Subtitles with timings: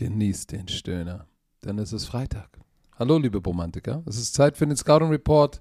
[0.00, 1.26] Genießt den Stöhner,
[1.62, 2.48] denn es ist Freitag.
[2.98, 4.02] Hallo, liebe Romantiker.
[4.06, 5.60] Es ist Zeit für den Scouting Report,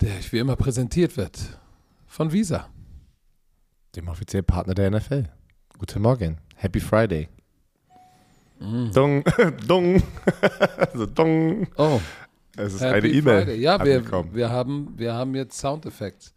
[0.00, 1.60] der euch wie immer präsentiert wird
[2.06, 2.66] von Visa.
[3.94, 5.24] Dem offiziellen Partner der NFL.
[5.78, 6.38] Guten Morgen.
[6.56, 7.28] Happy Friday.
[8.58, 8.90] Mm.
[8.94, 9.22] Dong,
[9.68, 10.02] dong,
[10.78, 11.66] also dong.
[11.76, 12.00] Oh.
[12.56, 13.60] Es ist Happy eine E-Mail.
[13.60, 16.30] Ja, wir, wir, haben, wir haben jetzt Soundeffekte.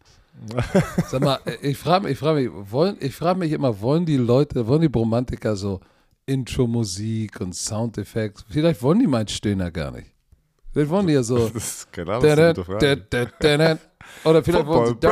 [1.06, 4.18] Sag mal, ich frage mich, ich frage mich, wollen, ich frage mich immer, wollen die
[4.18, 5.80] Leute, wollen die Romantiker so
[6.28, 8.44] Intro-Musik und Soundeffekte.
[8.50, 10.12] Vielleicht wollen die meinen Stöhner gar nicht.
[10.72, 11.48] Vielleicht wollen die ja so.
[11.48, 13.78] Das ist keine
[14.24, 15.06] Oder vielleicht wollen sie.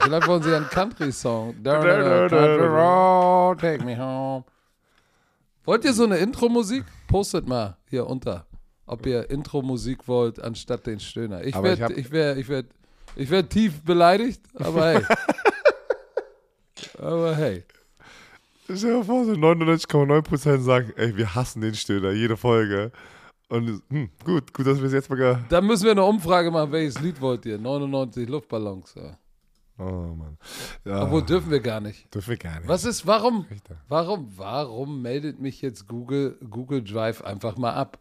[0.00, 1.54] Vielleicht wollen sie einen Country-Song.
[3.56, 4.44] Take me home.
[5.64, 6.84] Wollt ihr so eine Intro-Musik?
[7.08, 8.46] Postet mal hier unter,
[8.86, 11.42] ob ihr Intro-Musik wollt anstatt den Stöhner.
[11.44, 12.66] Ich werde ich werd, ich werd,
[13.16, 15.04] ich werd tief beleidigt, aber hey.
[16.98, 17.64] aber hey.
[18.76, 22.92] Stell dir vor, so 99,9% sagen, ey, wir hassen den Stöhner, jede Folge.
[23.48, 25.44] Und hm, gut, gut, dass wir es jetzt mal.
[25.48, 27.58] Da müssen wir eine Umfrage machen, welches Lied wollt ihr?
[27.58, 28.94] 99 Luftballons.
[28.94, 29.18] Ja.
[29.78, 30.38] Oh Mann.
[30.84, 31.04] Ja.
[31.04, 32.12] Obwohl dürfen wir gar nicht.
[32.14, 32.68] Dürfen wir gar nicht.
[32.68, 33.46] Was ist, warum,
[33.88, 37.98] warum, warum meldet mich jetzt Google, Google Drive einfach mal ab?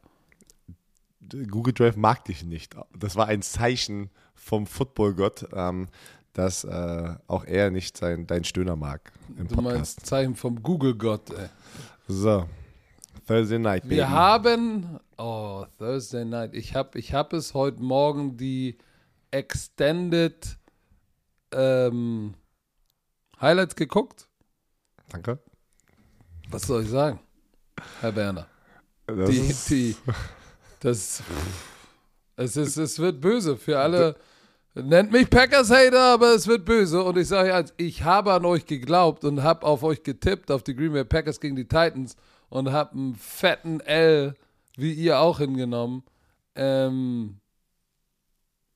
[1.49, 2.75] Google Drive mag dich nicht.
[2.97, 5.47] Das war ein Zeichen vom Football-Gott.
[5.53, 5.87] Ähm,
[6.33, 9.11] dass äh, auch er nicht sein, dein Stöhner mag.
[9.37, 9.63] Im du Podcast.
[9.63, 11.49] meinst Zeichen vom Google-Gott, ey.
[12.07, 12.47] So.
[13.27, 13.97] Thursday Night, Baby.
[13.97, 16.53] Wir haben, oh, Thursday Night.
[16.53, 18.77] Ich habe ich hab es heute Morgen die
[19.29, 20.57] Extended
[21.53, 22.33] ähm,
[23.39, 24.27] Highlights geguckt.
[25.09, 25.39] Danke.
[26.49, 27.19] Was soll ich sagen,
[28.01, 28.47] Herr Berner?
[29.05, 29.95] Das die, ist die,
[30.79, 31.23] das,
[32.35, 34.15] es, ist, es wird böse für alle.
[34.73, 37.03] Nennt mich Packers-Hater, aber es wird böse.
[37.03, 40.63] Und ich sage eins, ich habe an euch geglaubt und habe auf euch getippt, auf
[40.63, 42.15] die Green Bay Packers gegen die Titans
[42.49, 44.35] und habe einen fetten L,
[44.77, 46.03] wie ihr auch hingenommen.
[46.55, 47.41] Ähm,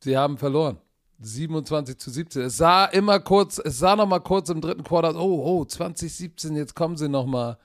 [0.01, 0.79] sie haben verloren.
[1.19, 2.41] 27 zu 17.
[2.41, 6.57] Es sah immer kurz, es sah noch mal kurz im dritten Quartal, oh, oh, 2017,
[6.57, 7.57] jetzt kommen sie noch mal.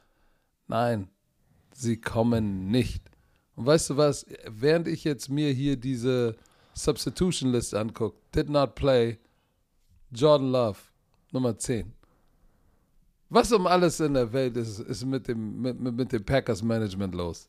[0.68, 1.08] Nein,
[1.74, 3.02] sie kommen nicht.
[3.56, 6.36] Und weißt du was, während ich jetzt mir hier diese
[6.74, 9.18] Substitution List anguckt, did not play,
[10.12, 10.78] Jordan Love,
[11.32, 11.92] Nummer 10.
[13.28, 17.14] Was um alles in der Welt ist, ist mit dem, mit, mit dem Packers Management
[17.14, 17.48] los?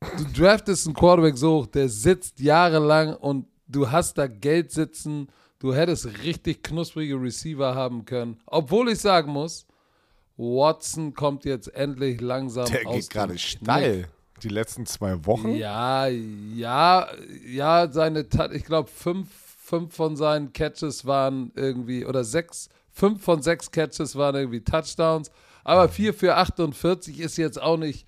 [0.00, 5.28] Du draftest einen Quarterback so hoch, der sitzt jahrelang und du hast da Geld sitzen.
[5.58, 8.40] Du hättest richtig knusprige Receiver haben können.
[8.46, 9.66] Obwohl ich sagen muss,
[10.38, 12.92] Watson kommt jetzt endlich langsam der aus.
[12.92, 14.08] Der geht gerade steil
[14.42, 15.54] die letzten zwei Wochen?
[15.54, 17.08] Ja, ja,
[17.46, 19.28] ja, seine, ich glaube, fünf,
[19.58, 25.30] fünf von seinen Catches waren irgendwie, oder sechs, fünf von sechs Catches waren irgendwie Touchdowns.
[25.64, 28.06] Aber vier für 48 ist jetzt auch nicht,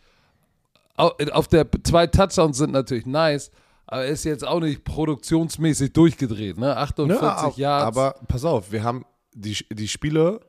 [0.97, 3.50] auf der, zwei Touchdowns sind natürlich nice,
[3.87, 6.76] aber ist jetzt auch nicht produktionsmäßig durchgedreht, ne?
[6.76, 7.87] 48 ja, Yards.
[7.87, 9.04] Aber pass auf, wir haben
[9.34, 10.41] die, die Spiele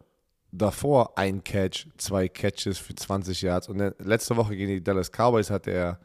[0.53, 3.67] davor ein Catch, zwei Catches für 20 Yards.
[3.67, 5.99] Und letzte Woche gegen die Dallas Cowboys hatte er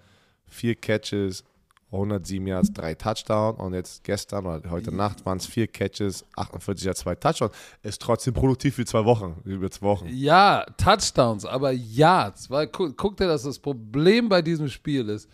[0.46, 1.44] vier Catches,
[1.92, 3.60] 107 Yards, drei Touchdowns.
[3.60, 7.52] Und jetzt gestern oder heute Nacht waren es vier Catches, 48 Yards, zwei Touchdowns.
[7.82, 10.08] Ist trotzdem produktiv für zwei Wochen, über zwei Wochen.
[10.08, 12.50] Ja, Touchdowns, aber Yards.
[12.50, 15.28] Weil guck, guck dir, dass das Problem bei diesem Spiel ist.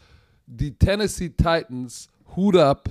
[0.47, 2.89] Die Tennessee Titans, Hut up,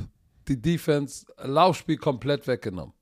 [0.47, 2.94] die Defense, Laufspiel komplett weggenommen.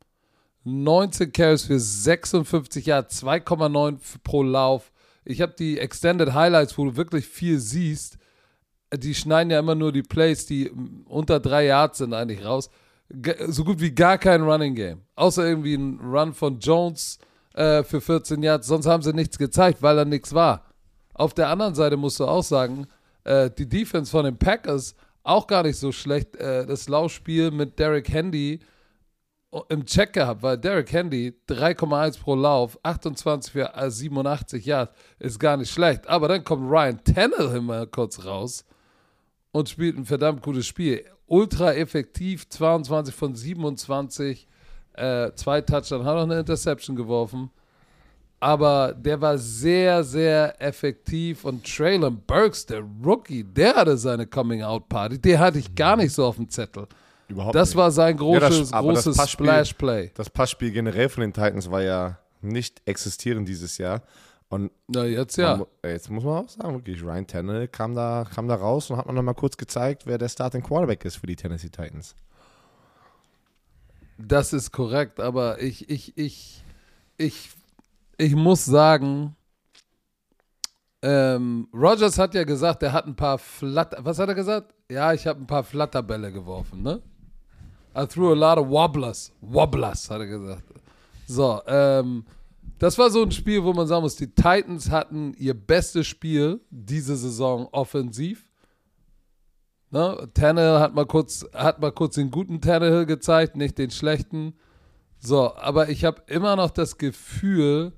[0.64, 4.92] 19 Carries für 56 Yards, 2,9 pro Lauf.
[5.24, 8.18] Ich habe die Extended Highlights, wo du wirklich viel siehst.
[8.94, 10.72] Die schneiden ja immer nur die Plays, die
[11.06, 12.70] unter drei Yards sind, eigentlich raus.
[13.48, 15.02] So gut wie gar kein Running Game.
[15.16, 17.20] Außer irgendwie ein Run von Jones
[17.54, 18.68] äh, für 14 Yards.
[18.68, 20.66] Sonst haben sie nichts gezeigt, weil da nichts war.
[21.14, 22.88] Auf der anderen Seite musst du auch sagen,
[23.24, 26.36] äh, die Defense von den Packers auch gar nicht so schlecht.
[26.38, 28.60] Äh, das Laufspiel mit Derek Handy
[29.70, 35.58] im Check gehabt, weil Derek Handy 3,1 pro Lauf, 28 für 87 Yards, ist gar
[35.58, 36.08] nicht schlecht.
[36.08, 38.66] Aber dann kommt Ryan Tannehill mal kurz raus
[39.52, 41.04] und spielt ein verdammt gutes Spiel.
[41.28, 44.48] Ultra effektiv, 22 von 27,
[44.94, 47.50] äh, zwei Touchdowns, hat noch eine Interception geworfen.
[48.40, 55.20] Aber der war sehr, sehr effektiv und Traylon Burks, der Rookie, der hatte seine Coming-out-Party.
[55.20, 56.88] Der hatte ich gar nicht so auf dem Zettel.
[57.32, 57.78] Überhaupt das nicht.
[57.78, 60.12] war sein großes, ja, das, großes Splash-Play.
[60.16, 64.02] Das Passspiel generell von den Titans war ja nicht existierend dieses Jahr.
[64.50, 65.56] Und Na, jetzt ja.
[65.56, 68.98] Man, jetzt muss man auch sagen, wirklich, Ryan Tannehill kam da, kam da raus und
[68.98, 72.16] hat man nochmal kurz gezeigt, wer der Starting Quarterback ist für die Tennessee Titans.
[74.18, 76.64] Das ist korrekt, aber ich, ich, ich,
[77.18, 77.50] ich,
[78.18, 79.38] ich muss sagen,
[81.02, 84.04] ähm, Rogers hat ja gesagt, er hat ein paar Flatter.
[84.04, 84.76] Was hat er gesagt?
[84.90, 87.02] Ja, ich habe ein paar Flatterbälle geworfen, ne?
[87.96, 89.32] I threw a lot of wobblers.
[89.42, 90.64] Wobblers, hat er gesagt.
[91.28, 92.26] So, ähm,
[92.80, 96.62] das war so ein Spiel, wo man sagen muss, die Titans hatten ihr bestes Spiel
[96.70, 98.50] diese Saison offensiv.
[99.92, 100.30] Ne?
[100.34, 104.54] Tannehill hat mal kurz, hat mal kurz den guten Tannehill gezeigt, nicht den schlechten.
[105.20, 107.94] So, aber ich habe immer noch das Gefühl,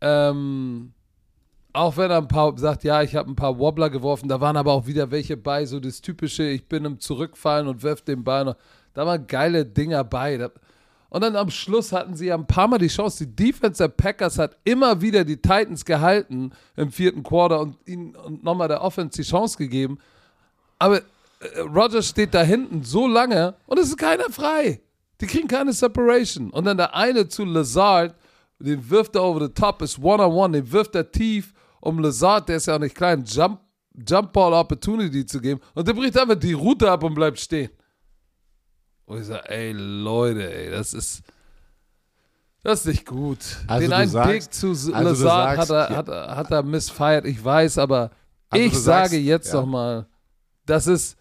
[0.00, 0.94] ähm,
[1.72, 4.56] auch wenn er ein paar sagt, ja, ich habe ein paar Wobbler geworfen, da waren
[4.56, 8.24] aber auch wieder welche bei, so das typische, ich bin im Zurückfallen und wirf den
[8.24, 8.56] Ball noch.
[8.96, 10.48] Da waren geile Dinger bei.
[11.10, 13.26] Und dann am Schluss hatten sie ein paar Mal die Chance.
[13.26, 18.16] Die Defense der Packers hat immer wieder die Titans gehalten im vierten Quarter und ihnen
[18.42, 19.98] nochmal der Offense die Chance gegeben.
[20.78, 21.02] Aber
[21.40, 24.80] äh, Rogers steht da hinten so lange und es ist keiner frei.
[25.20, 26.48] Die kriegen keine Separation.
[26.48, 28.14] Und dann der eine zu Lazard,
[28.58, 32.56] den wirft er over the top, ist one-on-one, den wirft er tief, um Lazard, der
[32.56, 33.60] ist ja auch nicht klein, Jump,
[34.08, 35.60] Jump Ball Opportunity zu geben.
[35.74, 37.68] Und der bricht einfach die Route ab und bleibt stehen.
[39.06, 41.22] Und ich sage, ey Leute, ey, das ist.
[42.62, 43.38] Das ist nicht gut.
[43.68, 45.96] Also Den einen sagst- Big zu also Lazard hat, sagst, er, ja.
[45.98, 48.10] hat, er, hat er missfeiert, ich weiß, aber
[48.50, 49.60] Also ich du sage sagst, jetzt ja.
[49.60, 50.06] doch mal,
[50.66, 51.16] das ist,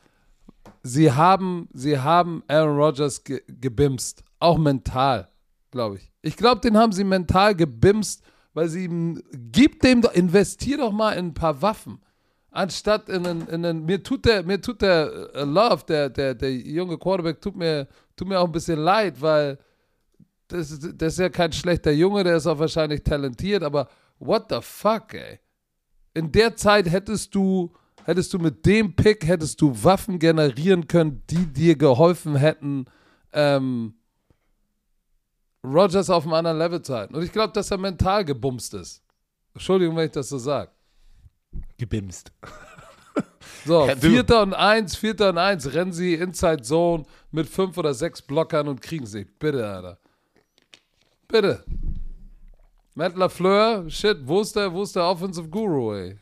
[0.82, 5.30] sie haben, sie haben Aaron Rodgers ge, gebimst, auch mental,
[5.70, 6.12] glaube ich.
[6.24, 8.24] Ich glaube, den haben sie mental gebimst,
[8.56, 9.22] weil sie ihm,
[9.52, 12.00] gib dem, doch- investier doch mal in ein paar Waffen.
[12.56, 16.34] Anstatt in einen, in einen mir tut der, mir tut der äh, Love, der, der,
[16.36, 17.86] der junge Quarterback, tut mir,
[18.16, 19.58] tut mir auch ein bisschen leid, weil
[20.48, 24.46] das, ist- das ist ja kein schlechter Junge, der ist auch wahrscheinlich talentiert, aber what
[24.50, 25.40] the fuck, ey?
[26.14, 27.74] In der Zeit hättest du,
[28.06, 32.86] hättest du mit dem Pick, hättest du Waffen generieren können, die dir geholfen hätten,
[33.34, 33.96] ähm,
[35.62, 37.16] Rogers auf einem anderen Level zu halten.
[37.16, 39.04] Und ich glaube, dass er mental gebumst ist.
[39.54, 40.72] Entschuldigung, wenn ich das so sage.
[41.78, 42.32] Gebimst.
[43.66, 47.94] So, Ja, Vierter und Eins, Vierter und Eins, rennen sie Inside Zone mit fünf oder
[47.94, 49.26] sechs Blockern und kriegen sie.
[49.26, 49.98] Bitte, Alter.
[51.28, 51.64] Bitte.
[52.94, 56.18] Matt LaFleur, shit, wo ist der, wo ist der Offensive Guru, ey?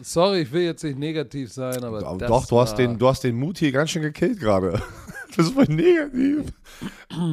[0.00, 3.08] Sorry, ich will jetzt nicht negativ sein, aber Doch, doch, du hast, war- den, du
[3.08, 4.80] hast den Mut hier ganz schön gekillt gerade.
[5.36, 6.50] Das ist voll negativ.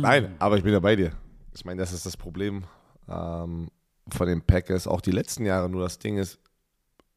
[0.01, 1.13] Nein, aber ich bin ja bei dir.
[1.56, 2.65] Ich meine, das ist das Problem
[3.07, 3.69] ähm,
[4.09, 5.69] von den Packers auch die letzten Jahre.
[5.69, 6.39] Nur das Ding ist,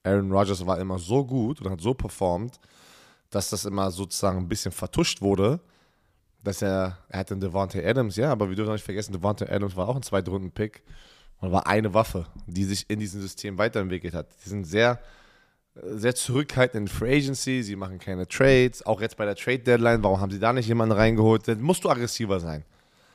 [0.03, 2.61] Aaron Rodgers war immer so gut und hat so performt,
[3.31, 5.61] dass das immer sozusagen ein bisschen vertuscht wurde.
[6.43, 9.89] Dass er, er hatte Devontae Adams, ja, aber wir dürfen nicht vergessen, Devontae Adams war
[9.89, 10.85] auch ein Zweitrunden-Pick
[11.41, 14.29] und war eine Waffe, die sich in diesem System weiterentwickelt hat.
[14.45, 15.01] Die sind sehr,
[15.75, 20.05] sehr zurückhaltend in Free Agency, sie machen keine Trades, auch jetzt bei der Trade Deadline,
[20.05, 21.49] warum haben sie da nicht jemanden reingeholt?
[21.49, 22.65] Dann musst du aggressiver sein.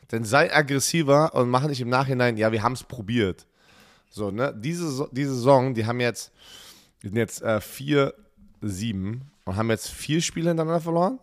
[0.09, 3.47] Dann sei aggressiver und mach nicht im Nachhinein, ja, wir haben es probiert.
[4.11, 6.31] So, ne, diese, diese Saison, die haben jetzt,
[7.01, 8.13] die sind jetzt äh, 4,
[8.61, 11.19] 7 und haben jetzt vier Spiele hintereinander verloren.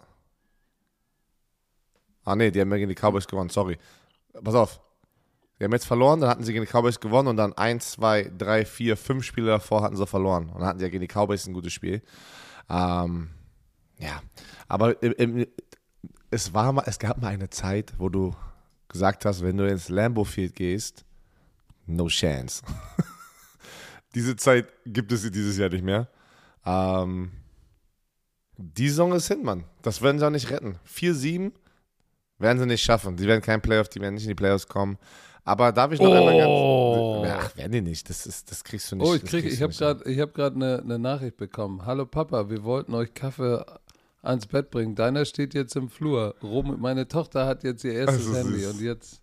[2.24, 3.78] Ah, nee, die haben ja gegen die Cowboys gewonnen, sorry.
[4.42, 4.80] Pass auf.
[5.58, 8.32] Die haben jetzt verloren, dann hatten sie gegen die Cowboys gewonnen und dann 1, 2,
[8.38, 10.48] 3, 4, 5 Spiele davor hatten sie verloren.
[10.48, 12.02] Und dann hatten sie ja gegen die Cowboys ein gutes Spiel.
[12.70, 13.30] Ähm,
[13.98, 14.22] ja,
[14.66, 15.46] aber im, im,
[16.30, 18.34] es, war mal, es gab mal eine Zeit, wo du
[18.88, 21.04] gesagt hast, wenn du ins Lambeau Field gehst,
[21.88, 22.62] no chance.
[24.14, 26.08] Diese Zeit gibt es dieses Jahr nicht mehr.
[26.64, 27.30] Ähm,
[28.56, 29.64] die Saison ist hin, Mann.
[29.82, 30.78] Das werden sie auch nicht retten.
[30.88, 31.52] 4-7
[32.38, 33.16] werden sie nicht schaffen.
[33.16, 34.98] Die werden kein Playoff, die werden nicht in die Playoffs kommen.
[35.44, 37.22] Aber darf ich noch einmal Oh.
[37.22, 37.44] ganz.
[37.52, 38.08] Ach, werden die nicht.
[38.10, 39.06] Das, ist, das kriegst du nicht.
[39.06, 41.86] Oh, ich krieg, ich habe gerade, gerade eine eine Nachricht bekommen.
[41.86, 43.64] Hallo Papa, wir wollten euch Kaffee
[44.22, 44.94] ans Bett bringen.
[44.94, 46.34] Deiner steht jetzt im Flur.
[46.42, 48.74] Rom, meine Tochter hat jetzt ihr erstes Handy süß.
[48.74, 49.22] und jetzt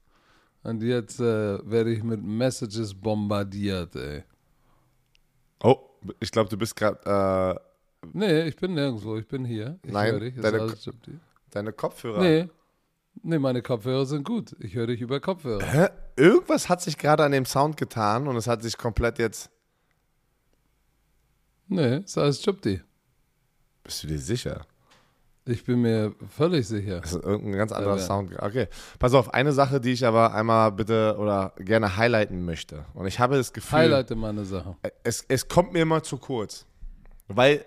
[0.66, 4.24] und jetzt äh, werde ich mit Messages bombardiert, ey.
[5.64, 5.78] Oh,
[6.20, 7.60] ich glaube, du bist gerade.
[7.62, 7.66] Äh,
[8.14, 9.80] Nee, ich bin nirgendwo, ich bin hier.
[9.84, 10.36] Ich Nein, höre dich.
[10.36, 10.74] Deine
[11.52, 12.22] deine Kopfhörer.
[12.22, 12.50] Nee.
[13.24, 14.56] Nee, meine Kopfhörer sind gut.
[14.60, 15.66] Ich höre dich über Kopfhörer.
[15.66, 15.88] Hä?
[16.18, 19.50] Irgendwas hat sich gerade an dem Sound getan und es hat sich komplett jetzt.
[21.68, 22.82] Nee, ist alles Gypsy.
[23.84, 24.66] Bist du dir sicher?
[25.48, 27.02] Ich bin mir völlig sicher.
[27.02, 28.02] Das ist irgendein ganz anderer Ja.
[28.02, 28.32] Sound.
[28.42, 28.68] Okay.
[28.98, 32.86] Pass auf, eine Sache, die ich aber einmal bitte oder gerne highlighten möchte.
[32.96, 33.80] Und ich habe das Gefühl.
[33.80, 34.76] Highlighte meine Sache.
[35.04, 36.66] es, es kommt mir immer zu kurz.
[37.28, 37.64] Weil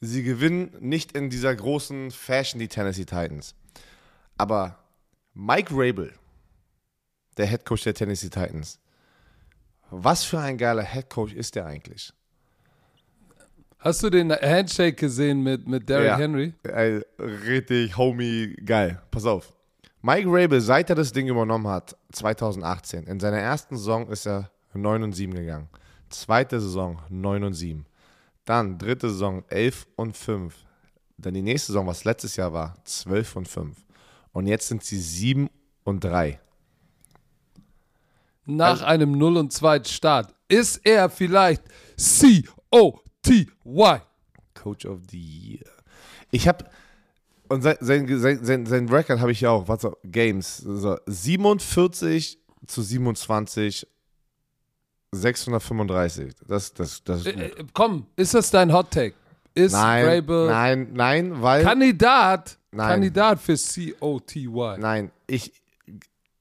[0.00, 3.56] sie gewinnen nicht in dieser großen Fashion, die Tennessee Titans.
[4.38, 4.78] Aber
[5.32, 6.12] Mike Rabel,
[7.36, 8.78] der Head Coach der Tennessee Titans,
[9.90, 12.12] was für ein geiler Head Coach ist der eigentlich?
[13.84, 16.16] Hast du den Handshake gesehen mit, mit Derrick Ja.
[16.16, 16.54] Henry?
[16.62, 19.02] Ey, richtig, homie, geil.
[19.10, 19.52] Pass auf.
[20.00, 24.50] Mike Rabel, seit er das Ding übernommen hat, 2018, in seiner ersten Saison ist er
[24.72, 25.68] 9 und 7 gegangen.
[26.08, 27.84] Zweite Saison 9 und 7.
[28.46, 30.54] Dann dritte Saison 11 und 5.
[31.18, 33.76] Dann die nächste Saison, was letztes Jahr war, 12 und 5.
[34.32, 35.48] Und jetzt sind sie 7
[35.84, 36.40] und 3.
[38.46, 41.62] Nach Also- einem 0 und 2 Start ist er vielleicht
[43.24, 44.00] C-O-T-Y.
[44.54, 45.64] Coach of the Year.
[46.30, 46.64] Ich habe
[47.48, 52.82] und sein, sein, sein, sein, Record habe ich ja auch, so, Games, so 47 zu
[52.82, 53.86] 27,
[55.12, 56.34] 635.
[56.46, 57.58] Das, das, das ist Äh, gut.
[57.58, 59.14] äh, komm, ist das dein Hot Take?
[59.54, 62.88] Ist Nein, Vrabel nein, nein, weil Kandidat, Nein.
[62.88, 64.80] Kandidat für C-O-T-Y?
[64.80, 65.52] Nein, ich,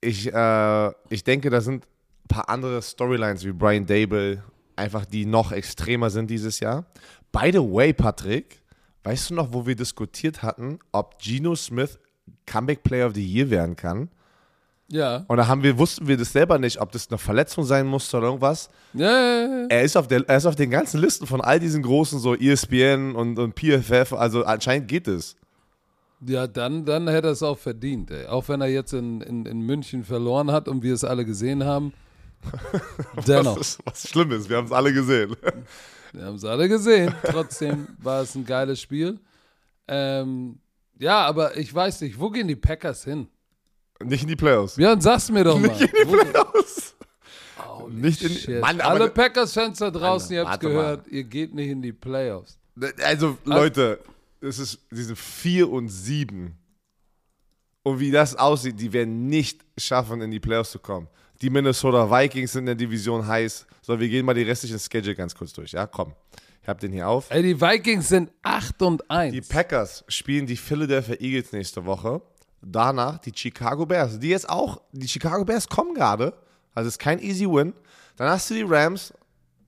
[0.02, 4.42] ich, äh, ich denke, da sind ein paar andere Storylines wie Brian Dable,
[4.76, 6.86] einfach die noch extremer sind dieses Jahr.
[7.32, 8.62] By the way, Patrick,
[9.04, 12.00] weißt du noch, wo wir diskutiert hatten, ob Geno Smith
[12.46, 14.10] Comeback Player of the Year werden kann?
[14.90, 15.26] Ja.
[15.28, 18.18] Und da haben wir, wussten wir das selber nicht, ob das eine Verletzung sein musste
[18.18, 18.70] oder irgendwas.
[18.94, 19.66] Ja, ja, ja.
[19.70, 22.36] Er ist auf, der, er ist auf den ganzen Listen von all diesen großen, so
[22.36, 25.36] ESPN und, und PFF, also anscheinend geht es.
[26.26, 28.28] Ja, dann, dann hätte er es auch verdient, ey.
[28.28, 31.64] Auch wenn er jetzt in, in, in München verloren hat und wir es alle gesehen
[31.66, 31.94] haben.
[33.28, 33.60] Dennoch.
[33.60, 35.36] Was, was schlimm ist, wir haben es alle gesehen.
[36.16, 37.12] Wir haben es alle gesehen.
[37.24, 39.20] Trotzdem war es ein geiles Spiel.
[39.88, 40.60] Ähm,
[41.00, 43.28] ja, aber ich weiß nicht, wo gehen die Packers hin?
[44.00, 44.76] Nicht in die Playoffs.
[44.76, 45.70] Björn, sag's mir doch mal.
[45.70, 46.96] Nicht in die Playoffs.
[47.90, 48.60] Nicht in-.
[48.60, 52.60] Mann, Alle Packers-Fans da draußen, Mann, ihr habt's gehört, ihr geht nicht in die Playoffs.
[53.04, 54.00] Also, Leute,
[54.42, 56.56] es ist diese 4 und 7.
[57.84, 61.08] Und wie das aussieht, die werden nicht schaffen, in die Playoffs zu kommen.
[61.44, 63.66] Die Minnesota Vikings sind in der Division heiß.
[63.82, 65.74] So, wir gehen mal die restlichen Schedule ganz kurz durch.
[65.74, 66.14] Ja, komm.
[66.62, 67.30] Ich hab den hier auf.
[67.32, 69.34] Ey, die Vikings sind 8 und 1.
[69.34, 72.22] Die Packers spielen die Philadelphia Eagles nächste Woche.
[72.62, 74.20] Danach die Chicago Bears.
[74.20, 76.34] Die jetzt auch, die Chicago Bears kommen gerade.
[76.74, 77.74] Also es ist kein easy win.
[78.16, 79.14] Dann hast du die Rams.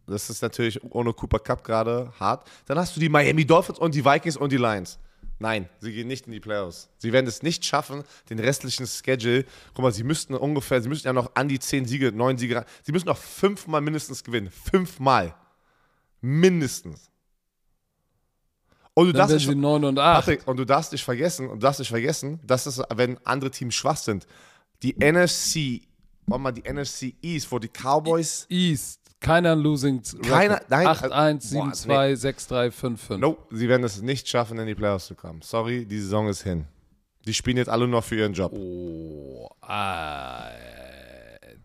[0.07, 2.47] Das ist natürlich ohne Cooper Cup gerade hart.
[2.67, 4.97] Dann hast du die Miami Dolphins und die Vikings und die Lions.
[5.45, 6.89] Nein, sie gehen nicht in die Playoffs.
[6.97, 9.45] Sie werden es nicht schaffen, den restlichen Schedule.
[9.75, 12.65] Guck mal, sie müssten ungefähr, sie müssten ja noch an die 10 Siege, 9 Siege.
[12.81, 14.49] Sie müssen noch fünfmal mindestens gewinnen.
[14.49, 15.35] Fünfmal.
[16.19, 17.11] Mindestens.
[18.95, 20.15] Und du Dann darfst nicht- sie 9 und 8.
[20.25, 23.51] Patrick, und du darfst nicht vergessen, und du darfst nicht vergessen, dass es, wenn andere
[23.51, 24.25] Teams schwach sind,
[24.81, 25.83] die NFC,
[26.25, 28.99] warte mal, die NFC East, wo die Cowboys, East.
[29.25, 33.19] Keiner Losing Keiner- nein, 8, 1, boah, 7, 2, 6, 3, 5, 5.
[33.19, 35.41] no, sie werden es nicht schaffen, in die Playoffs zu kommen.
[35.41, 36.65] Sorry, die Saison ist hin.
[37.25, 38.51] Die spielen jetzt alle noch für ihren Job.
[38.53, 40.43] Oh, ah,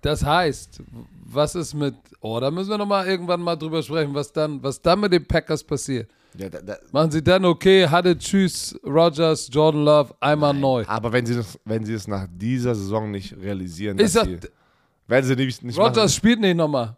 [0.01, 0.81] das heißt,
[1.27, 4.81] was ist mit, oh, da müssen wir nochmal irgendwann mal drüber sprechen, was dann, was
[4.81, 6.11] dann mit den Packers passiert.
[6.39, 10.85] Ja, da, da, Machen sie dann, okay, hatte Tschüss, Rogers, Jordan Love, einmal neu.
[10.87, 14.25] aber wenn sie, das, wenn sie es nach dieser Saison nicht realisieren, Ich dass sag,
[14.27, 14.39] sie,
[15.11, 16.97] werden sie nicht, nicht Rogers spielt nicht nochmal.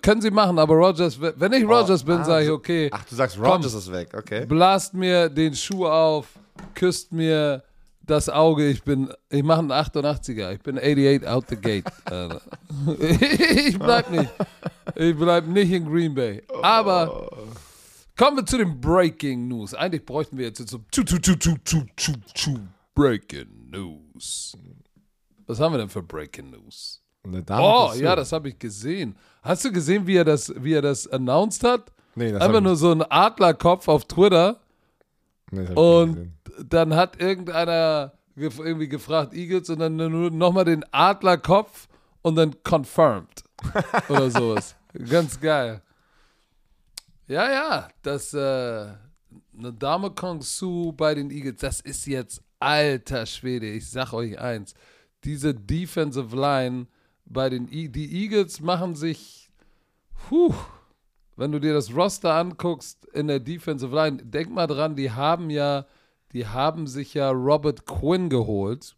[0.00, 3.14] Können sie machen, aber Rogers, wenn ich Rogers bin, ah, sage ich, okay, Ach, du
[3.14, 3.50] sagst, Komm.
[3.50, 4.46] Rogers ist weg, okay.
[4.46, 6.28] blast mir den Schuh auf,
[6.74, 7.64] küsst mir
[8.06, 11.84] das Auge, ich bin, ich mache einen 88er, ich bin 88 out the gate.
[13.68, 14.30] Ich bleib nicht,
[14.94, 16.42] ich bleib nicht in Green Bay.
[16.62, 17.30] Aber
[18.16, 19.74] kommen wir zu den Breaking News.
[19.74, 22.58] Eigentlich bräuchten wir jetzt so tschu, tschu, tschu,
[22.94, 24.56] Breaking News.
[25.46, 27.02] Was haben wir denn für Breaking News?
[27.28, 29.16] Eine Dame Oh, ja, das habe ich gesehen.
[29.42, 31.92] Hast du gesehen, wie er das, wie er das announced hat?
[32.14, 34.58] Nee, das Einfach nur so ein Adlerkopf auf Twitter.
[35.50, 36.32] Nee, Und
[36.68, 41.88] dann hat irgendeiner gef irgendwie gefragt, Eagles, und dann nur nochmal den Adlerkopf
[42.22, 43.44] und dann confirmed.
[44.08, 44.76] Oder sowas.
[45.08, 45.82] Ganz geil.
[47.26, 48.38] Ja, ja, das, äh,
[49.58, 53.66] eine Dame Kong Su bei den Eagles, das ist jetzt alter Schwede.
[53.66, 54.74] Ich sag euch eins.
[55.24, 56.86] Diese Defensive Line
[57.28, 59.50] bei den e die Eagles machen sich,
[60.28, 60.54] puh,
[61.36, 65.50] wenn du dir das Roster anguckst in der Defensive Line, denk mal dran, die haben
[65.50, 65.86] ja,
[66.32, 68.96] die haben sich ja Robert Quinn geholt.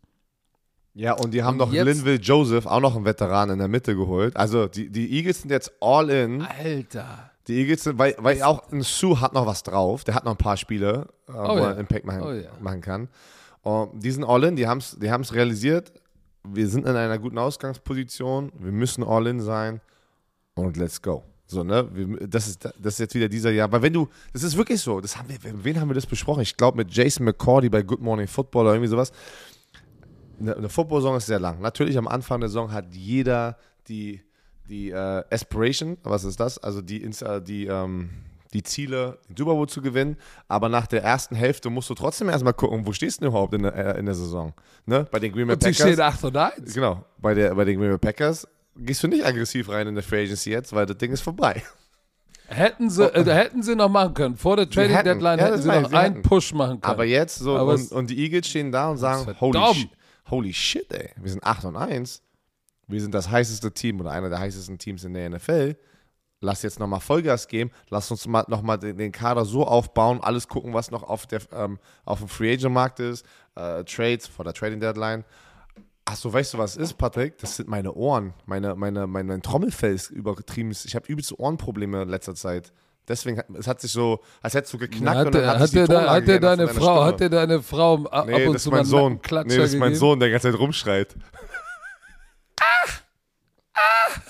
[0.95, 3.95] Ja, und die haben Und noch Linville Joseph, auch noch einen Veteran in der Mitte
[3.95, 4.37] geholt.
[4.37, 6.43] Also die, die Eagles sind jetzt all in.
[6.43, 7.31] Alter.
[7.47, 10.05] Die Eagles sind, weil, weil auch ein Sue hat noch was drauf.
[10.05, 11.71] Der hat noch ein paar Spiele, äh, wo ja.
[11.71, 12.51] er Impact machen, Oh ja.
[12.61, 13.09] machen kann.
[13.63, 15.93] Und die sind all in, die haben es die haben's realisiert.
[16.45, 18.53] Wir sind in einer guten Ausgangsposition.
[18.59, 19.81] Wir müssen all in sein.
[20.55, 21.25] Und let's go.
[21.47, 21.89] So, ne?
[22.29, 23.71] Das, ist, das ist jetzt wieder dieser Jahr.
[23.73, 26.43] Weil wenn du, das ist wirklich so, das haben wir, wen haben wir das besprochen?
[26.43, 29.13] Ich glaube mit Jason McCordy bei Good Morning Football oder irgendwie sowas.
[30.39, 31.61] Eine, eine Football-Saison ist sehr lang.
[31.61, 34.23] Natürlich am Anfang der Saison hat jeder die,
[34.69, 36.59] die äh, Aspiration, was ist das?
[36.59, 37.09] Also die,
[37.47, 38.11] die, ähm,
[38.53, 40.17] die Ziele, den Super Bowl zu gewinnen.
[40.49, 43.55] Aber nach der ersten Hälfte musst du trotzdem erstmal gucken, wo stehst du denn überhaupt
[43.55, 44.53] in der, äh, in der Saison?
[44.87, 45.07] Ne?
[45.11, 45.77] Bei den Green Bay Packers.
[45.77, 46.75] stehen 8 und 1.
[46.75, 50.05] Genau, bei, der, bei den Green Bay Packers gehst du nicht aggressiv rein in der
[50.05, 51.63] Free Agency jetzt, weil das Ding ist vorbei.
[52.49, 54.37] Hätten sie, äh, hätten sie noch machen können.
[54.37, 55.09] Vor der Trading hätten.
[55.09, 56.23] Deadline Ja, hätten sie noch einen hätten.
[56.23, 56.93] Push machen können.
[56.93, 59.87] Aber jetzt so, Aber und, und die Eagles stehen da und sagen, holy, sh
[60.29, 62.23] holy shit, ey, wir sind 8 und 1.
[62.89, 65.77] Wir sind das heißeste Team oder einer der heißesten Teams in der NFL.
[66.43, 67.71] Lass jetzt nochmal Vollgas geben.
[67.91, 71.41] Lass uns mal nochmal den, den Kader so aufbauen, alles gucken, was noch auf, der,
[71.53, 75.25] ähm, auf dem Free Agent Markt ist, äh, Trades vor der Trading Deadline.
[76.07, 77.39] Achso, weißt du, was es ist, Patrick?
[77.39, 78.33] Das sind meine Ohren.
[78.47, 80.71] Meine, meine, mein, mein Trommelfell ist übertrieben.
[80.71, 82.73] Ich habe übelste Ohrenprobleme in letzter Zeit.
[83.07, 86.43] Deswegen, es hat sich so, als hättest du geknackt hat und dann hat hat hat
[86.43, 89.21] deine Frau, hat der deine Frau ab Nee, und das zu ist mein Sohn.
[89.31, 89.95] Nee, das ist mein gegeben?
[89.97, 91.17] Sohn, der die ganze Zeit rumschreit.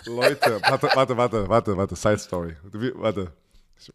[0.06, 2.56] Leute, warte, warte, warte, warte, warte, Side Story.
[2.94, 3.32] Warte.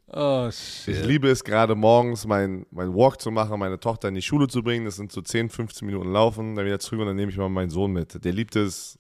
[0.07, 1.05] Oh, Ich shit.
[1.05, 4.63] liebe es gerade morgens, mein, mein Walk zu machen, meine Tochter in die Schule zu
[4.63, 4.85] bringen.
[4.85, 7.49] Das sind so 10, 15 Minuten laufen, dann wieder zurück und dann nehme ich mal
[7.49, 8.23] meinen Sohn mit.
[8.23, 8.97] Der liebt es,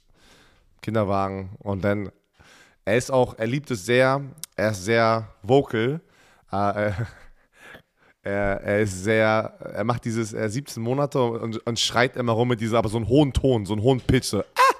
[0.81, 1.49] Kinderwagen.
[1.59, 2.11] Und dann,
[2.85, 4.21] er ist auch, er liebt es sehr,
[4.55, 6.01] er ist sehr vocal.
[6.51, 6.91] Äh,
[8.21, 12.33] er, er ist sehr, er macht dieses, er ist 17 Monate und, und schreit immer
[12.33, 14.25] rum mit dieser, aber so einen hohen Ton, so einen hohen Pitch.
[14.27, 14.74] So, ah, ah.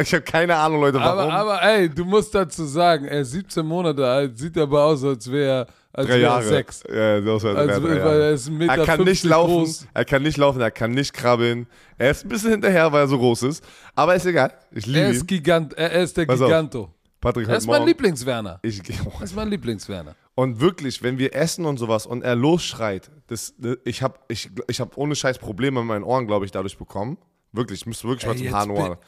[0.00, 1.30] Ich habe keine Ahnung, Leute, warum.
[1.30, 5.02] Aber, aber ey, du musst dazu sagen, er ist 17 Monate alt, sieht aber aus,
[5.04, 6.42] als wäre als drei er Jahre.
[6.44, 6.82] sechs.
[6.88, 8.22] Ja, das war Also, drei Jahre.
[8.24, 9.86] er ist 1,50 Meter Er kann nicht laufen, groß.
[9.92, 11.66] er kann nicht laufen, er kann nicht krabbeln.
[11.98, 13.64] Er ist ein bisschen hinterher, weil er so groß ist.
[13.94, 14.52] Aber ist egal.
[14.70, 15.14] Ich liebe Er ihn.
[15.16, 16.46] ist Gigant, er ist der Pass auf.
[16.46, 16.94] Giganto.
[17.20, 17.84] Patrick, Er ist mein.
[17.84, 18.60] Lieblingswerner.
[18.62, 20.14] Ich, Er ist mein Lieblingswerner.
[20.36, 24.48] und wirklich, wenn wir essen und sowas und er losschreit, das, das, ich habe ich,
[24.68, 27.18] ich hab ohne Scheiß Probleme in meinen Ohren, glaube ich, dadurch bekommen.
[27.52, 28.88] Wirklich, ich müsste wirklich mal Ey, zum jetzt Haarnoir.
[28.90, 28.98] bin-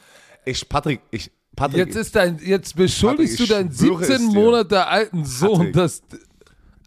[0.45, 4.29] Ich, Patrick, ich, Patrick, Jetzt ist dein, jetzt beschuldigst Patrick, du deinen schwöre es 17
[4.31, 4.35] dir.
[4.35, 5.73] Monate alten Sohn, Patrick.
[5.75, 6.03] dass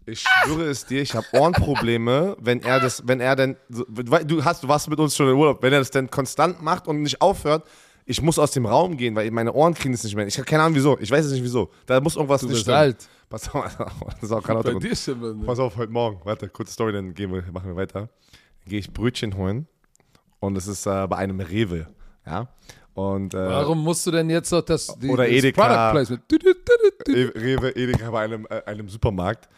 [0.06, 4.62] Ich schwöre es dir, ich habe Ohrenprobleme, wenn er das, wenn er denn, du hast,
[4.62, 7.20] du warst mit uns schon im Urlaub, wenn er das denn konstant macht und nicht
[7.20, 7.66] aufhört,
[8.04, 10.26] ich muss aus dem Raum gehen, weil meine Ohren kriegen es nicht mehr.
[10.26, 11.70] Ich habe keine Ahnung wieso, ich weiß es nicht wieso.
[11.86, 12.78] Da muss irgendwas du nicht bist stimmen.
[12.78, 13.08] alt.
[13.28, 15.44] Pass auf, das ist auch kein Bei dir stimmt.
[15.44, 18.02] Pass auf, heute Morgen, warte, kurze Story, dann gehen wir, machen wir weiter.
[18.02, 19.66] Dann gehe ich Brötchen holen
[20.38, 21.88] und es ist äh, bei einem Rewe,
[22.24, 22.48] ja.
[22.96, 25.92] Und äh, Warum musst du denn jetzt noch das, die, Oder das Edeka.
[25.92, 26.22] Product Placement?
[27.36, 29.50] Rewe, Edeka bei einem, äh, einem Supermarkt.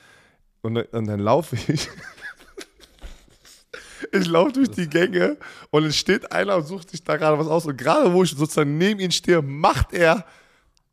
[0.60, 1.88] Und, dann- und dann laufe ich.
[4.12, 5.36] ich laufe durch die Gänge
[5.70, 7.64] und es steht einer und sucht sich da gerade was aus.
[7.64, 10.24] Und gerade wo ich sozusagen neben ihm stehe, macht er.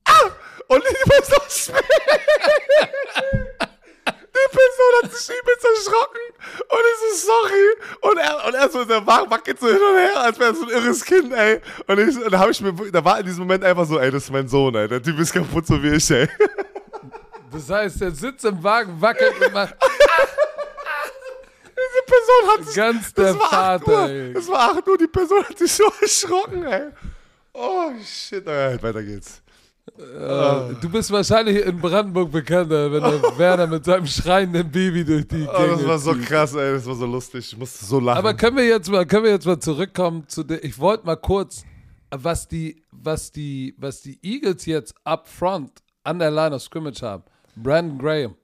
[0.06, 0.12] Ah!
[0.68, 1.72] Und ich muss das
[4.36, 6.20] Die Person hat sich übelst erschrocken
[6.60, 7.68] und ich so, sorry.
[8.02, 10.56] Und er, und er so, der Wagen wackelt so hin und her, als wäre er
[10.56, 11.62] so ein irres Kind, ey.
[11.88, 14.12] Und, ich, und da habe ich mir, da war in diesem Moment einfach so, ey,
[14.12, 14.90] das ist mein Sohn, ey.
[14.90, 16.28] Der Typ ist kaputt, so wie ich, ey.
[17.52, 19.76] Das heißt, der sitzt im Wagen, wackelt und macht
[21.70, 23.52] Diese Person hat sich, ganz der das war 8
[23.84, 24.10] Vater, Uhr.
[24.10, 24.34] ey.
[24.38, 26.90] Es war 8 Uhr, die Person hat sich so erschrocken, ey.
[27.54, 29.42] Oh, shit, ey, weiter geht's.
[29.98, 35.28] Äh, Du bist wahrscheinlich in Brandenburg bekannter, wenn der Werner mit seinem schreienden Baby durch
[35.28, 37.52] die Oh, Gänge das war so krass, ey, das war so lustig.
[37.54, 38.18] Ich musste so lachen.
[38.18, 41.16] Aber können wir jetzt mal, können wir jetzt mal zurückkommen zu der, ich wollte mal
[41.16, 41.64] kurz,
[42.12, 45.72] was die, was die, was die Eagles jetzt up front
[46.04, 47.24] an der Line of Scrimmage haben.
[47.56, 48.36] Brandon Graham,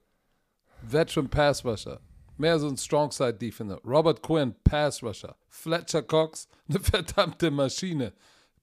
[0.82, 2.00] Veteran Pass Rusher,
[2.38, 3.78] mehr so ein Strong Side Defender.
[3.84, 5.36] Robert Quinn, Pass Rusher.
[5.48, 8.12] Fletcher Cox, eine verdammte Maschine.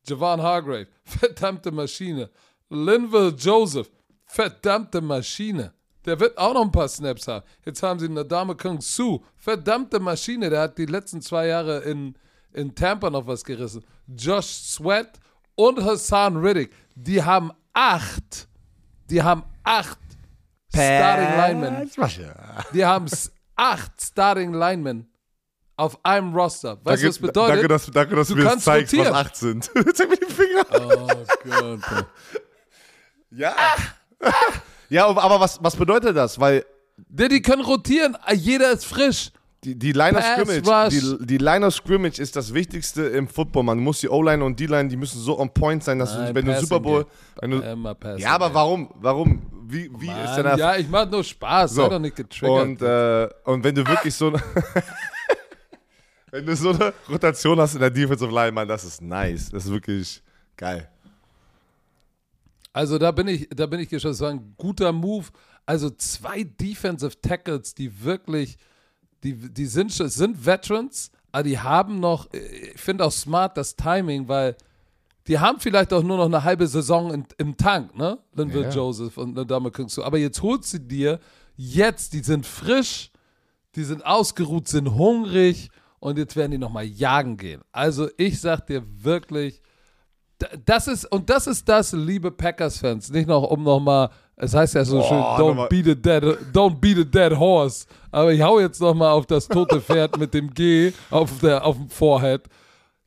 [0.08, 2.30] Javon Hargrave, verdammte Maschine.
[2.70, 3.90] Linville Joseph,
[4.26, 5.74] verdammte Maschine.
[6.06, 7.46] Der wird auch noch ein paar Snaps haben.
[7.66, 10.50] Jetzt haben sie Nadame Kung Su, verdammte Maschine.
[10.50, 12.16] Der hat die letzten zwei Jahre in,
[12.54, 13.84] in Tampa noch was gerissen.
[14.08, 15.20] Josh Sweat
[15.56, 18.48] und Hassan Riddick, die haben acht,
[19.10, 20.00] die haben acht
[20.72, 21.92] Starting Linemen.
[22.74, 23.08] Die haben
[23.56, 25.12] acht Starting Linemen
[25.76, 26.78] auf einem Roster.
[26.84, 27.56] Weißt du, was das bedeutet?
[27.56, 29.14] Danke, dass, danke, dass Du mir zeigst, rotieren.
[29.14, 29.64] was 8 sind.
[29.96, 30.66] Zeig mir die Finger.
[30.74, 32.06] Oh Gott.
[33.32, 33.56] Ja.
[34.90, 36.40] ja, aber was, was bedeutet das?
[36.40, 36.66] Weil
[36.98, 39.32] Die, die können rotieren, jeder ist frisch.
[39.64, 43.64] die, die Line of Scrimmage, die, die Line of Scrimmage ist das Wichtigste im Football.
[43.64, 46.36] Man muss die O-Line und D-Line, die müssen so on point sein, dass du, Nein,
[46.36, 47.06] wenn du Super Bowl.
[47.42, 48.90] Du, Immer Passing ja, aber warum?
[49.00, 49.42] Warum?
[49.68, 50.60] Wie, wie ist denn Mann, das?
[50.60, 52.64] ja, ich mach nur Spaß, sei doch nicht getriggert.
[52.64, 54.42] Und, äh, und wenn du wirklich so eine.
[56.32, 59.50] wenn du so eine Rotation hast in der Defensive Line, Mann, das ist nice.
[59.52, 60.24] Das ist wirklich
[60.58, 60.90] geil.
[62.74, 64.14] Also da bin ich, da bin ich gespannt.
[64.14, 65.28] Das war ein guter Move.
[65.66, 68.58] Also zwei Defensive Tackles, die wirklich,
[69.24, 74.28] die, die sind, sind Veterans, aber die haben noch, ich finde auch smart das Timing,
[74.28, 74.56] weil
[75.28, 78.18] die haben vielleicht auch nur noch eine halbe Saison in, im Tank, ne?
[78.34, 78.70] Linville Ja.
[78.72, 80.04] Joseph und Nadame Kungsu.
[80.04, 81.20] Aber jetzt holst du dir
[81.56, 83.12] jetzt, die sind frisch,
[83.76, 87.62] die sind ausgeruht, sind hungrig und jetzt werden die nochmal jagen gehen.
[87.72, 89.62] Also ich sag dir wirklich,
[90.66, 94.86] Das ist, und das ist das, liebe Packers-Fans, nicht noch, um nochmal, es heißt ja
[94.86, 97.86] so Boah, schön, don't beat, a dead, don't beat a dead horse.
[98.10, 101.76] Aber ich hau jetzt nochmal auf das tote Pferd mit dem G auf, der, auf
[101.76, 102.44] dem Forehead.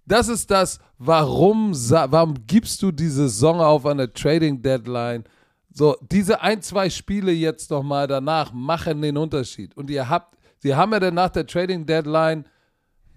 [0.04, 5.24] Das ist das, warum, warum gibst du diese Saison auf an der Trading Deadline?
[5.72, 9.74] So, diese ein, zwei Spiele jetzt nochmal danach machen den Unterschied.
[9.74, 12.44] Und ihr habt, sie haben ja dann nach der Trading Deadline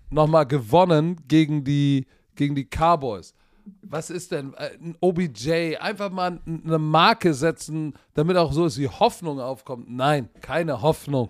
[0.10, 3.34] nochmal gewonnen gegen die, gegen die Cowboys.
[3.82, 5.78] Was ist denn äh, ein OBJ?
[5.78, 9.90] Einfach mal eine Marke setzen, damit auch so ist wie Hoffnung aufkommt.
[9.90, 11.30] Nein, keine Hoffnung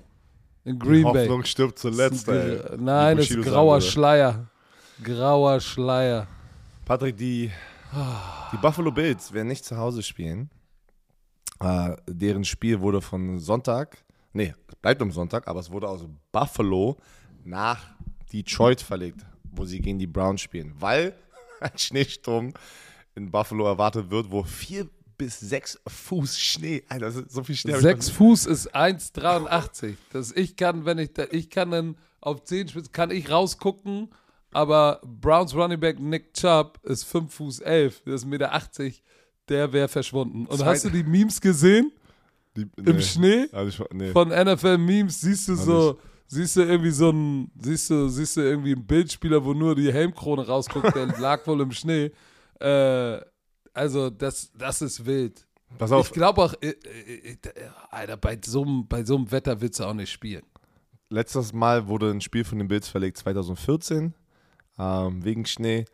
[0.65, 1.27] in Green Bay.
[1.27, 2.59] Hoffnung stirbt zuletzt, ey.
[2.77, 3.91] Nein, es ist grauer sagen.
[3.91, 4.47] Schleier.
[5.03, 6.27] Grauer Schleier.
[6.85, 7.51] Patrick, die,
[8.51, 10.49] die Buffalo Bills werden nicht zu Hause spielen.
[11.59, 13.97] Äh, deren Spiel wurde von Sonntag,
[14.33, 16.97] nee, es bleibt am Sonntag, aber es wurde aus Buffalo
[17.43, 17.95] nach
[18.31, 21.15] Detroit verlegt, wo sie gegen die Browns spielen, weil
[21.59, 22.53] ein Schneesturm
[23.15, 24.87] in Buffalo erwartet wird, wo vier
[25.17, 27.71] bis sechs Fuß Schnee, Alter, das ist so viel Schnee.
[27.71, 29.95] hab ich Sechs Fuß ist 1,83.
[30.11, 34.09] Das ich kann, wenn ich da, ich kann dann auf 10 Spitzen, kann ich rausgucken,
[34.51, 38.91] aber Browns Running Back Nick Chubb ist 5 Fuß 11, das ist 1,80 Meter,
[39.47, 40.45] der wäre verschwunden.
[40.47, 41.91] Und Zweit- hast du die Memes gesehen
[42.57, 43.47] Die, im Schnee?
[43.53, 44.11] Also ich, nee.
[44.11, 48.41] Von NFL Memes siehst du so, siehst du irgendwie so ein, siehst du, siehst du
[48.41, 52.11] irgendwie einen Bildspieler, wo nur die Helmkrone rausguckt, der lag wohl im Schnee.
[52.59, 53.19] Äh,
[53.73, 55.45] also das, das ist wild.
[55.77, 57.37] Pass auf, Ich glaube auch, äh, äh, äh,
[57.89, 60.43] Alter, bei so einem bei so einem Wetter willst du auch nicht spielen.
[61.09, 64.13] letztes Mal wurde ein Spiel von den Bills verlegt, 2014,
[64.79, 65.85] ähm, wegen Schnee.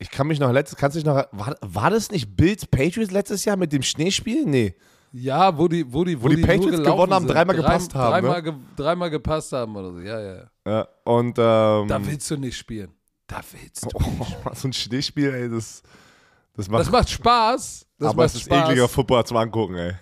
[0.00, 3.44] Ich kann mich noch, letztes, kannst dich noch, war, war das nicht Bills Patriots letztes
[3.44, 4.44] Jahr mit dem Schneespiel?
[4.44, 4.74] Nee.
[5.12, 8.20] Ja, wo die, wo die, wo, die nur Patriots gewonnen haben, dreimal gepasst haben, ne?
[8.20, 10.00] Dreimal, ge, dreimal gepasst haben oder so.
[10.00, 10.34] Ja, ja.
[10.36, 10.50] ja.
[10.66, 12.92] Ja, und, ähm, Da willst du nicht spielen.
[13.26, 13.88] Da willst du.
[13.94, 15.82] oh, so ein Schneespiel, ey, das,
[16.54, 17.86] das macht, Das macht Spaß.
[17.98, 18.64] Das aber macht es ist Spaß.
[18.64, 19.94] ekliger Football zum Angucken, ey.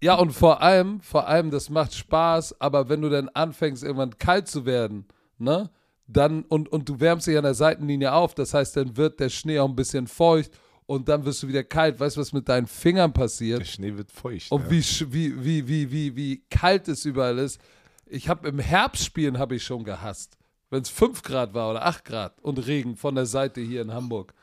[0.00, 4.18] Ja, und vor allem, vor allem, das macht Spaß, aber wenn du dann anfängst, irgendwann
[4.18, 5.06] kalt zu werden,
[5.38, 5.70] ne?
[6.06, 9.30] Dann, und, und du wärmst dich an der Seitenlinie auf, das heißt, dann wird der
[9.30, 10.50] Schnee auch ein bisschen feucht
[10.86, 11.98] und dann wirst du wieder kalt.
[11.98, 13.66] Weißt du, was mit deinen Fingern Der passiert?
[13.66, 14.50] Schnee wird feucht.
[14.52, 14.70] Und ja.
[14.70, 17.60] wie, wie, wie, wie, wie, wie kalt es überall ist.
[18.06, 20.36] Ich habe im Herbst spielen habe ich schon gehasst.
[20.70, 23.92] Wenn es 5 Grad war oder 8 Grad und Regen von der Seite hier in
[23.92, 24.34] Hamburg.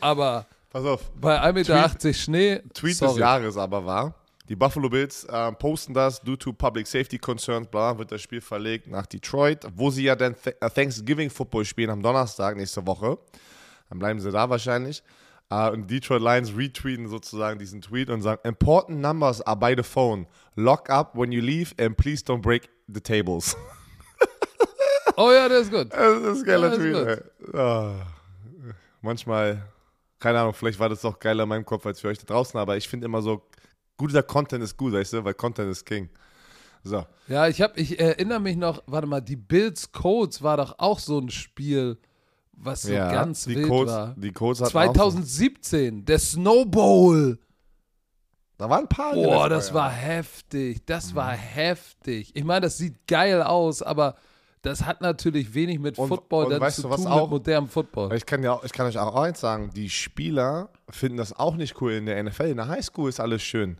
[0.00, 2.62] Aber Pass auf, bei 1,80 Meter Schnee.
[2.74, 3.12] Tweet sorry.
[3.14, 4.14] des Jahres aber war,
[4.48, 8.40] die Buffalo Bills äh, posten das, due to public safety concerns, bla, wird das Spiel
[8.40, 12.86] verlegt nach Detroit, wo sie ja dann Th äh, Thanksgiving Football spielen am Donnerstag nächste
[12.86, 13.18] Woche.
[13.88, 15.02] Dann bleiben sie da wahrscheinlich.
[15.50, 19.82] Äh, und Detroit Lions retweeten sozusagen diesen Tweet und sagen, important numbers are by the
[19.82, 20.26] phone.
[20.54, 23.56] Lock up when you leave and please don't break the tables.
[25.16, 25.88] Oh ja, der ist gut.
[25.92, 27.54] Das ist ein geiler Ja, Tweet.
[27.54, 28.06] Ah.
[29.02, 29.62] manchmal,
[30.18, 32.58] keine Ahnung, vielleicht war das auch geiler in meinem Kopf als für euch da draußen,
[32.58, 33.42] aber ich finde immer so,
[33.96, 36.08] guter Content ist gut, weißt du, weil Content ist King.
[36.82, 37.04] So.
[37.28, 40.98] Ja, ich habe, ich erinnere mich noch, warte mal, die Bills Codes war doch auch
[40.98, 41.98] so ein Spiel,
[42.62, 44.14] was so ja, ganz die wild Codes, war.
[44.16, 47.38] Die Codes hatten auch 2017, der Snowball.
[47.38, 47.38] So,
[48.58, 49.14] da waren ein paar.
[49.14, 50.84] Boah, das war heftig.
[50.84, 51.38] Das war Mhm.
[51.38, 52.30] heftig.
[52.34, 54.16] Ich meine, das sieht geil aus, aber
[54.62, 57.22] das hat natürlich wenig mit Und- Football und dann weißt zu du, was tun auch-
[57.22, 58.14] mit modernem Football.
[58.14, 61.80] Ich kann, ja, ich kann euch auch eins sagen, die Spieler finden das auch nicht
[61.80, 62.48] cool in der NFL.
[62.50, 63.78] In der Highschool ist alles schön.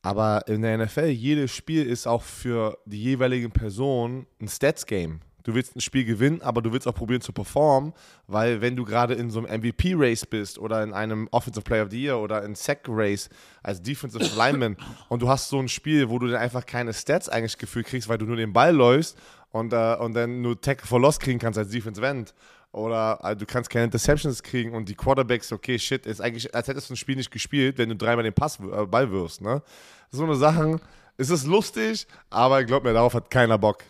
[0.00, 5.20] Aber in der NFL, jedes Spiel ist auch für die jeweiligen Personen ein Stats-Game.
[5.44, 7.92] Du willst ein Spiel gewinnen, aber du willst auch probieren zu performen,
[8.26, 11.90] weil wenn du gerade in so einem MVP-Race bist oder in einem Offensive Player of
[11.90, 13.28] the Year oder in Sack-Race
[13.62, 14.76] als Defensive Lineman
[15.08, 18.08] und du hast so ein Spiel, wo du dann einfach keine Stats eigentlich gefühlt kriegst,
[18.08, 19.18] weil du nur den Ball läufst
[19.50, 22.34] und, äh, und dann nur Tackle for Loss kriegen kannst als Defensive End
[22.72, 26.68] oder äh, du kannst keine Interceptions kriegen und die Quarterbacks, okay, shit, ist eigentlich, als
[26.68, 29.62] hättest du ein Spiel nicht gespielt, wenn du dreimal den Pass, äh, Ball wirfst, ne?
[30.10, 30.80] So eine Sachen,
[31.16, 33.84] es ist lustig, aber glaub mir, darauf hat keiner Bock.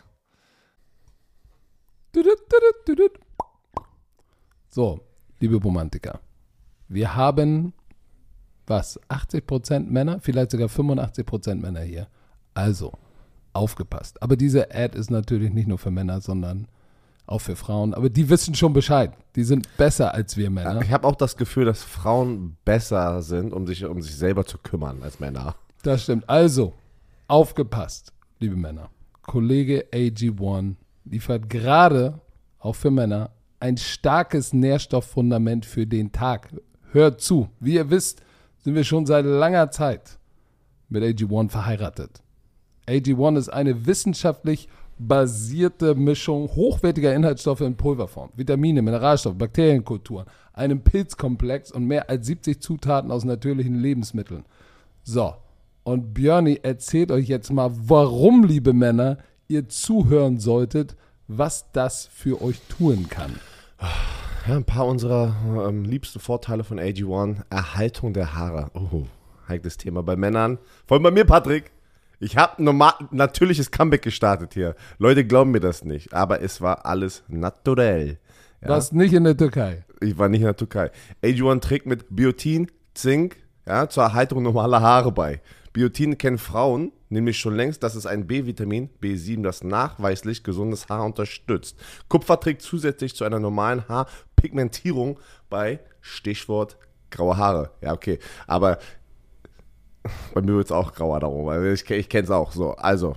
[4.68, 5.01] So,
[5.40, 6.20] liebe Romantiker,
[6.88, 7.72] wir haben
[8.66, 9.01] was?
[9.09, 12.09] 80% Männer, vielleicht sogar 85% Männer hier.
[12.55, 12.92] Also,
[13.53, 14.22] aufgepasst.
[14.22, 16.68] Aber diese Ad ist natürlich nicht nur für Männer, sondern
[17.27, 17.94] auch für Frauen.
[17.94, 19.12] Aber die wissen schon Bescheid.
[19.37, 20.81] Die sind besser als wir Männer.
[20.83, 24.59] Ich habe auch das Gefühl, dass Frauen besser sind, um sich um sich selber zu
[24.59, 25.55] kümmern als Männer.
[25.83, 26.29] Das stimmt.
[26.29, 26.75] Also,
[27.29, 28.90] aufgepasst, liebe Männer.
[29.22, 32.20] Kollege AG1 liefert gerade,
[32.58, 36.48] auch für Männer, ein starkes Nährstofffundament für den Tag.
[36.90, 37.48] Hört zu.
[37.60, 38.22] Wie ihr wisst,
[38.58, 40.18] sind wir schon seit langer Zeit
[40.88, 42.22] mit AG1 verheiratet.
[42.88, 51.72] AG1 ist eine wissenschaftlich basierte Mischung hochwertiger Inhaltsstoffe in Pulverform, Vitamine, Mineralstoffe, Bakterienkulturen, einem Pilzkomplex
[51.72, 54.44] und mehr als 70 Zutaten aus natürlichen Lebensmitteln.
[55.02, 55.34] So,
[55.82, 60.96] und Björni erzählt euch jetzt mal, warum, liebe Männer, ihr zuhören solltet,
[61.28, 63.38] was das für euch tun kann.
[64.46, 65.35] Ja, ein paar unserer
[65.68, 67.42] ähm, liebsten Vorteile von AG1.
[67.50, 68.70] Erhaltung der Haare.
[68.74, 69.05] Oh,
[69.48, 70.59] heikles Thema bei Männern.
[70.87, 71.70] Vor allem bei mir, Patrick.
[72.18, 74.76] Ich habe ein natürliches Comeback gestartet hier.
[74.98, 78.18] Leute glauben mir das nicht, aber es war alles naturell.
[78.61, 78.68] Ja?
[78.68, 79.85] Warst nicht in der Türkei?
[80.00, 80.90] Ich war nicht in der Türkei.
[81.22, 85.40] AG1 trägt mit Biotin, Zink ja, zur Erhaltung normaler Haare bei.
[85.72, 91.04] Biotin kennen Frauen nämlich schon längst, dass es ein B-Vitamin, B7, das nachweislich gesundes Haar
[91.04, 91.78] unterstützt.
[92.08, 96.78] Kupfer trägt zusätzlich zu einer normalen Haarpigmentierung bei Stichwort
[97.11, 97.70] graue Haare.
[97.82, 98.18] Ja, okay.
[98.46, 98.78] Aber
[100.35, 102.72] bei mir wird es auch grauer darum, weil ich, ich kenne es auch so.
[102.72, 103.16] Also,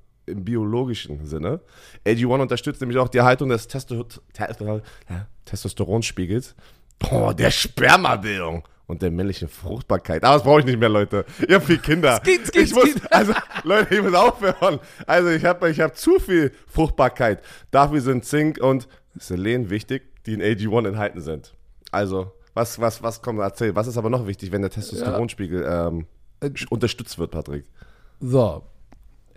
[0.31, 1.61] im biologischen Sinne.
[2.05, 4.05] AG1 unterstützt nämlich auch die Erhaltung des Testo
[5.45, 6.55] Testosteronspiegels,
[6.99, 10.23] Boah, der Spermabildung und der männlichen Fruchtbarkeit.
[10.23, 11.25] Aber das brauche ich nicht mehr, Leute.
[11.47, 12.19] Ihr habt viel Kinder.
[12.23, 14.79] Skit, skit, ich muss, also, Leute, ich muss aufhören.
[15.07, 17.41] Also, ich habe ich hab zu viel Fruchtbarkeit.
[17.71, 21.53] Dafür sind Zink und Selen wichtig, die in AG1 enthalten sind.
[21.91, 23.75] Also, was, was, was kommt, erzähl.
[23.75, 26.05] Was ist aber noch wichtig, wenn der Testosteronspiegel ähm,
[26.41, 27.65] äh, unterstützt wird, Patrick?
[28.19, 28.63] So,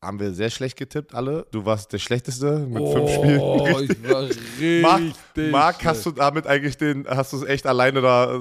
[0.00, 1.46] haben wir sehr schlecht getippt, alle.
[1.50, 3.40] Du warst der Schlechteste mit oh, fünf Spielen.
[3.40, 4.82] Oh, ich war richtig.
[4.82, 5.02] Marc,
[5.50, 8.40] Marc hast du damit eigentlich den, hast du es echt alleine da.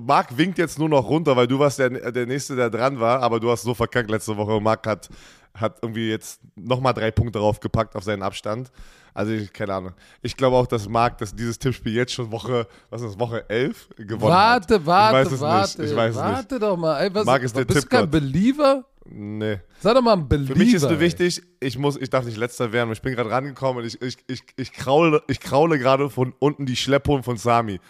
[0.00, 3.20] Marc winkt jetzt nur noch runter, weil du warst der, der Nächste, der dran war,
[3.20, 4.60] aber du hast so verkackt letzte Woche.
[4.60, 5.08] Marc hat,
[5.54, 8.70] hat irgendwie jetzt nochmal drei Punkte draufgepackt auf seinen Abstand.
[9.14, 9.92] Also, ich, keine Ahnung.
[10.22, 13.48] Ich glaube auch, dass Marc dass dieses Tippspiel jetzt schon Woche, was ist das, Woche
[13.48, 14.86] 11 gewonnen warte, hat.
[14.86, 15.84] Warte, warte, warte.
[15.84, 16.62] Ich weiß warte nicht.
[16.62, 17.00] doch mal.
[17.00, 18.84] Ey, was, Marc ist der bist du kein Believer?
[19.04, 19.58] Nee.
[19.80, 20.54] Sag doch mal ein Believer.
[20.54, 22.92] Für mich ist nur wichtig, ich, muss, ich darf nicht letzter werden.
[22.92, 26.64] Ich bin gerade rangekommen und ich, ich, ich, ich kraule, ich kraule gerade von unten
[26.66, 27.80] die Schlepphoden von Sami.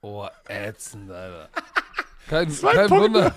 [0.00, 1.48] Oh, ätzend, Alter.
[2.28, 3.34] Kein, kein Wunder.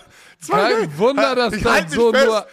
[0.50, 2.26] Kein Wunder, dass ich das so fest.
[2.26, 2.46] nur.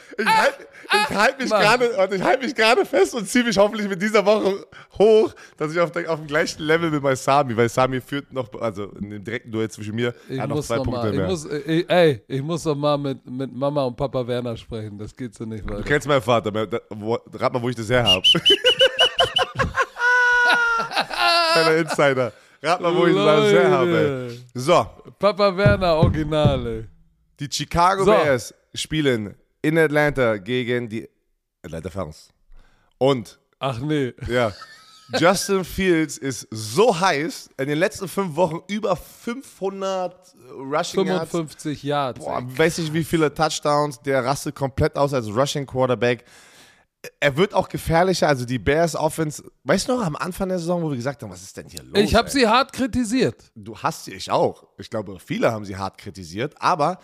[0.90, 4.66] Ich halte mich gerade halt mich gerade fest und ziehe mich hoffentlich mit dieser Woche
[4.98, 8.32] hoch, dass ich auf, der, auf dem gleichen Level bin bei Sami, weil Sami führt
[8.32, 11.12] noch, also in dem direkten Duell zwischen mir, ich hat noch zwei noch Punkte mal,
[11.12, 11.24] mehr.
[11.24, 14.96] Ich muss, ich, ey, ich muss doch mal mit, mit Mama und Papa Werner sprechen,
[14.98, 15.82] das geht so nicht weiter.
[15.82, 16.50] Du kennst meinen Vater,
[16.90, 18.22] wo, rat mal, wo ich das her habe.
[21.52, 22.32] Kleiner Insider.
[22.62, 24.30] Rat mal, wo ich das her habe.
[24.54, 24.86] So.
[25.18, 26.88] Papa Werner, Originale.
[27.40, 28.10] Die Chicago so.
[28.10, 31.08] Bears spielen in Atlanta gegen die
[31.62, 32.28] Atlanta Falcons.
[32.98, 33.38] Und.
[33.58, 34.12] Ach nee.
[34.28, 34.52] Ja.
[35.16, 42.20] Justin Fields ist so heiß, in den letzten fünf Wochen über 500 Rushing 55 Yards.
[42.20, 44.00] Boah, weiß nicht, wie viele Touchdowns.
[44.02, 46.24] Der rastet komplett aus als Rushing Quarterback.
[47.20, 48.28] Er wird auch gefährlicher.
[48.28, 51.30] Also die Bears Offense, weißt du noch, am Anfang der Saison, wo wir gesagt haben,
[51.30, 52.02] was ist denn hier los?
[52.02, 53.50] Ich habe sie hart kritisiert.
[53.54, 54.66] Du hast sie, ich auch.
[54.76, 56.54] Ich glaube, viele haben sie hart kritisiert.
[56.60, 56.98] Aber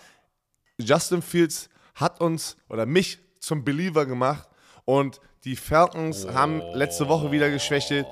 [0.79, 4.49] Justin Fields hat uns oder mich zum Believer gemacht
[4.85, 6.35] und die Falcons oh.
[6.35, 8.07] haben letzte Woche wieder geschwächelt.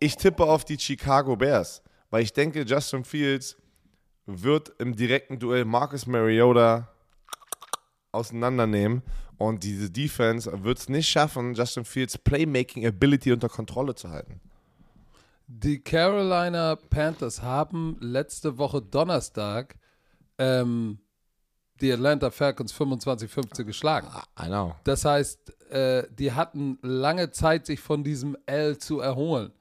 [0.00, 3.56] Ich tippe auf die Chicago Bears, weil ich denke, Justin Fields
[4.26, 6.88] wird im direkten Duell Marcus Mariota
[8.12, 9.02] auseinandernehmen
[9.38, 14.40] und diese Defense wird es nicht schaffen, Justin Fields Playmaking Ability unter Kontrolle zu halten.
[15.48, 19.76] Die Carolina Panthers haben letzte Woche Donnerstag
[20.38, 20.98] ähm,
[21.80, 24.08] die Atlanta Falcons 25-15 geschlagen.
[24.40, 24.74] I know.
[24.84, 29.52] Das heißt, äh, die hatten lange Zeit, sich von diesem L zu erholen.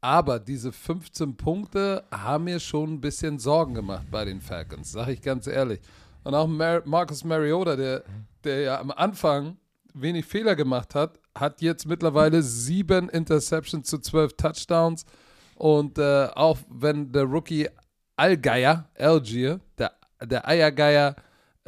[0.00, 5.12] Aber diese 15 Punkte haben mir schon ein bisschen Sorgen gemacht bei den Falcons, sage
[5.12, 5.80] ich ganz ehrlich.
[6.22, 8.04] Und auch Mar Marcus Mariota, der,
[8.44, 9.56] der ja am Anfang
[9.94, 15.04] wenig Fehler gemacht hat, hat jetzt mittlerweile sieben Interceptions zu zwölf Touchdowns.
[15.56, 17.68] Und äh, auch wenn der Rookie
[18.16, 21.16] Allgeier, Algier, der, der Eiergeier,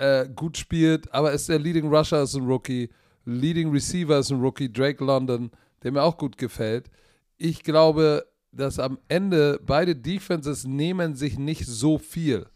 [0.01, 2.89] äh, gut spielt, aber ist der Leading Rusher ist ein Rookie,
[3.27, 5.51] Leading Receiver ist ein Rookie, Drake London,
[5.83, 6.91] der mir auch gut gefällt.
[7.37, 12.47] Ich glaube, dass am Ende beide Defenses nehmen sich nicht so viel.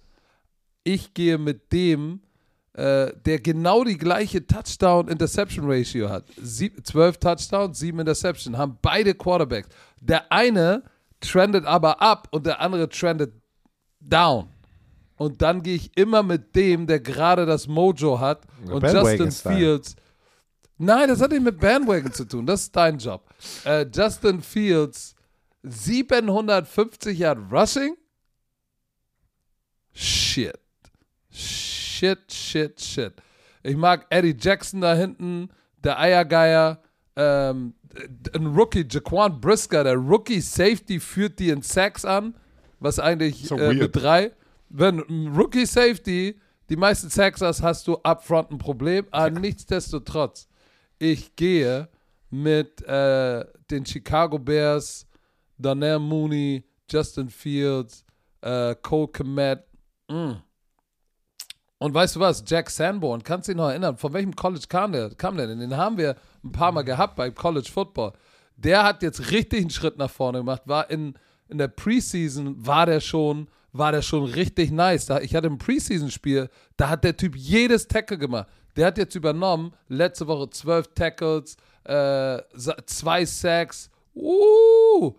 [0.85, 2.21] Ich gehe mit dem,
[2.73, 6.25] äh, der genau die gleiche Touchdown-Interception-Ratio hat.
[6.41, 9.69] Sieb, 12 Touchdowns, 7 Interception, haben beide Quarterbacks.
[10.01, 10.83] Der eine
[11.21, 13.35] trendet aber ab und der andere trendet
[14.01, 14.54] down.
[15.17, 19.57] Und dann gehe ich immer mit dem, der gerade das Mojo hat und Justin Bandwagon-Style.
[19.57, 19.97] Fields.
[20.77, 22.47] Nein, das hat nicht mit Bandwagon zu tun.
[22.47, 23.23] Das ist dein Job.
[23.65, 25.15] Äh, Justin Fields
[25.63, 27.97] 750 Yard Rushing?
[29.93, 30.59] Shit.
[31.31, 33.13] Shit, shit, shit.
[33.63, 35.49] Ich mag Eddie Jackson da hinten,
[35.83, 36.83] der Eiergeier,
[37.17, 37.75] ähm,
[38.35, 42.35] ein Rookie, Jaquan Brisker, der Rookie Safety führt die in Sacks an,
[42.81, 44.33] was eigentlich So äh, mit drei.
[44.77, 49.07] Wenn Rookie Safety die meisten Sacks hast, hast du upfront ein Problem.
[49.13, 50.49] Aber nichtsdestotrotz,
[50.99, 51.89] ich gehe
[52.29, 55.07] mit äh, den Chicago Bears,
[55.59, 58.05] Donnell Mooney, Justin Fields,
[58.41, 59.63] äh, Cole Komet.
[60.09, 60.33] Mm.
[61.79, 62.43] Und weißt du was?
[62.45, 63.97] Jack Sanborn, kannst du dich noch erinnern?
[63.97, 65.15] Von welchem College kam der?
[65.15, 65.61] Kam der denn?
[65.61, 68.13] Den haben wir ein paar Mal gehabt bei College Football.
[68.57, 70.63] Der hat jetzt richtig einen Schritt nach vorne gemacht.
[70.67, 71.15] War in,
[71.49, 75.11] in der Preseason war der schon, war der schon richtig nice.
[75.23, 78.49] Ich hatte ein Preseason-Spiel, da hat der Typ jedes Tackle gemacht.
[78.77, 82.41] Der hat jetzt übernommen, letzte Woche zwölf Tackles, äh,
[82.87, 83.91] zwei Sacks.
[84.15, 85.13] Uh,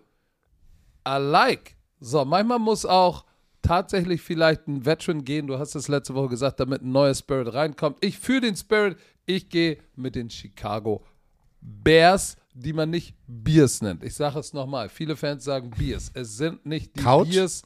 [1.06, 1.76] I like.
[2.00, 3.24] So, manchmal muss auch
[3.60, 5.46] tatsächlich vielleicht ein Veteran gehen.
[5.46, 7.98] Du hast es letzte Woche gesagt, damit ein neuer Spirit reinkommt.
[8.00, 8.96] Ich fühle den Spirit.
[9.26, 11.04] Ich gehe mit den Chicago
[11.60, 14.02] Bears, die man nicht Bears nennt.
[14.02, 14.88] Ich sage es nochmal.
[14.88, 16.10] Viele Fans sagen Bears.
[16.14, 17.30] Es sind nicht die Couch?
[17.30, 17.62] Bears.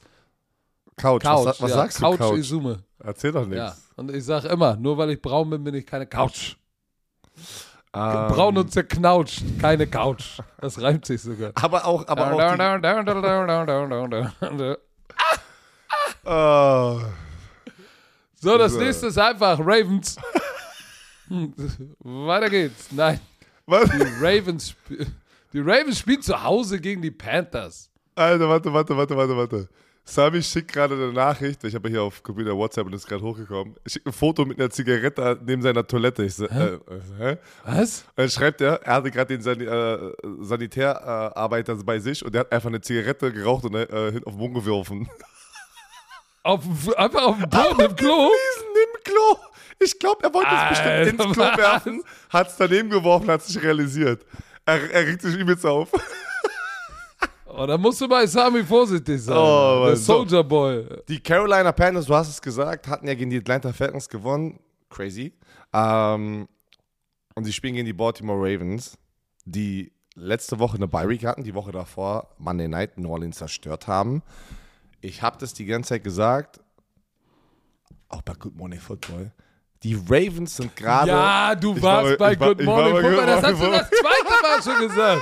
[0.97, 1.45] Couch, Couch.
[1.45, 2.37] was, was ja, sagst Couch du, Couch?
[2.39, 2.83] Izume.
[2.99, 3.55] Erzähl doch nichts.
[3.57, 3.75] Ja.
[3.95, 6.55] Und ich sage immer, nur weil ich braun bin, bin ich keine Couch.
[7.93, 10.39] Ähm, Braun und zerknautscht, keine Couch.
[10.59, 11.51] Das reimt sich sogar.
[11.55, 12.31] aber auch, aber
[16.23, 17.01] auch.
[18.35, 18.79] So, das So.
[18.79, 20.15] nächste ist einfach Ravens.
[21.99, 22.91] Weiter geht's.
[22.91, 23.19] Nein,
[23.65, 23.89] Was?
[23.89, 24.75] die Ravens,
[25.53, 27.89] die Ravens spielen zu Hause gegen die Panthers.
[28.15, 29.69] Alter, warte, warte, warte, warte, warte.
[30.03, 31.63] Sami schickt gerade eine Nachricht.
[31.63, 33.75] Ich habe hier auf Computer WhatsApp und ist gerade hochgekommen.
[33.83, 36.23] Er schickt ein Foto mit einer Zigarette neben seiner Toilette.
[36.23, 36.79] Ich so, äh, äh,
[37.17, 37.37] hä?
[37.65, 38.05] Was?
[38.15, 40.11] Dann schreibt er, er hatte gerade den Sani äh,
[40.41, 44.53] Sanitärarbeiter bei sich und der hat einfach eine Zigarette geraucht und äh, auf den Mund
[44.55, 45.09] geworfen.
[46.43, 46.63] Auf,
[46.97, 48.25] einfach auf dem Boden im Klo?
[48.25, 49.37] Im Klo.
[49.77, 53.49] Ich glaube, er wollte es bestimmt ins Klo werfen, hat es daneben geworfen, hat es
[53.49, 54.25] nicht realisiert.
[54.65, 55.91] Er, er regt sich übelst auf.
[57.57, 59.35] Oh, da musst du bei Sami vorsichtig sein.
[59.37, 59.95] Oh, Der.
[59.95, 60.85] Soldier Boy.
[61.07, 64.59] Die Carolina Panthers, du hast es gesagt, hatten ja gegen die Atlanta Falcons gewonnen.
[64.89, 65.33] Crazy.
[65.73, 66.47] Ähm,
[67.35, 68.97] und sie spielen gegen die Baltimore Ravens,
[69.45, 73.87] die letzte Woche eine Bye Week hatten, die Woche davor Monday Night New Orleans zerstört
[73.87, 74.21] haben.
[74.99, 76.59] Ich habe das die ganze Zeit gesagt,
[78.09, 79.31] auch bei Good Morning Football.
[79.83, 81.09] Die Ravens sind gerade.
[81.09, 83.25] Ja, du Ich war warst bei- war- Good ich war Morning bei Football.
[83.25, 85.21] Good Das hast du Morning das zweite Mal schon gesagt.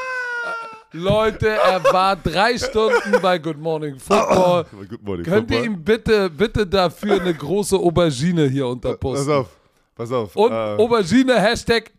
[0.92, 4.66] Leute, er war drei Stunden bei Good Morning Football.
[4.88, 9.34] Good Morning Könnt ihr ihm bitte, bitte dafür eine große Aubergine hier Pass unterposten?
[9.34, 9.48] auf,
[9.96, 10.36] pass auf.
[10.36, 11.92] Und äh, Aubergine, Hashtag.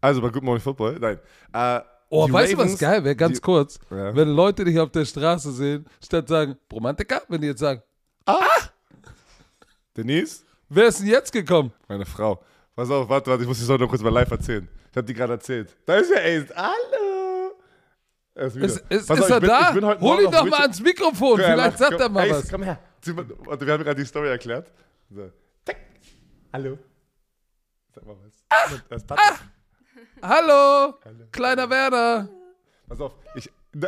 [0.00, 1.18] also bei Good Morning Football, nein.
[1.52, 3.16] Äh, Oh, weißt du, was Ravens- geil wäre?
[3.16, 3.80] Ganz die- kurz.
[3.90, 4.14] Ja.
[4.14, 7.82] Wenn Leute dich auf der Straße sehen, statt sagen, Romantiker, wenn die jetzt sagen,
[9.96, 10.44] Denise?
[10.68, 11.72] wer ist denn jetzt gekommen?
[11.88, 12.40] Meine Frau.
[12.76, 14.68] Pass auf, warte, warte, ich muss die Story noch kurz mal live erzählen.
[14.90, 15.74] Ich habe die gerade erzählt.
[15.86, 16.54] Da ist ja Ace.
[16.54, 17.54] Hallo.
[18.34, 18.56] Er ist.
[18.56, 19.98] Ist, ist, auf, er bin, da?
[19.98, 22.50] Hol ihn doch mal ans Mikrofon, Ja, vielleicht sagt komm, er mal Ace, was.
[22.50, 22.78] Komm her.
[23.46, 24.70] Warte, wir haben gerade die Story erklärt.
[25.08, 25.30] So.
[25.64, 25.78] Tack.
[26.52, 26.78] Hallo.
[27.94, 28.44] Sag mal was.
[28.90, 29.38] Das ist Patrick.
[30.20, 30.98] Hallo,
[31.32, 32.28] kleiner Werner.
[32.88, 33.14] Pass auf.
[33.36, 33.50] Ich.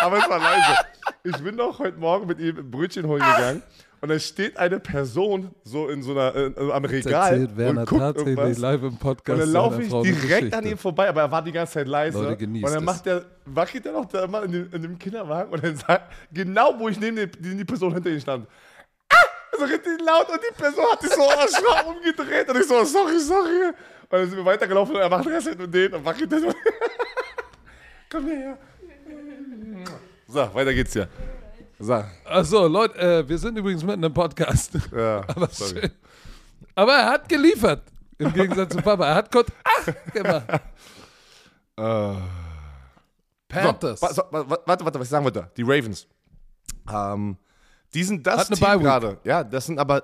[0.00, 0.78] Aber es war leise.
[1.22, 3.62] Ich bin doch heute Morgen mit ihm ein Brötchen holen gegangen
[4.02, 8.00] und dann steht eine Person so in so einer äh, am Regal Erzählt und guckt
[8.00, 8.58] tatsächlich irgendwas.
[8.58, 9.34] live im Podcast.
[9.34, 10.68] Und dann laufe ich direkt an Geschichte.
[10.68, 12.22] ihm vorbei, aber er war die ganze Zeit leise.
[12.22, 15.52] Leute, und dann macht der, wackelt er noch da immer in dem, in dem Kinderwagen
[15.52, 18.46] und dann sagt, genau wo ich neben die, die Person hinter ihm stand.
[19.10, 19.16] Ah!
[19.58, 23.20] So richtig laut und die Person hat sich so erschrocken umgedreht und ich so, sorry,
[23.20, 23.68] sorry.
[23.68, 26.48] Und dann sind wir weitergelaufen und er macht Rest mit denen und wackelt dann so.
[28.10, 28.58] Komm her.
[30.26, 31.08] So, weiter geht's hier.
[31.82, 34.72] So, Achso, Leute, äh, wir sind übrigens mitten im Podcast.
[34.94, 35.90] ja, Aber, sorry.
[36.74, 37.82] Aber er hat geliefert.
[38.18, 39.06] Im Gegensatz zu Papa.
[39.08, 40.44] Er hat kurz ach gemacht.
[41.78, 42.14] Äh.
[43.48, 44.00] Panthers.
[44.00, 45.50] So, so, wa- wa- warte, warte, was ich sagen wollte.
[45.56, 46.06] Die Ravens.
[46.92, 47.38] Ähm,
[47.94, 49.18] die sind das Team gerade.
[49.24, 50.02] Ja, das sind aber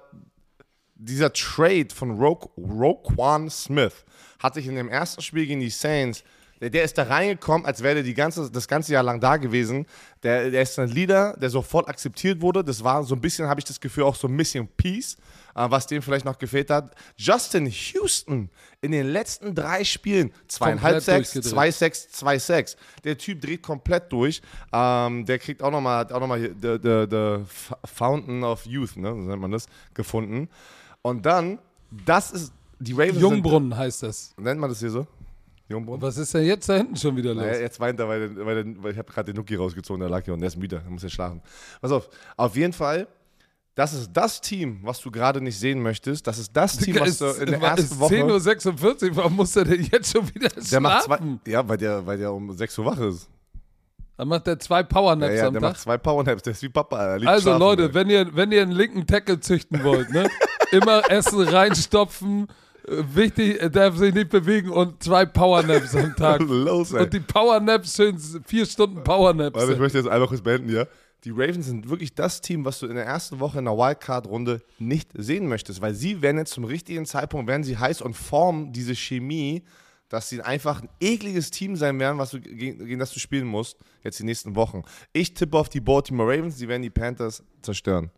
[0.94, 4.04] dieser Trade von Ro Roquan Smith
[4.38, 6.24] hat sich in dem ersten Spiel gegen die Saints,
[6.60, 9.36] der, der ist da reingekommen, als wäre der die ganze, das ganze Jahr lang da
[9.36, 9.86] gewesen.
[10.22, 12.64] Der, der ist ein Leader, der sofort akzeptiert wurde.
[12.64, 15.16] Das war so ein bisschen, habe ich das Gefühl, auch so ein bisschen Peace,
[15.54, 16.94] äh, was dem vielleicht noch gefehlt hat.
[17.16, 18.50] Justin Houston
[18.80, 22.10] in den letzten drei Spielen, zweieinhalb Komplett Sacks, durchgedreht.
[22.14, 22.76] zwei 2-6, 2-6.
[23.04, 24.40] Der Typ dreht komplett durch.
[24.72, 27.44] Ähm, der kriegt auch nochmal auch noch mal the, the, the
[27.84, 29.08] Fountain of Youth, ne?
[29.08, 30.48] so nennt man das, gefunden.
[31.02, 31.58] Und dann,
[31.90, 34.34] das ist, die Ravens Jungbrunnen heißt das.
[34.36, 35.06] Nennt man das hier so?
[35.68, 36.02] Jungbrunnen?
[36.02, 37.44] Was ist denn jetzt da hinten schon wieder los?
[37.44, 40.24] Naja, jetzt weint er, weil, weil, weil ich habe gerade den Nuki rausgezogen, der lag
[40.24, 41.42] hier und der ist müde, der muss ja schlafen.
[41.80, 43.08] Pass auf, auf jeden Fall,
[43.74, 46.26] das ist das Team, was du gerade nicht sehen möchtest.
[46.26, 48.14] Das ist das Team, was du in der ersten ist Woche...
[48.14, 51.40] 10.46 Uhr, warum muss der denn jetzt schon wieder der macht zwei, schlafen?
[51.46, 53.28] ja, weil der, weil der um 6 Uhr wach ist.
[54.16, 55.70] Dann macht der zwei Ja, Powernaps ja, am der Tag.
[55.72, 56.96] macht zwei Powernaps, der ist wie Papa.
[56.96, 60.26] Also schlafen, Leute, wenn ihr, wenn ihr einen linken Tackle züchten wollt, ne?
[60.72, 62.46] immer Essen reinstopfen.
[62.88, 66.40] Wichtig, er darf sich nicht bewegen und zwei Powernaps am Tag.
[66.48, 67.02] Los, ey.
[67.02, 69.58] Und die Powernaps, schön vier Stunden Powernaps.
[69.58, 70.88] Warte, ich möchte jetzt einmal kurz beenden hier.
[71.24, 74.62] Die Ravens sind wirklich das Team, was du in der ersten Woche in der Wildcard-Runde
[74.78, 78.72] nicht sehen möchtest, weil sie werden jetzt zum richtigen Zeitpunkt, werden sie heiß und formen
[78.72, 79.64] diese Chemie,
[80.08, 83.46] dass sie einfach ein ekliges Team sein werden, was du, gegen, gegen das du spielen
[83.46, 84.82] musst, jetzt die nächsten Wochen.
[85.12, 88.12] Ich tippe auf die Baltimore Ravens, die werden die Panthers zerstören.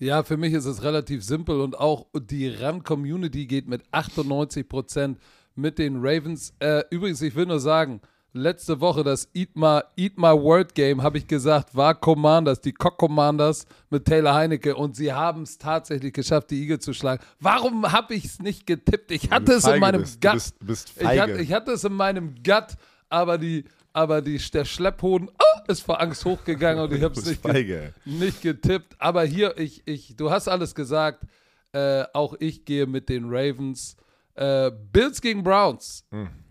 [0.00, 5.16] Ja, für mich ist es relativ simpel und auch die Run-Community geht mit 98%
[5.54, 6.54] mit den Ravens.
[6.58, 8.00] Äh, übrigens, ich will nur sagen,
[8.32, 12.72] letzte Woche das Eat My, Eat My Word Game, habe ich gesagt, war Commanders, die
[12.72, 17.22] Cock Commanders mit Taylor Heinecke und sie haben es tatsächlich geschafft, die Eagle zu schlagen.
[17.38, 19.10] Warum habe ich es nicht getippt?
[19.10, 20.24] Ich hatte es in meinem bist.
[20.24, 20.34] Du Gut.
[20.34, 22.76] bist- du bist ich, hatte, ich hatte es in meinem Gut,
[23.10, 27.24] aber die aber die, der Schlepphoden oh, ist vor Angst hochgegangen und ich habe es
[27.26, 28.94] nicht, ge- nicht getippt.
[28.98, 31.24] Aber hier, ich, ich, du hast alles gesagt.
[31.72, 33.96] Äh, auch ich gehe mit den Ravens.
[34.34, 36.04] Äh, Bills gegen Browns.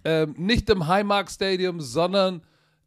[0.06, 2.42] Ähm, nicht im Highmark Stadium, sondern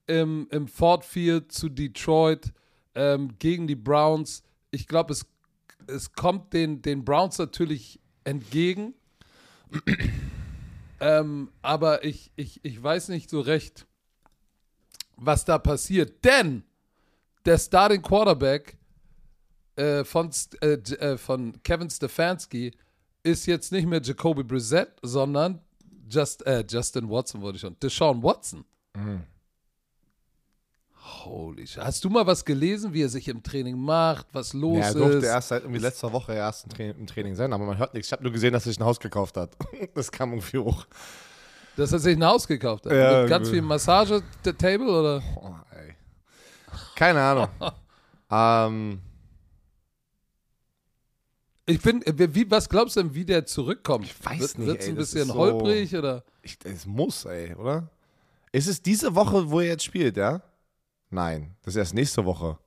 [0.06, 2.52] im, im Ford Field zu Detroit
[2.94, 4.42] ähm, gegen die Browns.
[4.70, 5.26] Ich glaube, es,
[5.86, 8.94] es kommt den, den Browns natürlich entgegen.
[11.00, 13.86] ähm, aber ich, ich, ich weiß nicht so recht,
[15.16, 16.24] was da passiert.
[16.24, 16.62] Denn
[17.44, 18.76] der Starting Quarterback
[19.76, 22.72] äh, von, äh, äh, von Kevin Stefanski
[23.22, 25.60] ist jetzt nicht mehr Jacoby Brissett, sondern
[26.10, 27.76] Just, äh, Justin Watson wurde schon.
[27.80, 28.64] Deshaun Watson.
[31.24, 31.82] Holy shit.
[31.82, 34.94] Hast du mal was gelesen, wie er sich im Training macht, was los Ja, er
[34.94, 35.24] durfte ist?
[35.24, 38.08] erst seit irgendwie letzter Woche erst im Training, im Training sein, aber man hört nichts.
[38.08, 39.56] Ich habe nur gesehen, dass er sich ein Haus gekauft hat.
[39.94, 40.86] Das kam irgendwie hoch.
[41.76, 42.92] Dass er sich ein Haus gekauft hat.
[42.92, 45.22] Ja, Mit ganz viel Massage-Table oder?
[45.36, 45.94] Oh, ey.
[46.94, 47.48] Keine Ahnung.
[48.30, 49.00] ähm,
[51.66, 54.04] Ich bin, wie, was glaubst du denn, wie der zurückkommt?
[54.06, 56.24] Ich weiß Wird, nicht, Wird's ey, ein das bisschen so- holprig oder?
[56.42, 57.88] ich, es muss, ey, oder?
[58.50, 60.42] Ist es diese Woche, wo er jetzt spielt, ja?
[61.08, 62.58] Nein, das ist erst nächste Woche.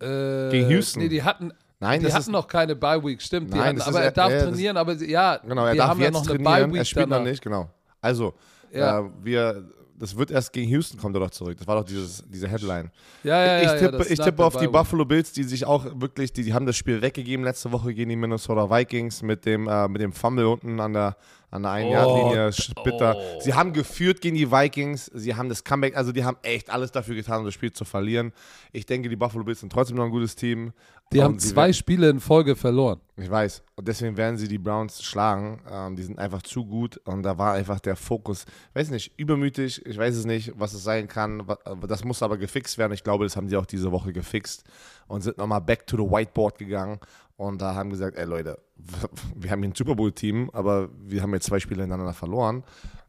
[0.00, 1.02] Äh, Gegen Houston.
[1.02, 3.52] Nee, die hatten, Nein, die das hatten ist, noch keine Bye-Week, stimmt.
[3.52, 5.78] Die Nein, hatten, aber ist- er darf ja, das- trainieren, aber ja, genau, er die
[5.78, 7.18] darf haben ja jetzt noch eine trainieren, Bye-Week er spielt danach.
[7.18, 7.70] noch nicht, genau.
[8.00, 8.34] Also,
[8.72, 9.00] Ja.
[9.00, 9.64] äh, wir,
[9.96, 11.56] das wird erst gegen Houston kommt er doch zurück.
[11.58, 12.90] Das war doch dieses, diese Headline.
[13.24, 14.68] Ja, ja, ja, ich ja, tippe, das ich tippe auf die.
[14.68, 18.08] Buffalo Bills, die sich auch wirklich, die, die haben das Spiel weggegeben letzte Woche gegen
[18.10, 21.16] die Minnesota Vikings mit dem, äh, mit dem Fumble unten an der,
[21.50, 22.50] an der einen Oh, linie
[22.84, 23.16] bitter.
[23.16, 23.40] oh.
[23.40, 26.92] Sie haben geführt gegen die Vikings, sie haben das Comeback, also die haben echt alles
[26.92, 28.32] dafür getan, um das Spiel zu verlieren.
[28.70, 30.72] Ich denke, die Buffalo Bills sind trotzdem noch ein gutes Team.
[31.12, 33.00] Die haben zwei Spiele in Folge verloren.
[33.16, 33.62] ich weiß.
[33.76, 35.60] Und deswegen werden sie die Browns schlagen.
[35.70, 36.98] Ähm, die sind einfach zu gut.
[37.04, 38.44] Und da war einfach der Fokus,
[38.74, 39.84] weiß nicht, übermütig.
[39.86, 41.48] Ich weiß es nicht, was es sein kann.
[41.48, 42.92] Wa- Das muss aber gefixt werden.
[42.92, 44.64] Ich glaube, das haben sie auch diese Woche gefixt.
[45.06, 47.00] Und sind nochmal back to the whiteboard gegangen.
[47.36, 48.58] Und da haben gesagt, ey Leute,
[49.34, 52.64] wir haben hier ein Super Bowl-Team, aber wir haben jetzt zwei Spiele hintereinander verloren.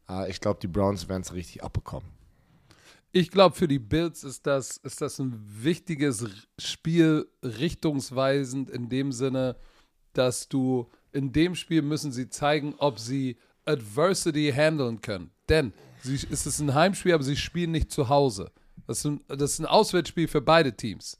[0.09, 2.07] Äh, ich glaube, die Browns werden es richtig abbekommen.
[3.11, 6.25] Ich glaube, für die Bills ist das, ist das ein wichtiges
[6.59, 9.55] Spiel, richtungsweisend in dem Sinne,
[10.13, 15.31] dass du in dem Spiel müssen sie zeigen, ob sie Adversity handeln können.
[15.47, 18.51] Denn sie, es ist ein Heimspiel, aber sie spielen nicht zu Hause.
[18.85, 21.19] Das ist ein, das ist ein Auswärtsspiel für beide Teams.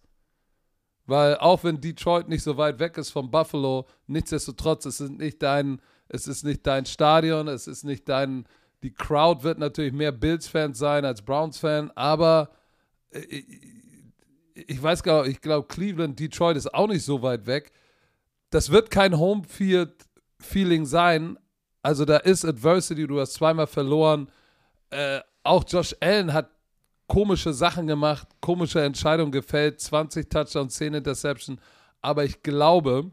[1.05, 5.41] Weil auch wenn Detroit nicht so weit weg ist von Buffalo, nichtsdestotrotz, es ist nicht
[5.41, 8.45] dein, es ist nicht dein Stadion, es ist nicht dein,
[8.84, 12.49] die Crowd wird natürlich mehr Bills-Fans sein als Browns-Fan, aber
[13.11, 13.45] ich,
[14.53, 17.71] ich weiß gar nicht, ich glaube, Cleveland, Detroit ist auch nicht so weit weg.
[18.49, 21.38] Das wird kein Homefield-Feeling sein.
[21.82, 24.30] Also da ist Adversity, du hast zweimal verloren.
[24.89, 26.49] Äh, auch Josh Allen hat
[27.07, 31.59] komische Sachen gemacht, komische Entscheidungen gefällt, 20 Touchdowns, 10 Interception.
[32.01, 33.11] Aber ich glaube,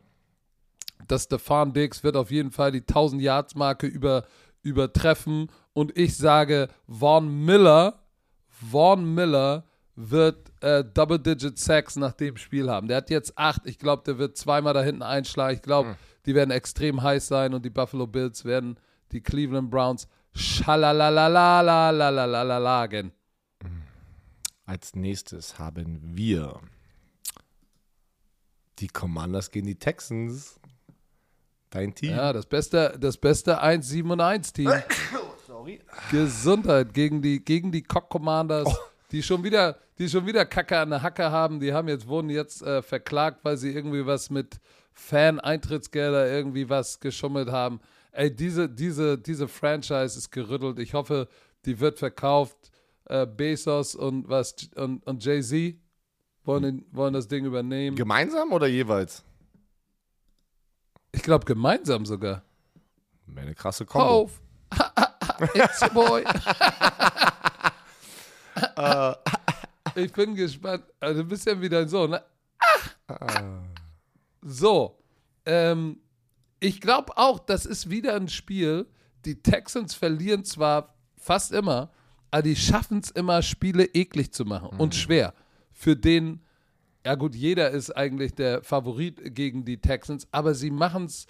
[1.08, 4.24] dass Stefan Diggs wird auf jeden Fall die 1000 Yards Marke über,
[4.66, 5.48] übertreffen.
[5.72, 8.00] Und ich sage, Vaughn Miller,
[8.48, 9.64] Vaughn Miller
[9.94, 12.88] wird äh, Double-Digit Sacks nach dem Spiel haben.
[12.88, 13.62] Der hat jetzt acht.
[13.64, 15.54] Ich glaube, der wird zweimal da hinten einschlagen.
[15.54, 15.96] Ich glaube, mhm.
[16.26, 18.78] die werden extrem heiß sein und die Buffalo Bills werden
[19.12, 23.12] die Cleveland Browns schalalalalalalalagen.
[24.66, 26.60] Als nächstes haben wir
[28.80, 30.60] die Commanders gegen die Texans.
[31.70, 32.10] Dein Team.
[32.10, 34.72] Ja, das beste, das beste 1-7 und 1 Team.
[35.46, 35.80] Sorry.
[36.10, 38.76] Gesundheit gegen die, gegen die Cock Commanders, oh.
[39.10, 41.60] die schon wieder, die schon wieder Kacke an der Hacke haben.
[41.60, 44.60] Die haben jetzt, wurden jetzt äh, verklagt, weil sie irgendwie was mit
[44.92, 47.80] Fan-Eintrittsgelder irgendwie was geschummelt haben.
[48.12, 50.78] Ey, diese, diese, diese Franchise ist gerüttelt.
[50.78, 51.28] Ich hoffe,
[51.64, 52.56] die wird verkauft
[53.04, 55.76] äh, Bezos und was und, und Jay-Z
[56.44, 57.96] wollen, wollen das Ding übernehmen.
[57.96, 59.24] Gemeinsam oder jeweils?
[61.12, 62.42] Ich glaube gemeinsam sogar.
[63.34, 64.06] Eine krasse Kombo.
[64.06, 64.40] Kauf.
[65.54, 66.24] It's your boy.
[68.78, 69.14] uh.
[69.96, 70.84] Ich bin gespannt.
[71.00, 72.22] Also, du bist ja wieder ein Sohn, ne?
[73.08, 73.62] Ah.
[74.42, 74.98] So.
[75.46, 76.00] Ähm,
[76.60, 78.86] ich glaube auch, das ist wieder ein Spiel.
[79.24, 81.90] Die Texans verlieren zwar fast immer,
[82.30, 84.80] aber die schaffen es immer, Spiele eklig zu machen mhm.
[84.80, 85.34] und schwer.
[85.72, 86.42] Für den,
[87.06, 91.28] ja gut, jeder ist eigentlich der Favorit gegen die Texans, aber sie machen es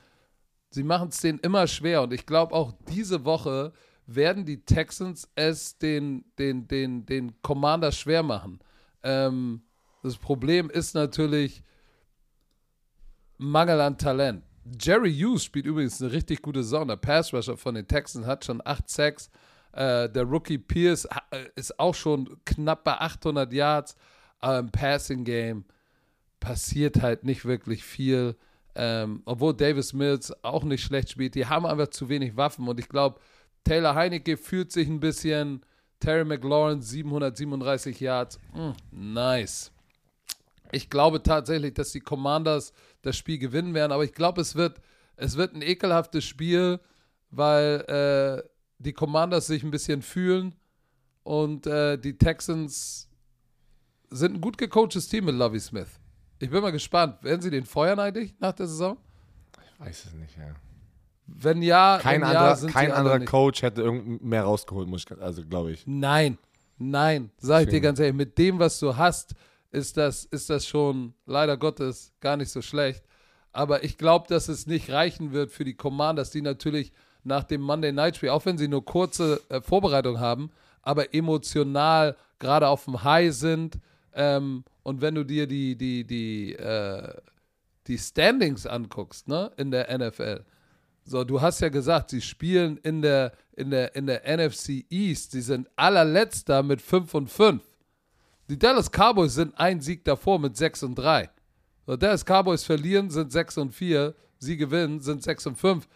[0.70, 2.00] sie machen's denen immer schwer.
[2.00, 3.74] Und ich glaube auch diese Woche
[4.06, 8.58] werden die Texans es den, den, den, den Commander schwer machen.
[9.02, 9.64] Ähm,
[10.02, 11.62] das Problem ist natürlich
[13.36, 14.44] Mangel an Talent.
[14.80, 16.88] Jerry Hughes spielt übrigens eine richtig gute Saison.
[16.88, 19.28] Der Pass-Rusher von den Texans hat schon 8 Sacks.
[19.72, 23.94] Äh, der Rookie Pierce äh, ist auch schon knapp bei 800 Yards.
[24.40, 25.64] Aber im Passing Game
[26.40, 28.36] passiert halt nicht wirklich viel.
[28.74, 31.34] Ähm, obwohl Davis Mills auch nicht schlecht spielt.
[31.34, 32.68] Die haben einfach zu wenig Waffen.
[32.68, 33.20] Und ich glaube,
[33.64, 35.64] Taylor Heinecke fühlt sich ein bisschen.
[35.98, 38.38] Terry McLaurin 737 Yards.
[38.52, 39.72] Mm, nice.
[40.72, 42.72] Ich glaube tatsächlich, dass die Commanders
[43.02, 43.92] das Spiel gewinnen werden.
[43.92, 44.80] Aber ich glaube, es wird,
[45.16, 46.80] es wird ein ekelhaftes Spiel,
[47.30, 50.54] weil äh, die Commanders sich ein bisschen fühlen
[51.22, 53.05] und äh, die Texans
[54.10, 55.88] sind ein gut gecoachtes Team mit Lovey Smith.
[56.38, 57.22] Ich bin mal gespannt.
[57.22, 58.96] Werden sie den feuern eigentlich nach der Saison?
[59.64, 60.54] Ich weiß es nicht, ja.
[61.26, 65.20] Wenn ja, kein wenn anderer, ja, kein anderer Coach hätte irgend mehr rausgeholt, muss ich,
[65.20, 65.84] also glaube ich.
[65.86, 66.38] Nein,
[66.78, 69.34] nein, sag ich dir ganz ehrlich, mit dem, was du hast,
[69.72, 73.04] ist das, ist das schon leider Gottes gar nicht so schlecht.
[73.52, 76.92] Aber ich glaube, dass es nicht reichen wird für die Commanders, die natürlich
[77.24, 80.50] nach dem Monday Night Spiel, auch wenn sie nur kurze äh, Vorbereitung haben,
[80.82, 83.78] aber emotional gerade auf dem High sind.
[84.16, 87.14] Ähm, und wenn du dir die, die, die, äh,
[87.86, 90.44] die Standings anguckst, ne, in der NFL.
[91.04, 95.30] So, du hast ja gesagt, sie spielen in der, in der, in der NFC East.
[95.30, 97.62] Sie sind allerletzter mit 5 und 5.
[98.48, 101.30] Die Dallas Cowboys sind ein Sieg davor mit 6 und 3.
[101.86, 104.14] So, Dallas Cowboys verlieren, sind 6 und 4.
[104.38, 105.86] Sie gewinnen, sind 6 und 5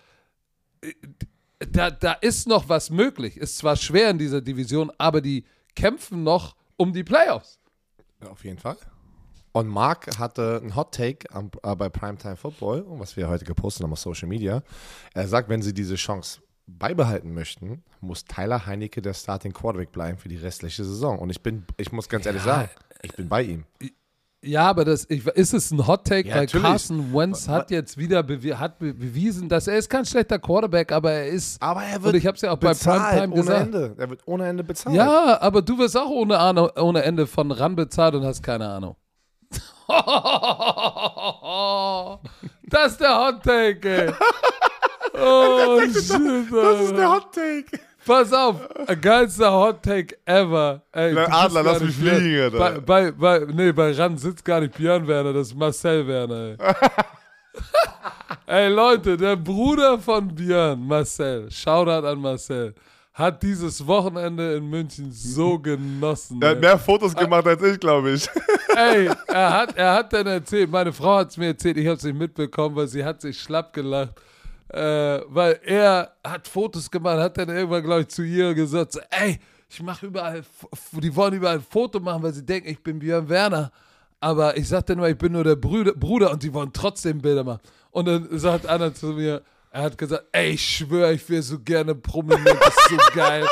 [1.69, 3.37] da, da ist noch was möglich.
[3.37, 5.45] Ist zwar schwer in dieser Division, aber die
[5.75, 7.59] kämpfen noch um die Playoffs.
[8.23, 8.77] Ja, auf jeden Fall.
[9.53, 13.83] Und Mark hatte einen Hot Take am, äh, bei Primetime Football, was wir heute gepostet
[13.83, 14.63] haben auf Social Media.
[15.13, 20.19] Er sagt, wenn sie diese Chance beibehalten möchten, muss Tyler Heinecke der Starting Quarterback bleiben
[20.19, 21.19] für die restliche Saison.
[21.19, 22.71] Und ich bin, ich muss ganz ehrlich sagen,
[23.03, 23.65] ich bin bei ihm.
[24.43, 26.67] Ja, aber das, ich, ist es ein Hot Take, ja, weil natürlich.
[26.67, 31.13] Carson Wentz hat jetzt wieder bewi hat bewiesen, dass er ist kein schlechter Quarterback, aber
[31.13, 31.63] er ist.
[31.63, 32.15] Aber er wird.
[32.15, 33.67] Und ich habe es ja auch bei Primetime ohne gesagt.
[33.67, 33.95] Ende.
[33.99, 34.97] Er wird ohne Ende bezahlt.
[34.97, 38.67] Ja, aber du wirst auch ohne, Ahnung, ohne Ende von ran bezahlt und hast keine
[38.67, 38.97] Ahnung.
[42.63, 44.11] das ist der Hot Take, ey.
[45.21, 47.79] Oh, shit, das ist der Hot Take.
[48.07, 48.57] Pass auf,
[49.01, 50.83] geilster Hot Take ever.
[50.93, 52.43] Ey, du Adler, lass mich fliegen.
[52.43, 52.59] Alter.
[52.59, 56.57] Bei, bei, bei, nee, bei Rand sitzt gar nicht Björn Werner, das ist Marcel Werner.
[56.57, 56.57] Ey.
[58.47, 62.75] ey, Leute, der Bruder von Björn, Marcel, Shoutout an Marcel,
[63.13, 66.41] hat dieses Wochenende in München so genossen.
[66.41, 66.55] Er ey.
[66.55, 68.29] hat mehr Fotos gemacht als ich, glaube ich.
[68.77, 71.97] Ey, er hat, er hat dann erzählt, meine Frau hat es mir erzählt, ich habe
[71.97, 74.15] es nicht mitbekommen, weil sie hat sich schlapp gelacht.
[74.73, 79.01] Äh, weil er hat Fotos gemacht, hat dann irgendwann, glaube ich, zu ihr gesagt, so,
[79.11, 80.43] ey, ich mache überall,
[80.93, 83.73] die wollen überall ein Foto machen, weil sie denken, ich bin Björn Werner.
[84.21, 87.43] Aber ich sagte nur, ich bin nur der Brüder, Bruder und die wollen trotzdem Bilder
[87.43, 87.61] machen.
[87.91, 89.43] Und dann sagt einer zu mir,
[89.73, 93.47] er hat gesagt, ey, ich schwöre, ich wäre so gerne prominent, das ist so geil.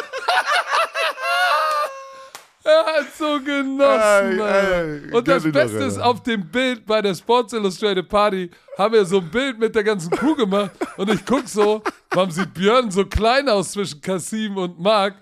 [2.68, 4.40] Er hat so genossen.
[4.40, 8.94] Ey, ey, und das Beste ist, auf dem Bild bei der Sports Illustrated Party haben
[8.94, 12.52] wir so ein Bild mit der ganzen Crew gemacht und ich guck so, warum sieht
[12.54, 15.14] Björn so klein aus zwischen Kasim und Marc?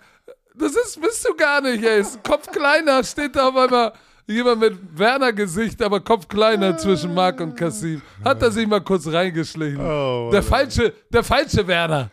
[0.55, 2.01] Das ist, bist du gar nicht, ey.
[2.01, 3.93] Ist Kopf kleiner, steht da auf einmal
[4.27, 8.03] jemand mit Werner-Gesicht, aber Kopf kleiner zwischen Marc und Kasim.
[8.25, 9.81] Hat er sich mal kurz reingeschlichen.
[9.81, 12.11] Oh, der falsche, der falsche Werner.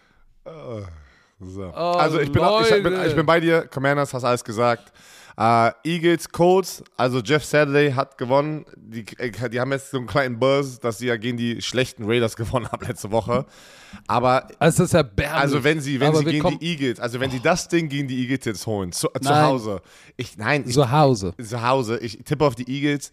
[1.39, 1.65] So.
[1.73, 4.91] also ich bin, ich, bin, ich bin bei dir, Commanders, hast alles gesagt.
[5.37, 8.65] Äh, Eagles, Colts, also Jeff Saturday hat gewonnen.
[8.77, 12.03] Die, äh, die haben jetzt so einen kleinen Buzz, dass sie ja gegen die schlechten
[12.05, 13.45] Raiders gewonnen haben letzte Woche.
[14.07, 15.41] Aber Also das ist erbärmlich.
[15.41, 18.07] also wenn sie, wenn Aber sie gegen die Eagles, also wenn sie das Ding gegen
[18.07, 19.35] die Eagles jetzt holen, zu, zu.
[19.35, 19.81] Hause.
[20.17, 21.33] Ich, nein, ich, Zu Hause.
[21.41, 23.11] zu Hause, ich tippe auf die Eagles.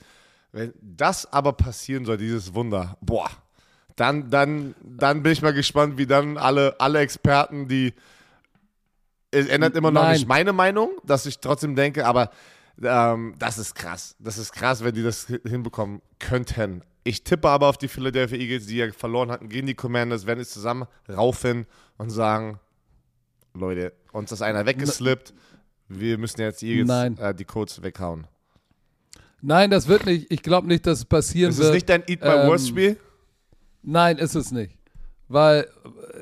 [0.52, 3.30] Wenn das aber passieren soll, dieses Wunder, boah,
[3.96, 7.94] dann, dann, dann bin ich mal gespannt, wie dann alle, alle Experten, die.
[9.30, 10.14] Es ändert immer noch Nein.
[10.14, 12.30] nicht meine Meinung, dass ich trotzdem denke, aber
[12.82, 14.16] ähm, das ist krass.
[14.18, 16.82] Das ist krass, wenn die das hi- hinbekommen könnten.
[17.04, 20.40] Ich tippe aber auf die Philadelphia Eagles, die ja verloren hatten gegen die Commanders, werden
[20.40, 21.66] es zusammen raufen
[21.96, 22.58] und sagen:
[23.54, 25.32] Leute, uns ist einer weggeslippt.
[25.88, 28.26] Wir müssen jetzt die Eagles, äh, die Codes weghauen.
[29.42, 30.30] Nein, das wird nicht.
[30.30, 31.68] Ich glaube nicht, dass es passieren Ist wird.
[31.68, 32.96] es nicht dein Eat My ähm, Worst Spiel?
[33.82, 34.76] Nein, ist es nicht.
[35.28, 35.66] Weil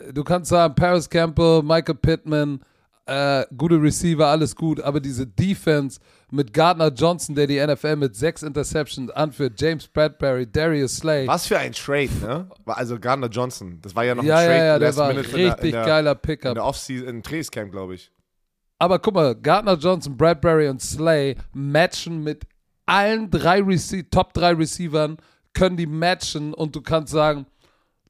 [0.09, 2.61] äh, du kannst sagen, Paris Campbell, Michael Pittman,
[3.09, 5.99] äh, gute Receiver, alles gut, aber diese Defense
[6.31, 11.27] mit Gardner Johnson, der die NFL mit sechs Interceptions anführt, James Bradbury, Darius Slay.
[11.27, 12.51] Was für ein Trade, ne?
[12.67, 13.79] Also Gardner Johnson.
[13.81, 15.71] Das war ja noch Ja, ein Trade ja, ja, der war in der- richtig in
[15.73, 16.55] der, geiler In Pickup.
[16.55, 18.13] der Offseason, in Trainingscamp, glaube ich.
[18.79, 22.45] Aber guck mal, Gardner Johnson, Bradbury und Slay matchen mit
[22.87, 25.17] allen drei Rece Top 3 Receivern,
[25.55, 27.47] können die matchen und du kannst sagen,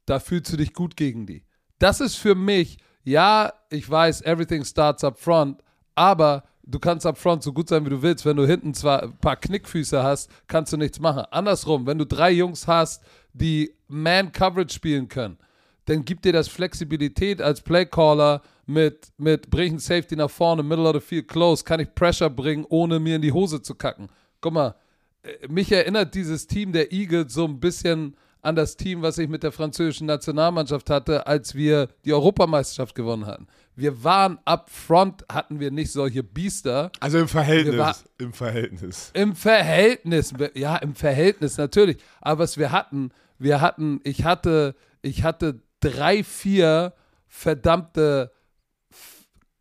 [0.07, 1.45] da fühlst du dich gut gegen die.
[1.79, 2.79] Das ist für mich,
[3.09, 5.63] ja, ich weiß, everything starts up front,
[5.95, 8.27] aber du kannst up front so gut sein, wie du willst.
[8.27, 11.25] Wenn du hinten zwar ein paar Knickfüße hast, kannst du nichts machen.
[11.31, 13.03] Andersrum, wenn du drei Jungs hast,
[13.33, 15.39] die Man-Coverage spielen können,
[15.87, 20.97] dann gibt dir das Flexibilität als Playcaller mit, mit einen Safety nach vorne, Middle of
[20.97, 24.09] the Field close, kann ich Pressure bringen, ohne mir in die Hose zu kacken.
[24.43, 24.75] Guck mal,
[25.23, 29.29] äh, mich erinnert dieses Team der Eagles so ein bisschen an das Team, was ich
[29.29, 33.47] mit der französischen Nationalmannschaft hatte, als wir die Europameisterschaft gewonnen hatten.
[33.75, 36.91] Wir waren up front, hatten wir nicht solche Biester.
[37.01, 37.77] Also im Verhältnis.
[37.79, 39.11] War- Im Verhältnis.
[39.15, 41.97] Im Verhältnis, ja, im Verhältnis natürlich.
[42.21, 46.93] Aber was wir hatten, wir hatten, ich hatte, ich hatte drei, vier
[47.27, 48.33] verdammte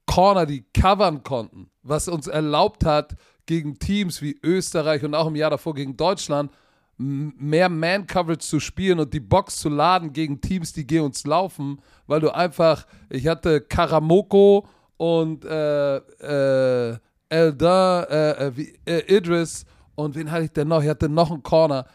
[0.06, 3.16] Corner, die covern konnten, was uns erlaubt hat,
[3.46, 6.52] gegen Teams wie Österreich und auch im Jahr davor gegen Deutschland
[6.98, 11.80] mehr Man-Coverage zu spielen und die Box zu laden gegen Teams, die gegen uns laufen,
[12.08, 14.66] weil du einfach, ich hatte Karamoko
[14.98, 16.98] und äh, äh,
[17.30, 18.52] Eldin, äh, äh,
[18.86, 20.82] äh, Idris und wen hatte ich denn noch?
[20.82, 21.86] Ich hatte noch einen Corner.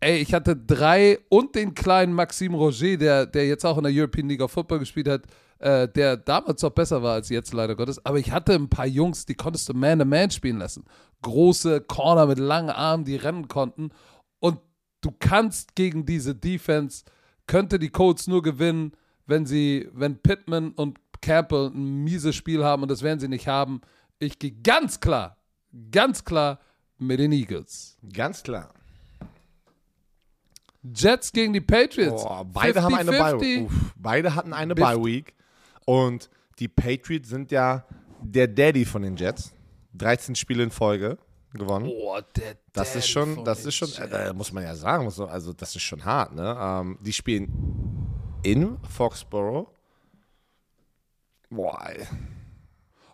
[0.00, 3.92] Ey, ich hatte drei und den kleinen Maxime Roger, der, der jetzt auch in der
[3.92, 5.22] European League of Football gespielt hat,
[5.58, 8.04] äh, der damals noch besser war als jetzt, leider Gottes.
[8.04, 10.84] Aber ich hatte ein paar Jungs, die konntest du Man-to-Man spielen lassen.
[11.22, 13.90] Große Corner mit langen Armen, die rennen konnten.
[14.38, 14.60] Und
[15.00, 17.04] du kannst gegen diese Defense,
[17.46, 18.92] könnte die Colts nur gewinnen,
[19.26, 23.48] wenn sie, wenn Pittman und Campbell ein mieses Spiel haben und das werden sie nicht
[23.48, 23.80] haben.
[24.18, 25.36] Ich gehe ganz klar,
[25.90, 26.60] ganz klar
[26.98, 27.98] mit den Eagles.
[28.12, 28.72] Ganz klar.
[30.82, 32.22] Jets gegen die Patriots.
[32.22, 33.38] Boah, beide haben eine 50-50.
[33.38, 35.34] Bye Uff, Beide hatten eine Bye Week.
[35.84, 37.84] Und die Patriots sind ja
[38.22, 39.52] der Daddy von den Jets.
[39.94, 41.18] 13 Spiele in Folge
[41.52, 41.86] gewonnen.
[41.86, 45.52] Boah, der Das ist schon, das ist schon, äh, muss man ja sagen, muss also
[45.52, 46.56] das ist schon hart, ne?
[46.58, 47.48] Ähm, die spielen
[48.42, 49.68] in Foxborough.
[51.50, 52.06] Boah, ey.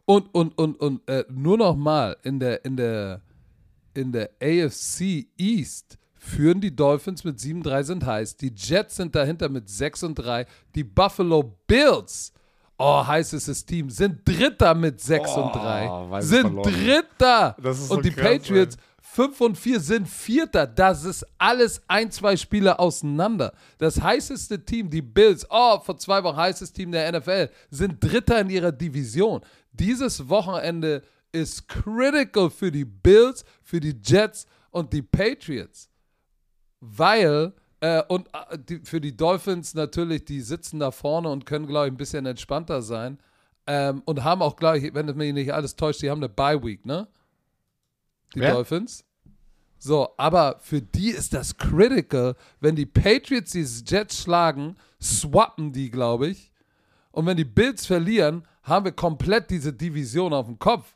[0.05, 3.23] Und, und, und, und äh, nur noch mal, in der, in, der,
[3.95, 8.37] in der AFC East führen die Dolphins mit 7-3 sind heiß.
[8.37, 10.47] Die Jets sind dahinter mit 6 und 3.
[10.75, 12.33] Die Buffalo Bills.
[12.79, 13.89] Oh, heißestes Team.
[13.91, 15.89] Sind Dritter mit 6 Oh, und 3.
[16.11, 16.57] weiß ich Sind.
[16.63, 17.57] Dritter.
[17.73, 20.67] So und die krass, Patriots 5 und 4 sind Vierter.
[20.67, 23.53] Das ist alles ein, zwei Spiele auseinander.
[23.79, 28.41] Das heißeste Team, die Bills, oh, vor zwei Wochen heißes Team der NFL, sind Dritter
[28.41, 29.41] in ihrer Division.
[29.73, 31.03] Dieses Wochenende
[31.33, 35.89] ist critical für die Bills, für die Jets und die Patriots
[36.81, 41.67] weil äh, und äh, die, für die Dolphins natürlich, die sitzen da vorne und können,
[41.67, 43.19] glaube ich, ein bisschen entspannter sein.
[43.67, 46.29] Ähm, und haben auch, glaube ich, wenn es mich nicht alles täuscht, die haben eine
[46.29, 47.09] Bye-Week, ne?
[48.35, 48.55] Die Wer?
[48.55, 49.05] Dolphins.
[49.79, 55.91] So, aber für die ist das critical, wenn die Patriots die Jets schlagen, swappen die,
[55.91, 56.53] glaube ich.
[57.11, 60.96] Und wenn die Bills verlieren, haben wir komplett diese Division auf dem Kopf.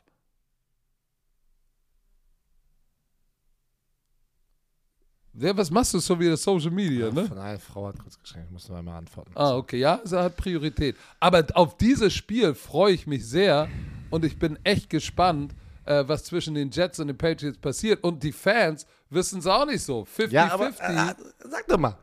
[5.33, 7.25] Ja, was machst du so wie das Social Media, ne?
[7.25, 9.31] Von einer Frau hat kurz geschrieben, ich muss noch einmal antworten.
[9.33, 10.97] Ah, okay, ja, es hat Priorität.
[11.21, 13.69] Aber auf dieses Spiel freue ich mich sehr
[14.09, 15.53] und ich bin echt gespannt,
[15.85, 18.03] äh, was zwischen den Jets und den Patriots passiert.
[18.03, 20.05] Und die Fans wissen es auch nicht so.
[20.17, 20.27] 50-50.
[20.31, 21.13] Ja, aber äh,
[21.49, 21.95] sag doch mal.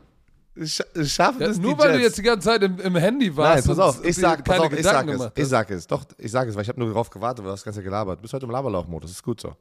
[0.64, 1.98] Sch schaffen Ja, es nur weil Jets?
[1.98, 3.66] du jetzt die ganze Zeit im, im Handy Nein, warst.
[3.68, 5.30] pass und auf, ich sag, pass auf, ich sag es.
[5.36, 5.86] Ich sag es.
[5.86, 8.18] Doch, ich sag es, weil ich habe nur darauf gewartet, weil du das Ganze gelabert.
[8.18, 9.54] Du bist heute im Laberlauchmodus, ist gut so.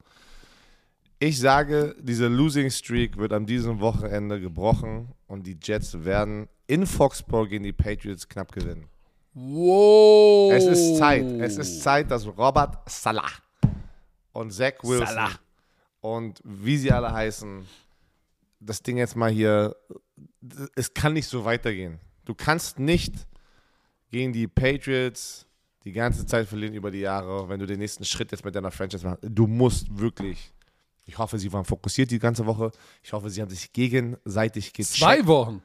[1.20, 6.86] Ich sage, diese Losing Streak wird an diesem Wochenende gebrochen und die Jets werden in
[6.86, 8.88] Foxborough gegen die Patriots knapp gewinnen.
[9.34, 10.54] Wow.
[10.54, 11.24] Es ist Zeit.
[11.24, 13.30] Es ist Zeit, dass Robert Salah
[14.32, 15.32] und Zach Wilson Salah.
[16.02, 17.66] und wie sie alle heißen,
[18.60, 19.76] das Ding jetzt mal hier,
[20.76, 22.00] es kann nicht so weitergehen.
[22.26, 23.14] Du kannst nicht
[24.12, 25.48] gegen die Patriots
[25.84, 28.72] die ganze Zeit verlieren über die Jahre, wenn du den nächsten Schritt jetzt mit deiner
[28.72, 29.20] Franchise machst.
[29.24, 30.54] Du musst wirklich.
[31.08, 32.72] Ich hoffe, sie waren fokussiert die ganze Woche.
[33.02, 35.00] Ich hoffe, sie haben sich gegenseitig gecheckt.
[35.00, 35.62] Zwei Wochen.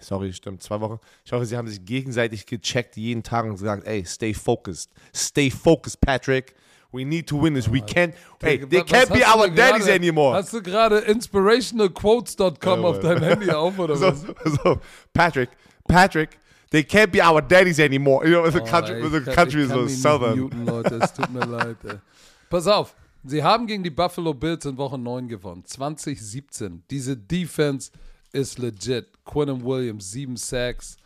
[0.00, 0.98] Sorry, stimmt, zwei Wochen.
[1.24, 4.90] Ich hoffe, sie haben sich gegenseitig gecheckt jeden Tag und gesagt, ey, stay focused.
[5.14, 6.54] Stay focused, Patrick.
[6.92, 7.70] We need to win this.
[7.70, 10.34] We can't, hey, they can't be our daddies anymore.
[10.34, 14.24] Hast du gerade inspirationalquotes.com auf deinem Handy auf oder so, was?
[14.62, 14.80] so,
[15.12, 15.50] Patrick,
[15.86, 16.30] Patrick,
[16.70, 18.26] they can't be our daddies anymore.
[18.26, 20.38] You know, the Oh, country, ey, the country is so southern.
[20.40, 21.76] Muten, Leute, es tut mir leid.
[21.84, 21.98] Ey.
[22.48, 22.94] Pass auf,
[23.24, 25.64] sie haben gegen die Buffalo Bills in Woche 9 gewonnen.
[25.64, 26.84] 2017.
[26.90, 27.90] Diese Defense
[28.32, 29.08] ist legit.
[29.24, 30.96] Quinton Williams, 7 Sacks.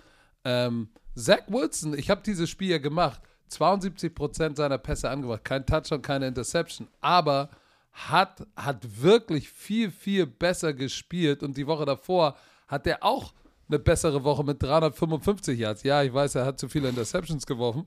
[0.44, 3.20] Ähm, Zach Wilson, ich habe dieses Spiel ja gemacht.
[3.50, 5.44] 72% seiner Pässe angebracht.
[5.44, 6.88] Kein Touchdown, keine Interception.
[7.00, 7.50] Aber
[7.92, 11.42] hat, hat wirklich viel, viel besser gespielt.
[11.42, 12.36] Und die Woche davor
[12.66, 13.32] hat er auch
[13.68, 15.82] eine bessere Woche mit 355 Yards.
[15.84, 17.86] Ja, ich weiß, er hat zu viele Interceptions geworfen.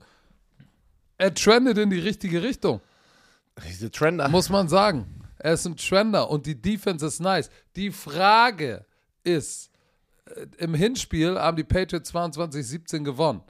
[1.18, 2.80] Er trendet in die richtige Richtung,
[3.66, 4.30] Diese Trender.
[4.30, 5.22] muss man sagen.
[5.40, 7.50] Er ist ein Trender und die Defense ist nice.
[7.76, 8.86] Die Frage
[9.24, 9.72] ist,
[10.26, 13.42] äh, im Hinspiel haben die Patriots 22-17 gewonnen.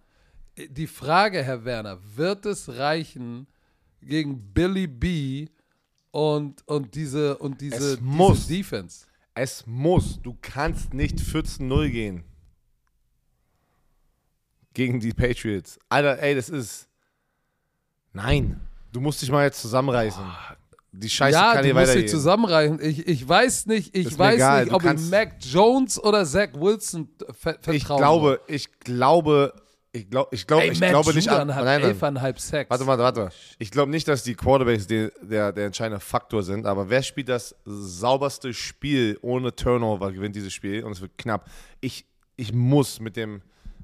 [0.58, 3.48] Die Frage, Herr Werner, wird es reichen
[4.02, 5.48] gegen Billy B
[6.12, 8.48] und, und diese, und diese, Es diese muss.
[8.48, 9.06] Defense?
[9.36, 10.20] Es muss.
[10.22, 12.24] Du kannst nicht 14-0 gehen.
[14.74, 15.80] Gegen die Patriots.
[15.90, 16.88] Alter, ey, das ist.
[18.14, 18.67] Nein.
[18.92, 20.24] Du musst dich mal jetzt zusammenreißen.
[20.92, 22.08] Die Scheiße ja, kann du hier musst dich weitergehen.
[22.08, 22.80] zusammenreichen.
[22.82, 26.26] Ich, ich weiß nicht, ich Ist weiß egal, nicht, du ob ich Mac Jones oder
[26.26, 29.54] Zach Wilson ver vertrauen Ich glaube, ich glaube,
[29.92, 31.54] ich glaube, ich glaube, Ey, ich Matt glaube nicht an.
[31.54, 32.36] hat Nein, nein.
[32.38, 32.70] Sacks.
[32.70, 33.30] Warte, warte, warte.
[33.58, 37.30] Ich glaube nicht, dass die Quarterbacks die, der, der entscheidende Faktor sind, aber wer spielt
[37.30, 41.50] das sauberste Spiel ohne Turnover, gewinnt dieses Spiel und es wird knapp.
[41.80, 43.42] Ich, ich muss mit, dem,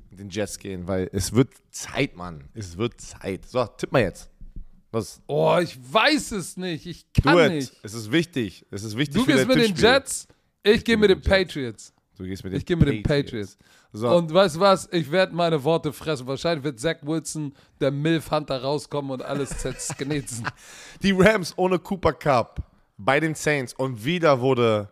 [0.09, 2.43] mit den Jets gehen, weil es wird Zeit, Mann.
[2.53, 3.45] Es wird Zeit.
[3.45, 4.29] So, tipp mal jetzt.
[4.93, 5.21] Was?
[5.25, 6.85] Oh, ich weiß es nicht.
[6.85, 7.51] Ich Do kann it.
[7.51, 7.73] nicht.
[7.81, 8.63] Es ist wichtig.
[8.69, 9.89] Es ist wichtig Du gehst mit den Tippspiel.
[9.89, 10.27] Jets,
[10.61, 11.91] ich gehe mit den Patriots.
[12.15, 13.57] Du gehst mit den Ich gehe mit den Patriots.
[13.91, 14.87] So, Und weißt du was?
[14.91, 16.27] Ich werde meine Worte fressen.
[16.27, 20.45] Wahrscheinlich wird Zach Wilson, der Milf Hunter, rauskommen und alles zersknitzen.
[21.01, 22.61] Die Rams ohne Cooper Cup
[22.97, 24.91] bei den Saints und wieder wurde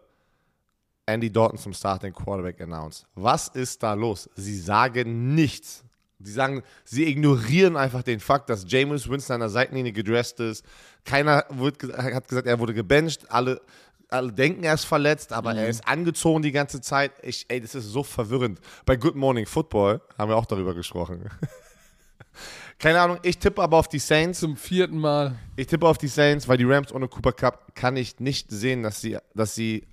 [1.05, 3.05] Andy Dalton zum Starting Quarterback announced.
[3.13, 4.27] Was ist da los?
[4.35, 5.83] Sie sagen nichts.
[6.23, 10.65] Sie sagen, sie ignorieren einfach den Fakt, dass Jameis Winston an der Seitenlinie gedresst ist.
[11.05, 13.31] Keiner wird, hat gesagt, er wurde gebencht.
[13.31, 13.61] Alle,
[14.09, 17.11] alle denken, er ist verletzt, aber er ist angezogen die ganze Zeit.
[17.23, 18.59] Ich, ey, das ist so verwirrend.
[18.85, 21.29] Bei Good Morning Football haben wir auch darüber gesprochen.
[22.79, 24.39] Keine Ahnung, ich tippe aber auf die Saints.
[24.39, 25.35] Zum vierten Mal.
[25.55, 28.83] Ich tippe auf die Saints, weil die Rams ohne Cooper Cup kann ich nicht sehen,
[28.83, 29.87] dass sie, dass sie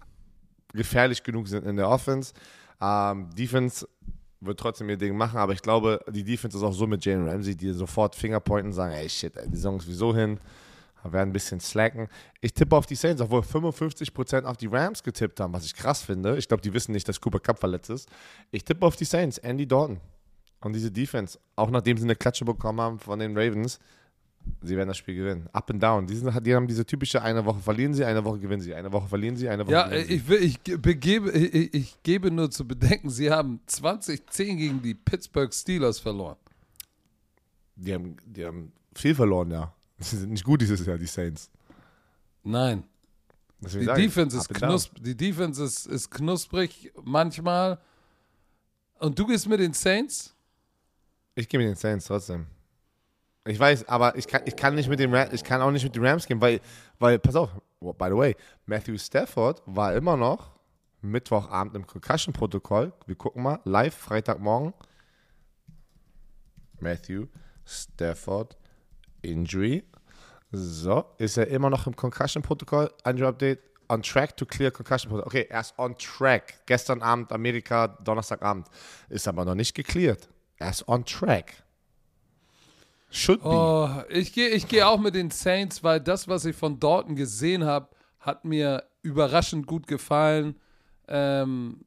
[0.72, 2.32] gefährlich genug sind in der Offense.
[2.80, 3.86] Ähm, Defense
[4.40, 7.28] wird trotzdem ihr Ding machen, aber ich glaube, die Defense ist auch so mit Jalen
[7.28, 10.38] Ramsey, die sofort Fingerpointen sagen, ey shit, ey, die Saison ist sowieso hin,
[11.04, 12.08] werden ein bisschen slacken.
[12.40, 16.02] Ich tippe auf die Saints, obwohl 55% auf die Rams getippt haben, was ich krass
[16.02, 16.36] finde.
[16.36, 18.08] Ich glaube, die wissen nicht, dass Cooper Cup verletzt ist.
[18.50, 20.00] Ich tippe auf die Saints, Andy Dalton.
[20.60, 23.78] Und diese Defense, auch nachdem sie eine Klatsche bekommen haben von den Ravens,
[24.62, 25.48] sie werden das Spiel gewinnen.
[25.52, 26.06] Up and down.
[26.06, 28.92] Die, sind, die haben diese typische eine Woche verlieren sie, eine Woche gewinnen sie, eine
[28.92, 30.14] Woche verlieren sie, eine Woche Ja, gewinnen sie.
[30.14, 34.94] ich, will, ich, begebe, ich, ich gebe nur zu bedenken, sie haben 2010 gegen die
[34.94, 36.36] Pittsburgh Steelers verloren.
[37.76, 39.72] Die haben, die haben viel verloren, ja.
[39.98, 41.50] Sie sind nicht gut dieses Jahr, die Saints.
[42.44, 42.84] Nein.
[43.60, 47.80] Die ich, Defense, ist knusp die Defense ist, ist knusprig manchmal.
[49.00, 50.34] Und du gehst mit den Saints?
[51.34, 52.46] Ich gehe mit den Saints trotzdem.
[53.48, 55.82] Ich weiß, aber ich kann, ich kann nicht mit den Rams, ich kann auch nicht
[55.82, 56.60] mit den Rams gehen, weil,
[56.98, 58.36] weil, pass auf, by the way,
[58.66, 60.50] Matthew Stafford war immer noch
[61.00, 62.92] Mittwochabend im Concussion-Protokoll.
[63.06, 64.74] Wir gucken mal, live, Freitagmorgen.
[66.80, 67.26] Matthew
[67.64, 68.58] Stafford
[69.22, 69.82] Injury.
[70.52, 72.92] So, ist er immer noch im Concussion-Protokoll?
[73.06, 73.60] Injury Update.
[73.88, 75.26] On track to clear Concussion-Protokoll.
[75.26, 76.66] Okay, er ist on track.
[76.66, 78.66] Gestern Abend Amerika, Donnerstagabend.
[79.08, 80.28] Ist aber noch nicht gecleared.
[80.58, 81.62] Er ist on track.
[83.10, 83.48] Should be.
[83.48, 87.18] Oh, ich gehe ich geh auch mit den Saints, weil das, was ich von Dortmund
[87.18, 87.88] gesehen habe,
[88.20, 90.56] hat mir überraschend gut gefallen.
[91.06, 91.84] Ähm,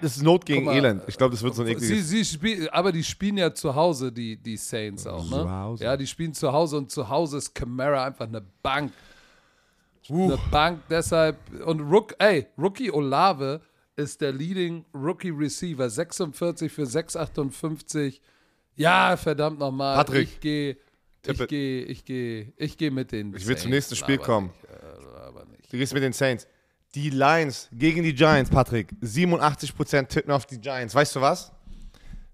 [0.00, 1.02] Das ist Not gegen mal, Elend.
[1.08, 2.08] Ich glaube, das wird so ein sie, ekliges.
[2.08, 5.50] sie spiel, aber die spielen ja zu Hause, die, die Saints auch, Zu ne?
[5.50, 5.84] Hause.
[5.84, 8.92] Ja, die spielen zu Hause und zu Hause ist Camara einfach eine Bank.
[10.08, 11.36] Eine Bank, deshalb.
[11.64, 13.60] Und Rook, ey, Rookie Olave
[13.96, 15.88] ist der Leading Rookie Receiver.
[15.88, 18.20] 46 für 6,58.
[18.80, 19.94] Ja, verdammt nochmal.
[19.96, 20.76] Patrick, Ich gehe.
[21.26, 23.34] Ich gehe, ich gehe, ich gehe mit den.
[23.34, 24.46] Ich will zum Saints, nächsten Spiel kommen.
[24.46, 25.70] Nicht, äh, aber nicht.
[25.70, 26.46] Du gehst mit den Saints.
[26.94, 28.88] Die Lions gegen die Giants, Patrick.
[29.02, 30.94] 87% tippen auf die Giants.
[30.94, 31.52] Weißt du was?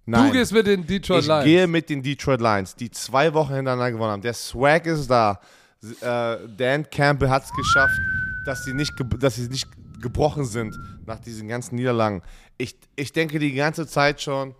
[0.04, 0.28] Nein.
[0.28, 1.44] Du gehst mit den Detroit ich Lions.
[1.44, 4.22] gehe mit den Detroit Lions, die zwei Wochen hintereinander gewonnen haben.
[4.22, 5.40] Der Swag ist da.
[5.82, 7.98] Äh, Dan Campbell hat es geschafft,
[8.46, 9.68] dass sie, nicht dass sie nicht
[10.00, 12.22] gebrochen sind nach diesen ganzen Niederlagen.
[12.56, 14.54] Ich, ich denke die ganze Zeit schon,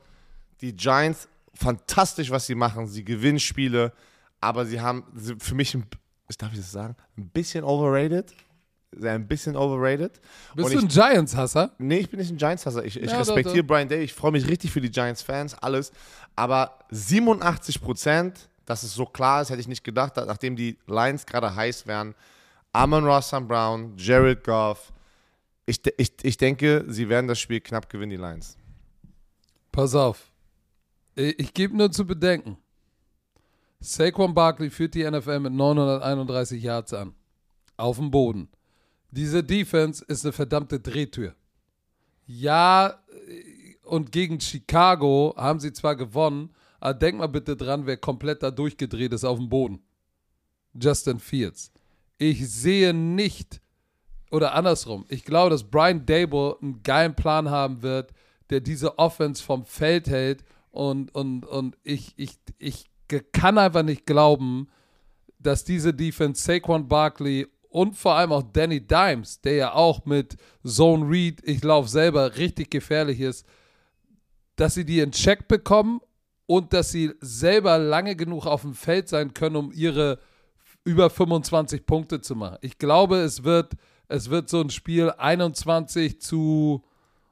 [0.61, 2.87] die Giants, fantastisch, was sie machen.
[2.87, 3.93] Sie gewinnen Spiele,
[4.41, 5.05] aber sie haben
[5.39, 5.87] für mich, ein,
[6.29, 8.33] ich darf ich das sagen, ein bisschen overrated.
[9.03, 10.21] Ein bisschen overrated.
[10.55, 11.73] Bist Und du ein Giants-Hasser?
[11.79, 12.85] Nee, ich bin nicht ein Giants-Hasser.
[12.85, 13.63] Ich, ich Ja, respektiere.
[13.65, 14.03] Brian Day.
[14.03, 15.93] Ich freue mich richtig für die Giants-Fans, alles.
[16.35, 21.27] Aber 87 Prozent, dass es so klar ist, hätte ich nicht gedacht, nachdem die Lions
[21.27, 22.15] gerade heiß wären.
[22.73, 23.31] Amon Ross.
[23.31, 24.93] Brown, Jared Goff.
[25.67, 28.57] Ich, ich, ich denke, sie werden das Spiel knapp gewinnen, die Lions.
[29.73, 30.31] Pass auf.
[31.17, 32.59] Ich, ich gebe nur zu bedenken.
[33.81, 37.15] Saquon Barkley führt die NFL mit 931 Yards an.
[37.77, 38.49] Auf dem Boden.
[39.11, 41.35] Diese Defense ist eine verdammte Drehtür.
[42.27, 46.51] Ja, äh, und gegen Chicago haben sie zwar gewonnen,
[46.81, 49.81] aber denk mal bitte dran, wer komplett da durchgedreht ist auf dem Boden.
[50.75, 51.73] Justin Fields.
[52.19, 53.61] Ich sehe nicht,
[54.31, 58.13] oder andersrum, ich glaube, dass Brian Dable einen geilen Plan haben wird,
[58.51, 60.45] der diese Offense vom Feld hält
[60.77, 62.87] und, und, und ich, ich, ich
[63.33, 64.69] kann einfach nicht glauben,
[65.39, 70.37] dass diese Defense Saquon Barkley und vor allem auch Danny Dimes, der ja auch mit
[70.65, 73.47] Zone Read, ich laufe selber, richtig gefährlich ist,
[74.57, 76.01] dass sie die in Check bekommen
[76.47, 80.19] und dass sie selber lange genug auf dem Feld sein können, um ihre
[80.85, 82.59] über 25 Punkte zu machen.
[82.61, 83.73] Ich glaube, es wird,
[84.09, 86.85] es wird so ein Spiel 21 zu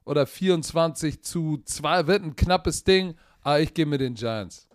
[0.04, 3.14] oder 24 zu 2, wird ein knappes Ding,
[3.44, 4.68] aber ich gehe mit den Giants.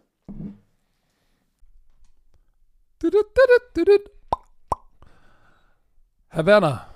[6.29, 6.87] Herr Werner,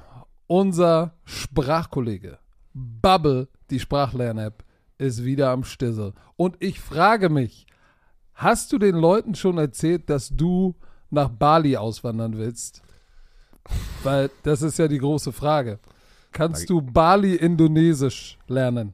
[0.48, 2.40] unser Sprachkollege
[2.74, 4.64] Bubble, die Sprachlern-App,
[4.98, 6.14] ist wieder am Stissel.
[6.36, 7.66] Und ich frage mich,
[8.34, 10.76] hast du den Leuten schon erzählt, dass du
[11.10, 12.82] nach Bali auswandern willst?
[14.04, 15.80] Weil das ist ja die große Frage.
[16.32, 18.94] Kannst du Bali Indonesisch lernen?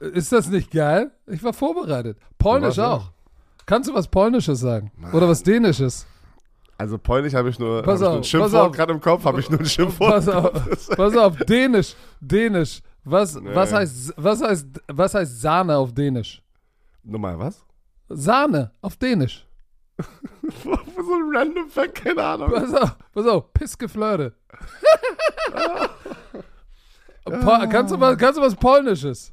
[0.00, 1.10] Ist das nicht geil?
[1.26, 2.18] Ich war vorbereitet.
[2.38, 3.10] Polnisch warst auch.
[3.66, 4.90] Kannst du was Polnisches sagen?
[5.12, 6.06] Oder was Dänisches?
[6.78, 9.50] Also Polnisch habe ich nur, hab ich auf, ein Schimpfwort gerade im Kopf, habe ich
[9.50, 10.10] nur ein Schimpfwort.
[10.12, 12.80] Pass auf, pass auf, Dänisch, Dänisch.
[13.04, 13.76] Was, was, Nee.
[13.76, 16.42] heißt, was, heißt, was heißt Sahne auf Dänisch?
[17.02, 17.64] Nochmal was?
[18.08, 19.46] Sahne auf Dänisch.
[20.64, 22.50] so ein random Fact, keine Ahnung.
[22.50, 24.32] Pass auf, pass auf, Pissgeflirte.
[27.70, 29.32] Kannst, du was, kannst du was Polnisches?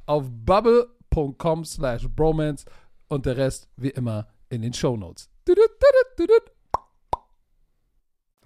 [0.11, 2.65] auf bubble.com slash bromance
[3.07, 5.29] und der Rest wie immer in den Shownotes.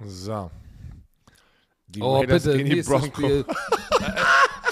[0.04, 0.52] So.
[1.88, 3.46] Die Oh, Raiders bitte, gegen die Broncos.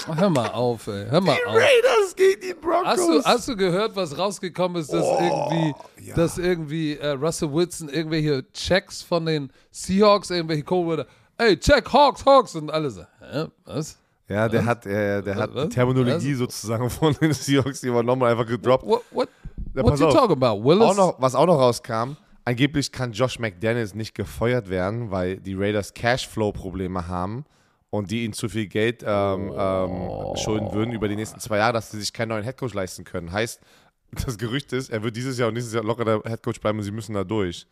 [0.18, 1.06] Hör mal auf, ey.
[1.08, 1.54] Hör mal Die auf.
[1.54, 2.86] Raiders gegen die Broncos.
[2.86, 5.74] Hast du, hast du gehört, was rausgekommen ist, dass Oh, irgendwie,
[6.06, 6.14] ja.
[6.14, 11.06] dass irgendwie äh, Russell Wilson irgendwelche Checks von den Seahawks, irgendwelche wurde,
[11.38, 13.98] ey, check, Hawks, Hawks und alle so, hä, was?
[14.28, 15.68] Ja, der hat, äh, der hat Was?
[15.68, 16.38] die Terminologie Was?
[16.38, 18.86] sozusagen von den Seahawks, übernommen einfach gedroppt.
[18.86, 19.28] What, what,
[19.74, 20.82] Ja, what you talking about, Willis?
[20.82, 25.54] Auch noch, was auch noch rauskam, angeblich kann Josh McDaniels nicht gefeuert werden, weil die
[25.54, 27.44] Raiders Cashflow-Probleme haben
[27.90, 31.74] und die ihnen zu viel Geld ähm, ähm, schulden würden über die nächsten zwei Jahre,
[31.74, 33.30] dass sie sich keinen neuen Headcoach leisten können.
[33.30, 33.60] Heißt,
[34.24, 36.84] das Gerücht ist, er wird dieses Jahr und nächstes Jahr locker der Headcoach bleiben und
[36.84, 37.66] sie müssen da durch.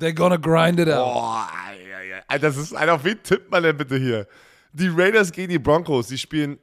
[0.00, 1.14] They're gonna grind it out.
[1.14, 1.48] Boah,
[2.40, 4.26] das ist einer, auf wen tippt man denn bitte hier?
[4.72, 6.58] Die Raiders gegen die Broncos, die spielen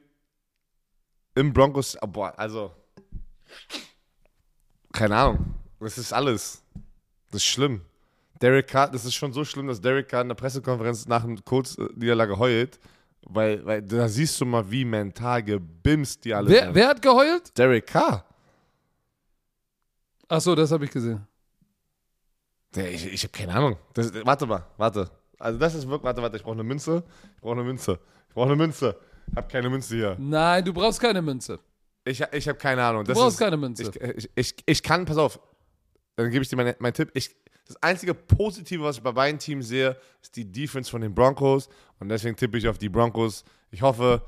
[1.34, 2.72] im Broncos, oh, boah, also,
[4.92, 6.62] keine Ahnung, das ist alles,
[7.30, 7.82] das ist schlimm.
[8.40, 11.40] Derek Carr, das ist schon so schlimm, dass Derek Carr in der Pressekonferenz nach einer
[11.42, 12.78] Kurzniederlage heult,
[13.22, 16.74] weil, weil da siehst du mal, wie mental gebimst die alle Wer, sind.
[16.74, 17.56] wer hat geheult?
[17.56, 18.24] Derek Carr.
[20.28, 21.26] Achso, das habe ich gesehen.
[22.74, 23.76] Der, ich ich habe keine Ahnung.
[23.94, 25.10] Das, warte mal, warte.
[25.38, 27.04] Also das ist wirklich, warte, warte, ich brauche eine Münze.
[27.34, 27.98] Ich brauche eine Münze.
[28.28, 28.96] Ich brauche eine Münze.
[29.30, 30.16] Ich habe keine Münze hier.
[30.18, 31.58] Nein, du brauchst keine Münze.
[32.04, 33.04] Ich, ich habe keine Ahnung.
[33.04, 33.82] Du Das brauchst ist, keine Münze.
[33.82, 35.40] Ich, ich, ich, ich kann, pass auf,
[36.14, 37.10] dann gebe ich dir meinen mein Tipp.
[37.14, 37.34] Ich,
[37.66, 41.68] das einzige Positive, was ich bei beiden Teams sehe, ist die Defense von den Broncos.
[41.98, 43.44] Und deswegen tippe ich auf die Broncos.
[43.70, 44.22] Ich hoffe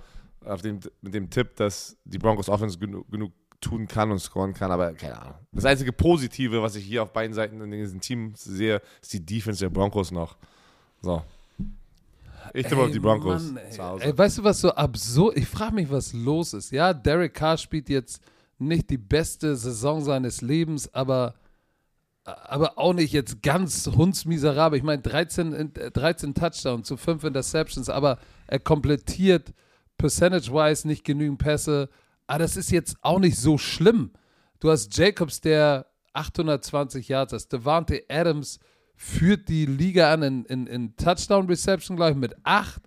[0.44, 4.54] auf den, mit dem Tipp, dass die Broncos Offense genug, genug tun kann und scoren
[4.54, 5.34] kann, aber keine Ahnung.
[5.52, 9.24] Das einzige Positive, was ich hier auf beiden Seiten in diesen Teams sehe, ist die
[9.24, 10.36] Defense der Broncos noch.
[11.02, 11.22] So.
[12.54, 14.00] Ich tippe auf die Broncos Mann, ey.
[14.00, 15.36] Ey, weißt du, was so absurd?
[15.36, 16.70] Ich frage mich, was los ist.
[16.72, 18.22] Ja, Derek Carr spielt jetzt
[18.58, 21.34] nicht die beste Saison seines Lebens, aber,
[22.24, 24.78] aber auch nicht jetzt ganz hundsmiserabel.
[24.78, 29.52] Ich meine, 13, in- äh, 13 Touchdowns zu 5 Interceptions, aber er komplettiert
[29.98, 31.88] percentage-wise nicht genügend Pässe.
[32.26, 34.10] Aber das ist jetzt auch nicht so schlimm.
[34.60, 37.52] Du hast Jacobs, der 820 Yards hat.
[37.52, 38.58] Devante Adams
[38.98, 42.82] führt die Liga an in, in, in Touchdown-Reception, glaube ich, mit 8.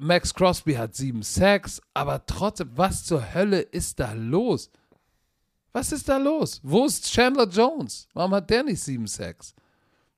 [0.00, 4.68] Max Crosby hat sieben Sacks, aber trotzdem, was zur Hölle ist da los?
[5.72, 6.60] Was ist da los?
[6.64, 8.08] Wo ist Chandler Jones?
[8.14, 9.54] Warum hat der nicht sieben Sacks?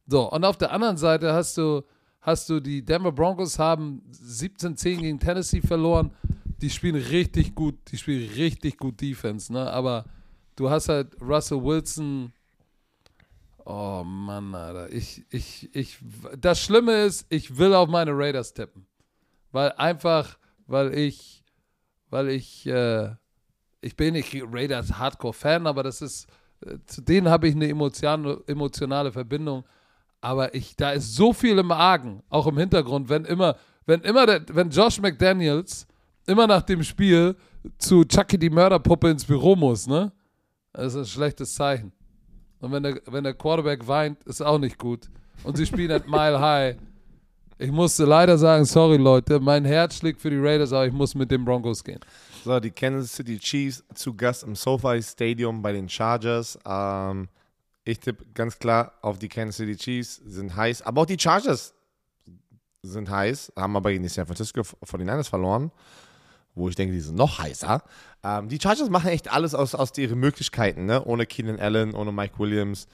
[0.06, 1.82] So, und auf der anderen Seite hast du,
[2.22, 6.12] hast du die Denver Broncos haben 17-10 gegen Tennessee verloren.
[6.62, 9.70] Die spielen richtig gut, die spielen richtig gut Defense, ne?
[9.70, 10.06] Aber
[10.56, 12.32] du hast halt Russell Wilson.
[13.64, 14.92] Oh Mann, Alter.
[14.92, 15.98] Ich, ich, ich,
[16.38, 18.86] das Schlimme ist, ich will auf meine Raiders tippen.
[19.52, 21.44] Weil einfach, weil ich,
[22.10, 23.10] weil ich, äh,
[23.80, 26.26] ich bin nicht Raiders Hardcore-Fan, aber das ist,
[26.66, 29.64] äh, zu denen habe ich eine emotionale, emotionale Verbindung.
[30.20, 33.56] Aber ich, da ist so viel im Argen, auch im Hintergrund, wenn immer,
[33.86, 35.86] wenn immer, der, wenn Josh McDaniels
[36.26, 37.36] immer nach dem Spiel
[37.78, 40.12] zu Chucky die Mörderpuppe ins Büro muss, ne?
[40.72, 41.92] Das ist ein schlechtes Zeichen.
[42.64, 45.10] Und wenn der, wenn der Quarterback weint, ist auch nicht gut.
[45.42, 46.76] Und sie spielen at Mile High.
[47.58, 51.14] Ich musste leider sagen, sorry Leute, mein Herz schlägt für die Raiders, aber ich muss
[51.14, 52.00] mit den Broncos gehen.
[52.42, 56.58] So, die Kansas City Chiefs zu Gast im SoFi Stadium bei den Chargers.
[56.66, 57.28] Ähm,
[57.84, 60.82] ich tippe ganz klar auf die Kansas City Chiefs, sind heiß.
[60.82, 61.74] Aber auch die Chargers
[62.82, 65.70] sind heiß, haben aber gegen die San Francisco 49ers verloren,
[66.54, 67.82] wo ich denke, die sind noch heißer.
[68.22, 71.04] Ähm, die Chargers machen echt alles aus, aus ihren Möglichkeiten, ne?
[71.04, 72.86] ohne Keenan Allen, ohne Mike Williams.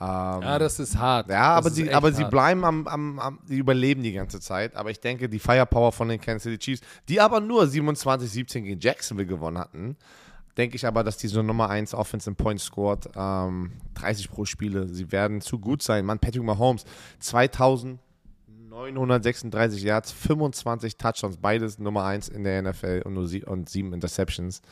[0.00, 1.28] Ähm, Ja, das ist hart.
[1.28, 2.30] ja, aber sie, aber sie hart.
[2.30, 4.76] bleiben am, am, am, die überleben die ganze Zeit.
[4.76, 8.80] Aber ich denke, die Firepower von den Kansas City Chiefs, die aber nur 27-17 gegen
[8.80, 9.96] Jacksonville gewonnen hatten,
[10.56, 14.44] denke ich aber, dass die so Nummer 1 Offense in Points scored, ähm, 30 pro
[14.44, 14.88] Spiele.
[14.88, 16.04] Sie werden zu gut sein.
[16.04, 16.84] Mann, Patrick Mahomes,
[18.78, 23.92] 2936 Yards, 25 Touchdowns, beides Nummer 1 in der NFL und nur sie und sieben
[23.92, 24.62] Interceptions.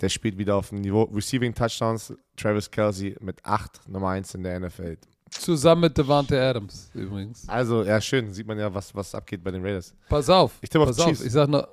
[0.00, 1.02] Der spielt wieder auf dem Niveau.
[1.02, 4.96] Receiving Touchdowns, Travis Kelsey mit 8, Nummer 1 in der NFL.
[5.28, 7.46] Zusammen mit Devante Adams übrigens.
[7.46, 8.32] Also, ja, schön.
[8.32, 9.94] Sieht man ja, was, was abgeht bei den Raiders.
[10.08, 10.58] Pass auf.
[10.62, 11.20] Ich tippe auf pass Chiefs.
[11.20, 11.26] auf.
[11.26, 11.68] Ich sag, noch,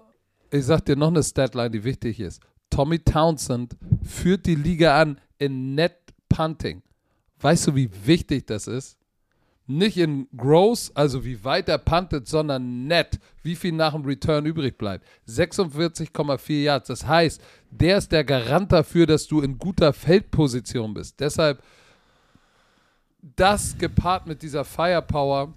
[0.51, 2.41] ich sag dir noch eine Statline, die wichtig ist.
[2.69, 5.95] Tommy Townsend führt die Liga an in Net
[6.27, 6.81] Punting.
[7.39, 8.98] Weißt du, wie wichtig das ist?
[9.71, 14.47] Nicht in Gross, also wie weit er puntet, sondern net, wie viel nach dem Return
[14.47, 15.05] übrig bleibt.
[15.27, 16.87] 46,4 Yards.
[16.87, 17.39] Das heißt,
[17.69, 21.19] der ist der Garant dafür, dass du in guter Feldposition bist.
[21.19, 21.61] Deshalb
[23.35, 25.53] das gepaart mit dieser Firepower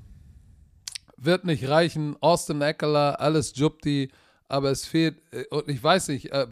[1.16, 2.14] wird nicht reichen.
[2.20, 4.10] Austin Eckler, alles Jupti,
[4.46, 6.48] aber es fehlt, äh, und ich weiß nicht, äh,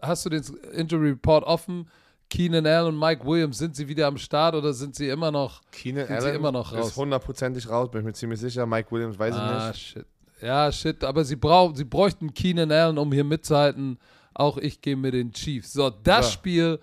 [0.00, 0.42] hast du den
[0.72, 1.90] Injury Report offen?
[2.32, 5.60] Keenan Allen und Mike Williams, sind sie wieder am Start oder sind sie immer noch,
[5.70, 6.88] Keenan sind sie Allen immer noch raus?
[6.88, 8.64] ist hundertprozentig raus, bin ich mir ziemlich sicher.
[8.64, 9.86] Mike Williams weiß ah, ich nicht.
[9.86, 10.06] shit.
[10.40, 13.98] Ja, shit, aber sie, brauch, sie bräuchten Keenan Allen, um hier mitzuhalten.
[14.32, 15.74] Auch ich gehe mit den Chiefs.
[15.74, 16.32] So, das So.
[16.32, 16.78] Spiel,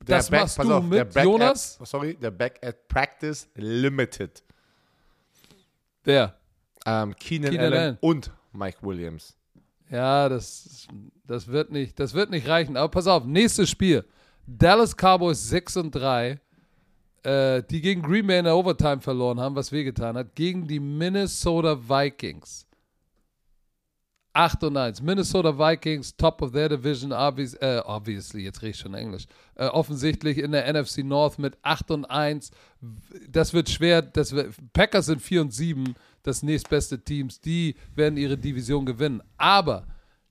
[0.00, 1.78] Der das Back- machst du auf, mit Jonas.
[1.80, 4.42] At, sorry, der Back at Practice Limited.
[6.06, 6.34] Der.
[6.84, 7.98] Ähm, Keenan, Keenan Allen, Allen.
[8.00, 9.36] und Mike Williams.
[9.90, 10.88] Ja, das,
[11.24, 12.76] das, wird nicht, das wird nicht reichen.
[12.76, 14.04] Aber pass auf, nächstes Spiel.
[14.50, 16.40] Dallas Cowboys 6 und 3,
[17.22, 20.80] äh, die gegen Green Bay in der Overtime verloren haben, was wehgetan hat, gegen die
[20.80, 22.66] Minnesota Vikings.
[24.32, 25.02] 8 und 1.
[25.02, 29.26] Minnesota Vikings, top of their division, obvious, äh, obviously, jetzt rede ich schon Englisch.
[29.54, 32.50] Äh, offensichtlich in der NFC North mit 8 und 1.
[33.28, 34.00] Das wird schwer.
[34.00, 37.40] Das wird, Packers sind 4 und 7, das nächstbeste Teams.
[37.40, 39.22] Die werden ihre Division gewinnen.
[39.36, 39.86] Aber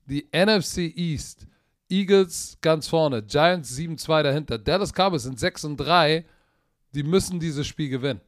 [0.06, 1.46] die NFC East,
[1.90, 6.24] Eagles ganz vorne, Giants 7-2 dahinter, Dallas Cowboys sind 6 und 3.
[6.94, 8.20] Die müssen dieses Spiel gewinnen.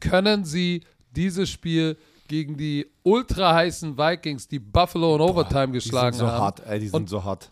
[0.00, 1.96] Können sie dieses Spiel
[2.28, 6.42] gegen die ultra heißen Vikings, die Buffalo in Overtime geschlagen die sind so haben.
[6.42, 7.50] hart, ey, die sind Und- so hart.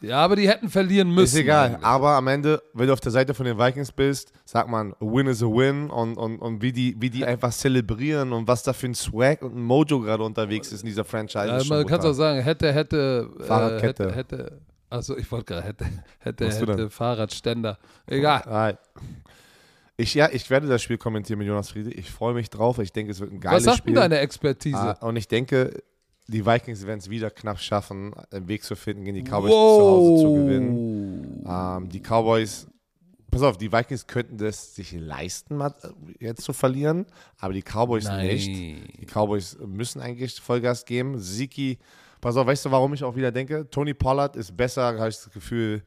[0.00, 1.36] Ja, aber die hätten verlieren müssen.
[1.36, 1.84] Ist egal, eigentlich.
[1.84, 4.96] aber am Ende, wenn du auf der Seite von den Vikings bist, sagt man, a
[5.00, 8.62] win is a win und, und, und wie, die, wie die einfach zelebrieren und was
[8.62, 11.46] da für ein Swag und ein Mojo gerade unterwegs ist in dieser Franchise.
[11.46, 14.14] Ja, man kann auch sagen, hätte, hätte, äh, Fahrradkette.
[14.14, 14.60] hätte, hätte,
[14.90, 15.86] also ich wollte gerade, hätte,
[16.18, 16.90] hätte, Was hätte?
[16.90, 17.78] Fahrradständer.
[18.06, 18.42] Egal.
[18.42, 18.78] Alright.
[19.96, 21.90] Ich, ja, ich werde das Spiel kommentieren mit Jonas Friede.
[21.92, 22.78] Ich freue mich drauf.
[22.80, 23.94] Ich denke, es wird ein geiles Was sagt Spiel.
[23.94, 24.76] denn deine Expertise?
[24.76, 25.82] Ah, und ich denke,
[26.26, 29.56] die Vikings werden es wieder knapp schaffen, einen Weg zu finden, gegen die Cowboys zu
[29.56, 31.44] Hause zu gewinnen.
[31.46, 32.66] Ähm, die Cowboys,
[33.30, 35.70] pass auf, die Vikings könnten das sich leisten, äh,
[36.20, 37.06] jetzt zu verlieren,
[37.38, 38.26] aber die Cowboys Nein.
[38.26, 38.46] nicht.
[38.46, 41.18] Die Cowboys müssen eigentlich Vollgas geben.
[41.18, 41.78] Siki,
[42.20, 43.68] pass auf, weißt du, warum ich auch wieder denke?
[43.68, 45.82] Tony Pollard ist besser, habe ich das Gefühl,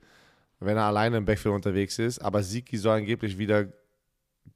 [0.59, 3.67] wenn er alleine im Backfield unterwegs ist, aber Siki soll angeblich wieder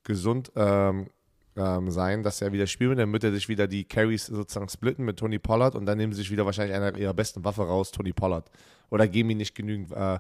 [0.04, 1.08] gesund ähm,
[1.56, 3.00] ähm, sein, dass er wieder spielen wird.
[3.00, 6.14] Dann wird er sich wieder die Carries sozusagen splitten mit Tony Pollard und dann nehmen
[6.14, 8.50] sie sich wieder wahrscheinlich einer ihrer besten Waffe raus, Tony Pollard.
[8.90, 9.92] Oder geben ihm nicht genügend.
[9.92, 10.20] Äh,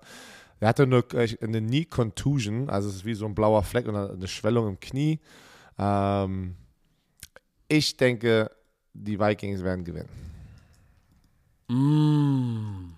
[0.59, 3.87] er hatte nur äh, eine Knee Contusion, also es ist wie so ein blauer Fleck
[3.87, 5.19] und eine Schwellung im Knie.
[5.77, 6.55] Ähm,
[7.67, 8.51] ich denke,
[8.93, 10.09] die Vikings werden gewinnen.
[11.67, 12.97] Mm.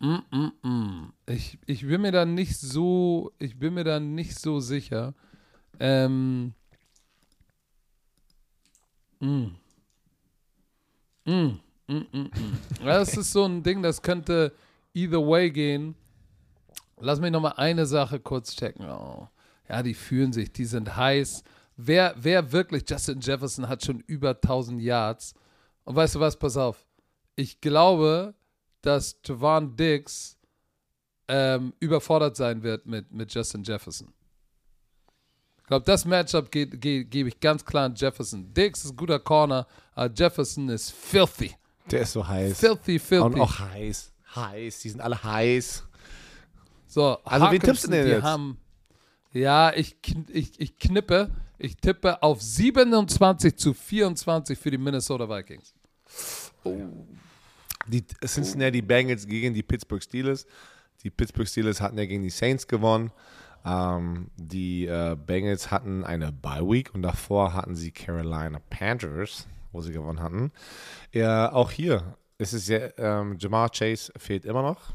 [0.00, 1.12] Mm, mm, mm.
[1.26, 5.14] Ich, ich bin mir da nicht so, ich bin mir da nicht so sicher.
[5.82, 6.54] Ähm.
[9.18, 9.46] Mm.
[11.24, 12.58] Mm, mm, mm, mm.
[12.84, 14.52] Das ist so ein Ding, das könnte
[14.94, 15.96] either way gehen.
[17.00, 18.88] Lass mich noch mal eine Sache kurz checken.
[18.88, 19.28] Oh.
[19.68, 21.42] Ja, die fühlen sich, die sind heiß.
[21.76, 25.34] Wer, wer wirklich, Justin Jefferson hat schon über 1000 Yards.
[25.82, 26.86] Und weißt du was, pass auf.
[27.34, 28.34] Ich glaube,
[28.82, 30.38] dass Javon Diggs
[31.26, 34.12] ähm, überfordert sein wird mit, mit Justin Jefferson.
[35.72, 38.52] Ich glaube, das Matchup gebe ge, ich ganz klar an Jefferson.
[38.52, 41.54] Diggs ist ein guter Corner, aber Jefferson ist filthy.
[41.90, 42.60] Der ist so heiß.
[42.60, 43.24] Filthy, filthy.
[43.24, 44.12] Und auch heiß.
[44.36, 44.80] Heiß.
[44.80, 45.84] Die sind alle heiß.
[46.86, 48.22] So, Also, wen tippst du denn jetzt?
[48.22, 48.58] Haben,
[49.32, 49.96] ja, ich,
[50.28, 51.30] ich, ich knippe.
[51.56, 55.72] Ich tippe auf 27 zu 24 für die Minnesota Vikings.
[57.86, 60.44] Die Cincinnati Bengals gegen die Pittsburgh Steelers.
[61.02, 63.10] Die Pittsburgh Steelers hatten ja gegen die Saints gewonnen.
[63.64, 69.80] Ähm, die äh, Bengals hatten eine Bye Week und davor hatten sie Carolina Panthers, wo
[69.80, 70.50] sie gewonnen hatten.
[71.12, 74.92] Ja, auch hier ist es ja, ähm, Jamar Chase fehlt immer noch.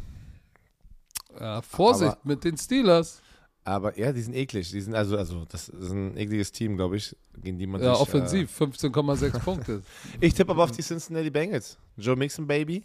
[1.40, 3.22] Ja, Vorsicht Aber- mit den Steelers.
[3.64, 4.72] Aber ja, die sind eklig.
[4.72, 7.94] Die sind also, also das ist ein ekliges Team, glaube ich, gegen die man Ja,
[7.96, 9.74] sich, offensiv, 15,6 Punkte.
[9.74, 9.82] Äh,
[10.26, 11.78] ich tippe aber auf die Cincinnati Bengals.
[11.98, 12.84] Joe Mixon, Baby.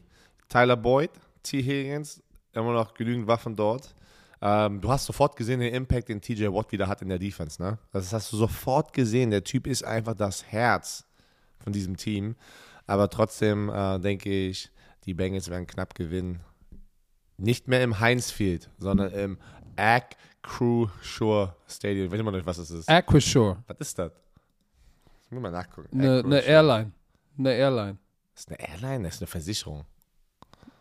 [0.48, 1.10] Tyler Boyd,
[1.44, 1.62] T.
[1.62, 2.20] Higgins,
[2.52, 3.94] immer noch genügend Waffen dort.
[4.44, 7.62] Ähm, du hast sofort gesehen den Impact, den TJ Watt wieder hat in der Defense,
[7.62, 7.78] ne?
[7.92, 9.30] Das hast du sofort gesehen.
[9.30, 11.06] Der Typ ist einfach das Herz
[11.60, 12.34] von diesem Team.
[12.88, 14.68] Aber trotzdem äh, denke ich,
[15.04, 16.40] die Bengals werden knapp gewinnen.
[17.38, 19.38] Nicht mehr im Heinz Field, sondern im
[21.02, 22.06] Shore Stadium.
[22.06, 22.88] Ich weiß immer noch nicht, was das ist.
[22.88, 24.12] Aquashore, Was ist das?
[25.24, 25.88] Ich muss mal nachgucken.
[25.92, 26.40] eine ne.
[26.40, 26.92] Airline.
[27.38, 27.98] Eine Airline.
[28.34, 29.84] Das ist eine Airline, das ist eine Versicherung.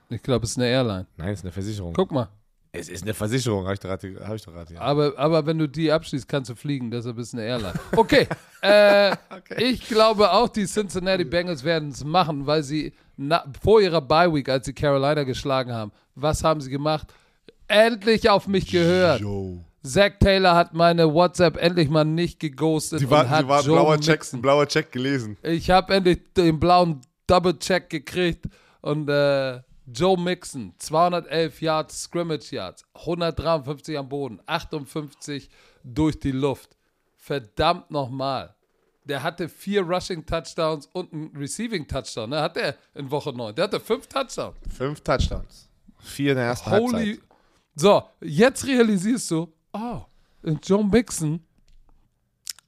[0.09, 1.05] Ich glaube, es ist eine Airline.
[1.15, 1.93] Nein, das ist eine Versicherung.
[1.93, 2.27] Guck mal.
[2.73, 4.73] Es ist eine Versicherung, habe ich, doch gerade- hab ich doch gerade.
[4.73, 4.79] Ja.
[4.81, 6.89] Aber, aber wenn du die abschließt, kannst du fliegen.
[6.89, 7.73] Deshalb ist eine Airline.
[7.97, 8.27] Okay.
[8.61, 9.15] äh,
[9.57, 14.33] Ich glaube auch, die Cincinnati Bengals werden es machen, weil sie na, vor ihrer Bye
[14.33, 17.07] Week, als sie Carolina geschlagen haben, was haben sie gemacht?
[17.67, 19.19] Endlich auf mich gehört.
[19.21, 19.59] Joe.
[19.83, 23.61] Zach Taylor hat meine WhatsApp endlich mal nicht geghostet Die war, und hat die war
[23.63, 24.41] Joe blauer Check, Mixon.
[24.41, 25.37] blauer Check gelesen.
[25.43, 28.45] Ich habe endlich den blauen Double-Check gekriegt
[28.81, 35.49] und äh, Joe Mixon, 211 Yards, Scrimmage Yards, 153 am Boden, 58
[35.83, 36.77] durch die Luft.
[37.17, 38.55] Verdammt nochmal.
[39.03, 42.29] Der hatte vier Rushing Touchdowns und einen Receiving Touchdown.
[42.29, 42.41] Ne?
[42.41, 43.55] Hat er in Woche 9.
[43.55, 44.57] Der hatte fünf Touchdowns.
[44.69, 45.69] Fünf Touchdowns.
[45.99, 46.93] Vier in der ersten Holy.
[46.93, 47.19] Halbzeit.
[47.75, 50.01] So, jetzt realisierst du, oh,
[50.63, 51.43] Joe Mixon,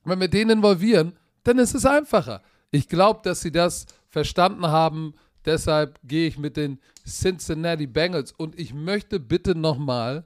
[0.04, 2.42] wenn wir den involvieren, dann ist es einfacher.
[2.72, 5.14] Ich glaube, dass sie das verstanden haben.
[5.46, 10.26] Deshalb gehe ich mit den Cincinnati Bengals und ich möchte bitte nochmal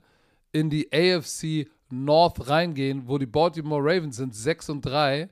[0.51, 5.29] in die AFC North reingehen, wo die Baltimore Ravens sind 6 und 3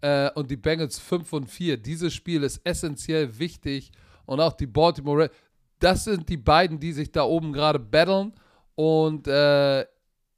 [0.00, 1.76] äh, und die Bengals 5 und 4.
[1.76, 3.90] Dieses Spiel ist essentiell wichtig
[4.24, 5.36] und auch die Baltimore Ravens.
[5.78, 8.32] Das sind die beiden, die sich da oben gerade battlen
[8.74, 9.82] und äh,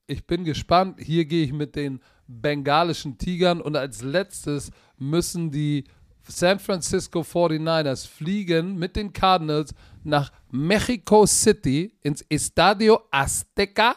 [0.06, 0.98] ich bin gespannt.
[1.01, 5.85] Hier gehe ich mit den bengalischen Tigern und als letztes müssen die
[6.29, 9.75] San Francisco 49ers fliegen mit den Cardinals
[10.05, 13.97] nach Mexico City ins Estadio Azteca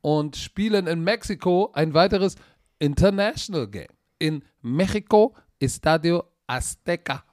[0.00, 2.36] und spielen in Mexiko ein weiteres
[2.78, 3.88] International Game.
[4.18, 7.24] In Mexico Estadio Azteca.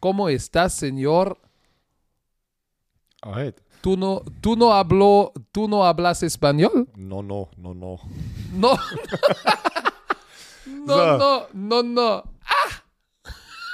[0.00, 1.38] ¿Cómo estás, señor?
[3.22, 3.56] Alright.
[3.80, 6.88] ¿Tú no, tú no, habló, ¿Tú no hablas español?
[6.96, 7.98] No, no, no, no.
[8.52, 8.78] No.
[10.66, 11.18] no, So.
[11.18, 12.22] no, no, no.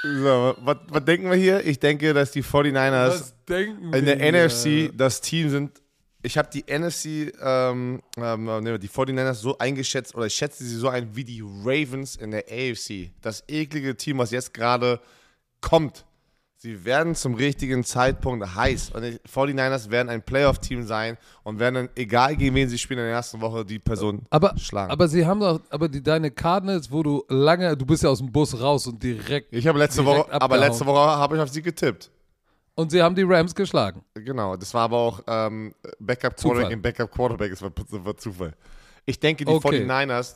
[0.03, 1.65] So, was, denken wir hier?
[1.67, 5.83] Ich denke, dass die 49ers denken in der NFC das Team sind.
[6.23, 10.89] Ich habe die NFC, ähm, ähm, die 49ers so eingeschätzt, oder ich schätze sie so
[10.89, 13.11] ein wie die Ravens in der AFC.
[13.21, 15.01] Das eklige Team, was jetzt gerade
[15.61, 16.05] kommt.
[16.63, 18.91] Sie werden zum richtigen Zeitpunkt heiß.
[18.91, 22.99] Und die 49ers werden ein Playoff-Team sein und werden dann, egal gegen wen sie spielen
[23.01, 24.93] in der ersten Woche, die Person Aber, schlagen.
[24.93, 28.19] aber sie haben doch, aber die, deine Cardinals, wo du lange, du bist ja aus
[28.19, 30.61] dem Bus raus und direkt, ich habe letzte Woche, aber abgehauen.
[30.69, 32.11] letzte Woche habe ich auf sie getippt.
[32.75, 34.03] und sie haben die Rams geschlagen.
[34.13, 36.37] Genau, das war aber auch ähm, Backup.
[36.37, 38.53] Quarterback im Backup Quarterback, das war, das war Zufall.
[39.07, 39.83] Ich denke, die Okay.
[39.87, 40.35] 49ers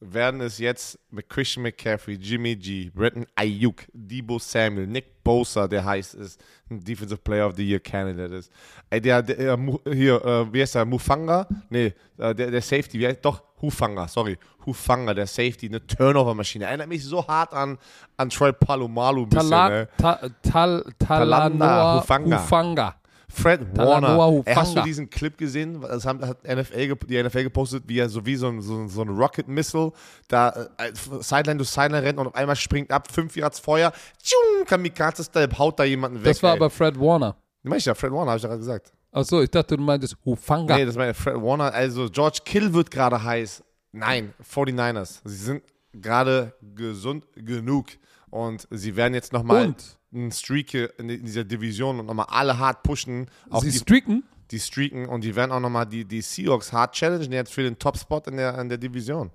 [0.00, 5.84] werden es jetzt mit Christian McCaffrey, Jimmy G, Bretton Ayuk, Debo Samuel, Nick Bosa, der
[5.84, 8.52] heißt ist, ein Defensive Player of the Year Candidate ist.
[8.90, 9.58] Ey, der, der äh,
[9.92, 11.48] hier, äh, wie heißt der, Mufanga?
[11.70, 14.36] Nee, äh, der, der Safety, wie heißt, doch, Hufanga, sorry,
[14.66, 16.66] Hufanga, der Safety, eine Turnover-Maschine.
[16.66, 17.78] Erinnert mich so hart an,
[18.18, 19.88] an Troy Palomalu ein bisschen, Tala, ne?
[19.96, 22.42] ta, tal, Talanoa Hufanga.
[22.42, 22.96] Hufanga.
[23.36, 24.42] Fred Warner.
[24.44, 25.80] Ey, hast du diesen Clip gesehen?
[25.82, 29.02] Das haben, hat NFL, die NFL gepostet, wie er so wie so ein, so so
[29.02, 29.92] ein Rocket Missile
[30.28, 33.92] da äh, Sideline to Sideline rennt und auf einmal springt ab, fünf Yards Feuer,
[34.22, 36.24] tschung, Kamikaze-Style, haut da jemanden weg.
[36.24, 36.56] Das war ey.
[36.56, 37.36] aber Fred Warner.
[37.62, 38.92] Meinst du ja, Fred Warner, habe ich gerade gesagt.
[39.12, 40.76] Achso, ich dachte, du meintest Hufanga.
[40.76, 41.72] Nee, das ja Fred Warner.
[41.72, 43.62] Also George Kill wird gerade heiß.
[43.92, 45.20] Nein, 49ers.
[45.24, 47.86] Sie sind gerade gesund genug.
[48.30, 49.95] Und sie werden jetzt nochmal Und?
[50.12, 53.26] Einen Streak in dieser Division und nochmal alle hart pushen.
[53.50, 54.24] Auch Sie die, streaken?
[54.50, 57.78] die streaken und die werden auch nochmal die, die Seahawks hart challengen jetzt für den
[57.78, 59.30] Top-Spot in der, in der Division.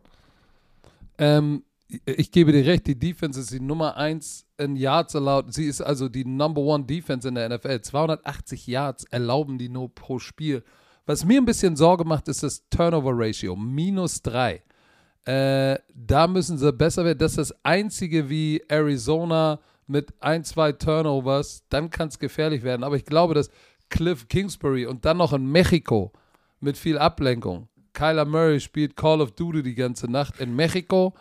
[1.18, 1.64] Ähm,
[2.06, 5.54] ich gebe dir recht, die Defense ist die Nummer 1 in Yards allowed.
[5.54, 7.82] Sie ist also die Number One Defense in der NFL.
[7.82, 10.64] 280 Yards erlauben die nur pro Spiel.
[11.06, 13.56] Was mir ein bisschen Sorge macht, ist das Turnover Ratio.
[13.56, 14.64] Minus 3.
[15.26, 17.20] Äh, da müssen sie besser werden.
[17.20, 19.60] Das ist das Einzige wie Arizona
[19.92, 21.64] mit ein, zwei Turnovers.
[21.70, 22.84] Dann kann es gefährlich werden.
[22.84, 23.50] Aber ich glaube, dass
[23.90, 26.12] Cliff Kingsbury und dann noch in Mexiko
[26.60, 27.68] mit viel Ablenkung.
[27.94, 31.14] Kyler Murray spielt Call of Duty die ganze Nacht in Mexiko.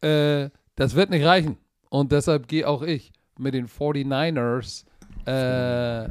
[0.00, 1.58] Äh, das wird nicht reichen.
[1.90, 4.84] Und deshalb gehe auch ich mit den 49ers
[5.26, 6.08] äh,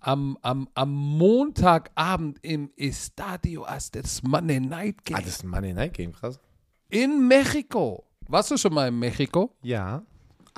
[0.00, 5.72] am, am, am Montagabend im Estadio Aztecs Monday Night Game Ah, das ist ein Monday
[5.74, 6.40] Night Game, krass.
[6.88, 8.04] in Mexiko.
[8.28, 9.52] Warst du schon mal in Mexiko?
[9.62, 10.02] Ja.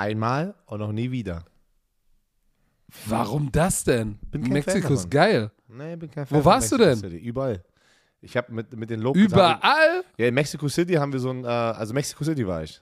[0.03, 1.45] Einmal und noch nie wieder.
[3.07, 4.19] Warum das denn?
[4.33, 5.53] Mexiko ist geil.
[5.69, 6.97] Nee, bin kein Wo Fan von warst du denn?
[6.97, 7.19] City.
[7.19, 7.63] Überall.
[8.21, 9.25] Ich habe mit, mit den Locals.
[9.25, 10.03] Überall?
[10.17, 11.45] wir, ja, in Mexico City haben wir so ein.
[11.45, 12.81] Äh, also Mexico City war ich.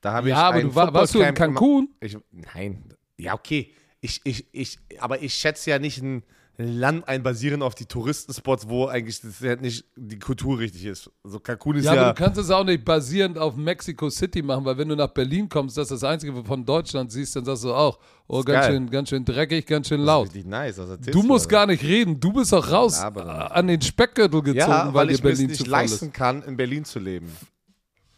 [0.00, 1.88] Da habe ich Ja, aber du war, warst du in Cancun?
[1.98, 2.84] Ich, nein.
[3.16, 3.72] Ja, okay.
[4.00, 6.22] Ich, ich, ich, aber ich schätze ja nicht ein
[6.56, 11.10] Land ein basierend auf die Touristenspots, wo eigentlich das ja nicht die Kultur richtig ist.
[11.24, 12.02] Also Cancun ist Ja, ja.
[12.02, 15.08] aber du kannst es auch nicht basierend auf Mexico City machen, weil wenn du nach
[15.10, 17.98] Berlin kommst, das ist das Einzige, was du von Deutschland siehst, dann sagst du auch,
[18.28, 18.72] oh, Ist ganz geil.
[18.76, 20.44] schön, ganz schön dreckig, ganz schön das ist laut.
[20.46, 20.78] nice.
[20.78, 24.58] Erzählst Du musst gar nicht reden, du bist auch raus dann- an den Speckgürtel gezogen,
[24.58, 26.14] Ja, weil, weil ich Berlin nicht leisten ist.
[26.14, 27.32] kann, in Berlin zu leben.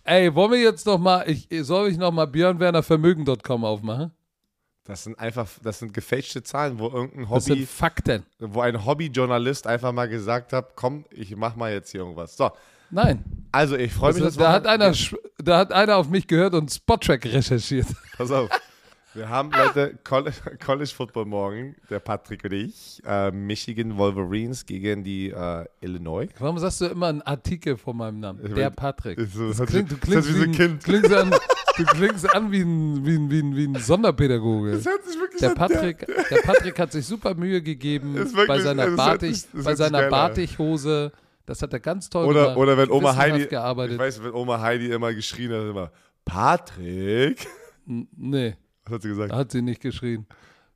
[0.04, 4.12] Ey, wollen wir jetzt noch mal, ich, soll ich noch mal björnwernervermögen.com aufmachen?
[4.86, 8.22] Das sind einfach, das sind gefälschte Zahlen, wo irgendein Das sind Hobby, Fakten.
[8.38, 12.36] wo ein Hobbyjournalist einfach mal gesagt hat, komm, ich mach mal jetzt hier irgendwas.
[12.36, 12.50] So,
[12.90, 14.22] Nein, also ich freue mich.
[14.22, 14.92] das da, hat einer,
[15.42, 17.88] da hat einer auf mich gehört und Spottrack recherchiert.
[18.16, 18.48] Pass auf.
[19.12, 25.02] Wir haben, Leute, College, College Football morgen, der Patrick und ich, äh, Michigan Wolverines gegen
[25.04, 26.28] die äh, Illinois.
[26.38, 28.40] Warum sagst du immer einen Artikel vor meinem Namen?
[28.44, 29.18] Ich Der mein, Patrick.
[29.32, 30.84] so- Das das klingt, du klingst das wie ein, ein Kind.
[30.84, 31.30] klingst an,
[31.76, 34.70] du klingst an wie ein, wie ein, wie ein, wie ein Sonderpädagoge.
[34.72, 38.58] hört sich wirklich Der an, Patrick, der Patrick hat sich super Mühe gegeben wirklich- bei
[38.60, 40.10] seiner, Batik, sich- bei seiner an.
[40.10, 41.12] Batikhose.
[41.46, 42.56] Das hat er ganz toll Oder, gemacht.
[42.56, 43.98] oder wenn Oma Heidi, ich gearbeitet.
[43.98, 45.92] weiß, wenn Oma Heidi immer geschrien hat, immer,
[46.24, 47.46] Patrick.
[47.88, 49.32] N- Nee, Was hat sie gesagt?
[49.32, 50.26] hat sie nicht geschrien.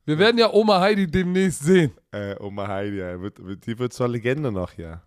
[0.05, 1.91] Wir werden ja Oma Heidi demnächst sehen.
[2.11, 5.01] Äh, Oma Heidi, ja, die wird zur Legende noch, ja.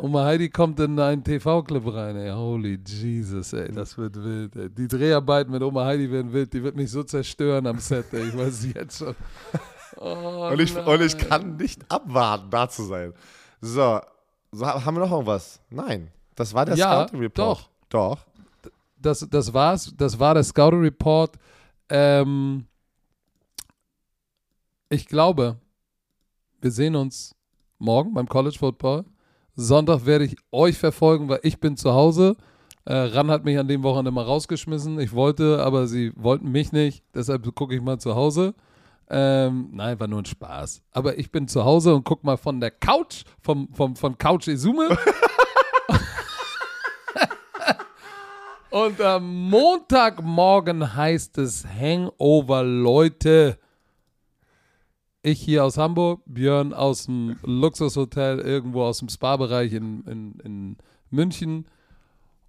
[0.00, 2.30] Oma Heidi kommt in einen TV-Clip rein, ey.
[2.30, 3.70] Holy Jesus, ey.
[3.72, 4.70] Das wird wild, ey.
[4.70, 6.52] Die Dreharbeiten mit Oma Heidi werden wild.
[6.52, 8.28] Die wird mich so zerstören am Set, ey.
[8.28, 9.14] Ich weiß es jetzt schon.
[10.04, 13.12] Oh, Und ich, und ich kann nicht abwarten, da zu sein.
[13.60, 14.00] So,
[14.50, 15.60] so haben wir noch irgendwas?
[15.70, 16.10] Nein.
[16.34, 17.38] Das war der Ja, Scouting Report.
[17.38, 18.16] doch.
[18.16, 18.72] Doch.
[18.96, 19.92] das, das war's.
[19.96, 21.36] Das war der Scouting Report.
[21.88, 22.64] Ähm,
[24.88, 25.56] ich glaube,
[26.60, 27.34] wir sehen uns
[27.78, 29.04] morgen beim College Football.
[29.54, 32.36] Sonntag werde ich euch verfolgen, weil ich bin zu Hause.
[32.84, 34.98] Äh, Ran hat mich an dem Wochenende mal rausgeschmissen.
[34.98, 37.04] Ich wollte, aber sie wollten mich nicht.
[37.14, 38.54] Deshalb gucke ich mal zu Hause.
[39.10, 40.82] Ähm, nein, war nur ein Spaß.
[40.90, 44.48] Aber ich bin zu Hause und guck mal von der Couch, vom, vom, von Couch
[44.48, 44.96] Izume.
[48.72, 53.58] Und am Montagmorgen heißt es Hangover, Leute.
[55.22, 60.76] Ich hier aus Hamburg, Björn aus dem Luxushotel, irgendwo aus dem Spa-Bereich in, in, in
[61.10, 61.66] München.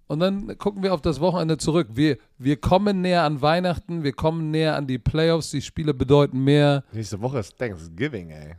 [0.06, 1.88] Und dann gucken wir auf das Wochenende zurück.
[1.92, 5.50] Wir, wir kommen näher an Weihnachten, wir kommen näher an die Playoffs.
[5.50, 6.84] Die Spiele bedeuten mehr.
[6.92, 8.56] Nächste Woche ist Thanksgiving, ey.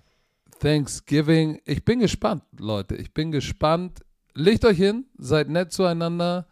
[0.59, 1.59] Thanksgiving.
[1.65, 2.95] Ich bin gespannt, Leute.
[2.95, 4.03] Ich bin gespannt.
[4.33, 6.47] Legt euch hin, seid nett zueinander.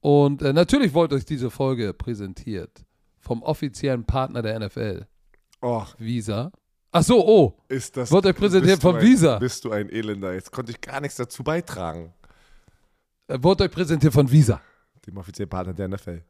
[0.00, 2.84] Und äh, natürlich wollt euch diese Folge präsentiert
[3.18, 5.06] vom offiziellen Partner der NFL,
[5.62, 6.52] Och, Visa.
[6.98, 8.10] Ach so, oh, ist das.
[8.10, 9.38] Wird euch präsentiert von ein, Visa.
[9.38, 10.32] Bist du ein Elender?
[10.34, 12.12] Jetzt konnte ich gar nichts dazu beitragen.
[13.28, 14.60] Äh, Wurde euch präsentiert von Visa.
[15.06, 16.22] Dem offiziellen Partner der NFL.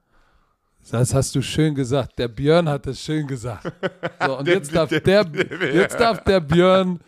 [0.91, 2.19] Das hast du schön gesagt.
[2.19, 3.73] Der Björn hat es schön gesagt.
[4.25, 5.27] So, und Der- jetzt, darf der-
[5.75, 7.01] jetzt darf der Björn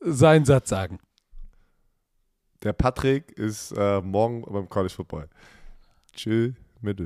[0.00, 0.98] seinen Satz sagen.
[2.62, 5.28] Der Patrick ist äh, morgen beim College Football.
[6.14, 6.98] Tschö mit.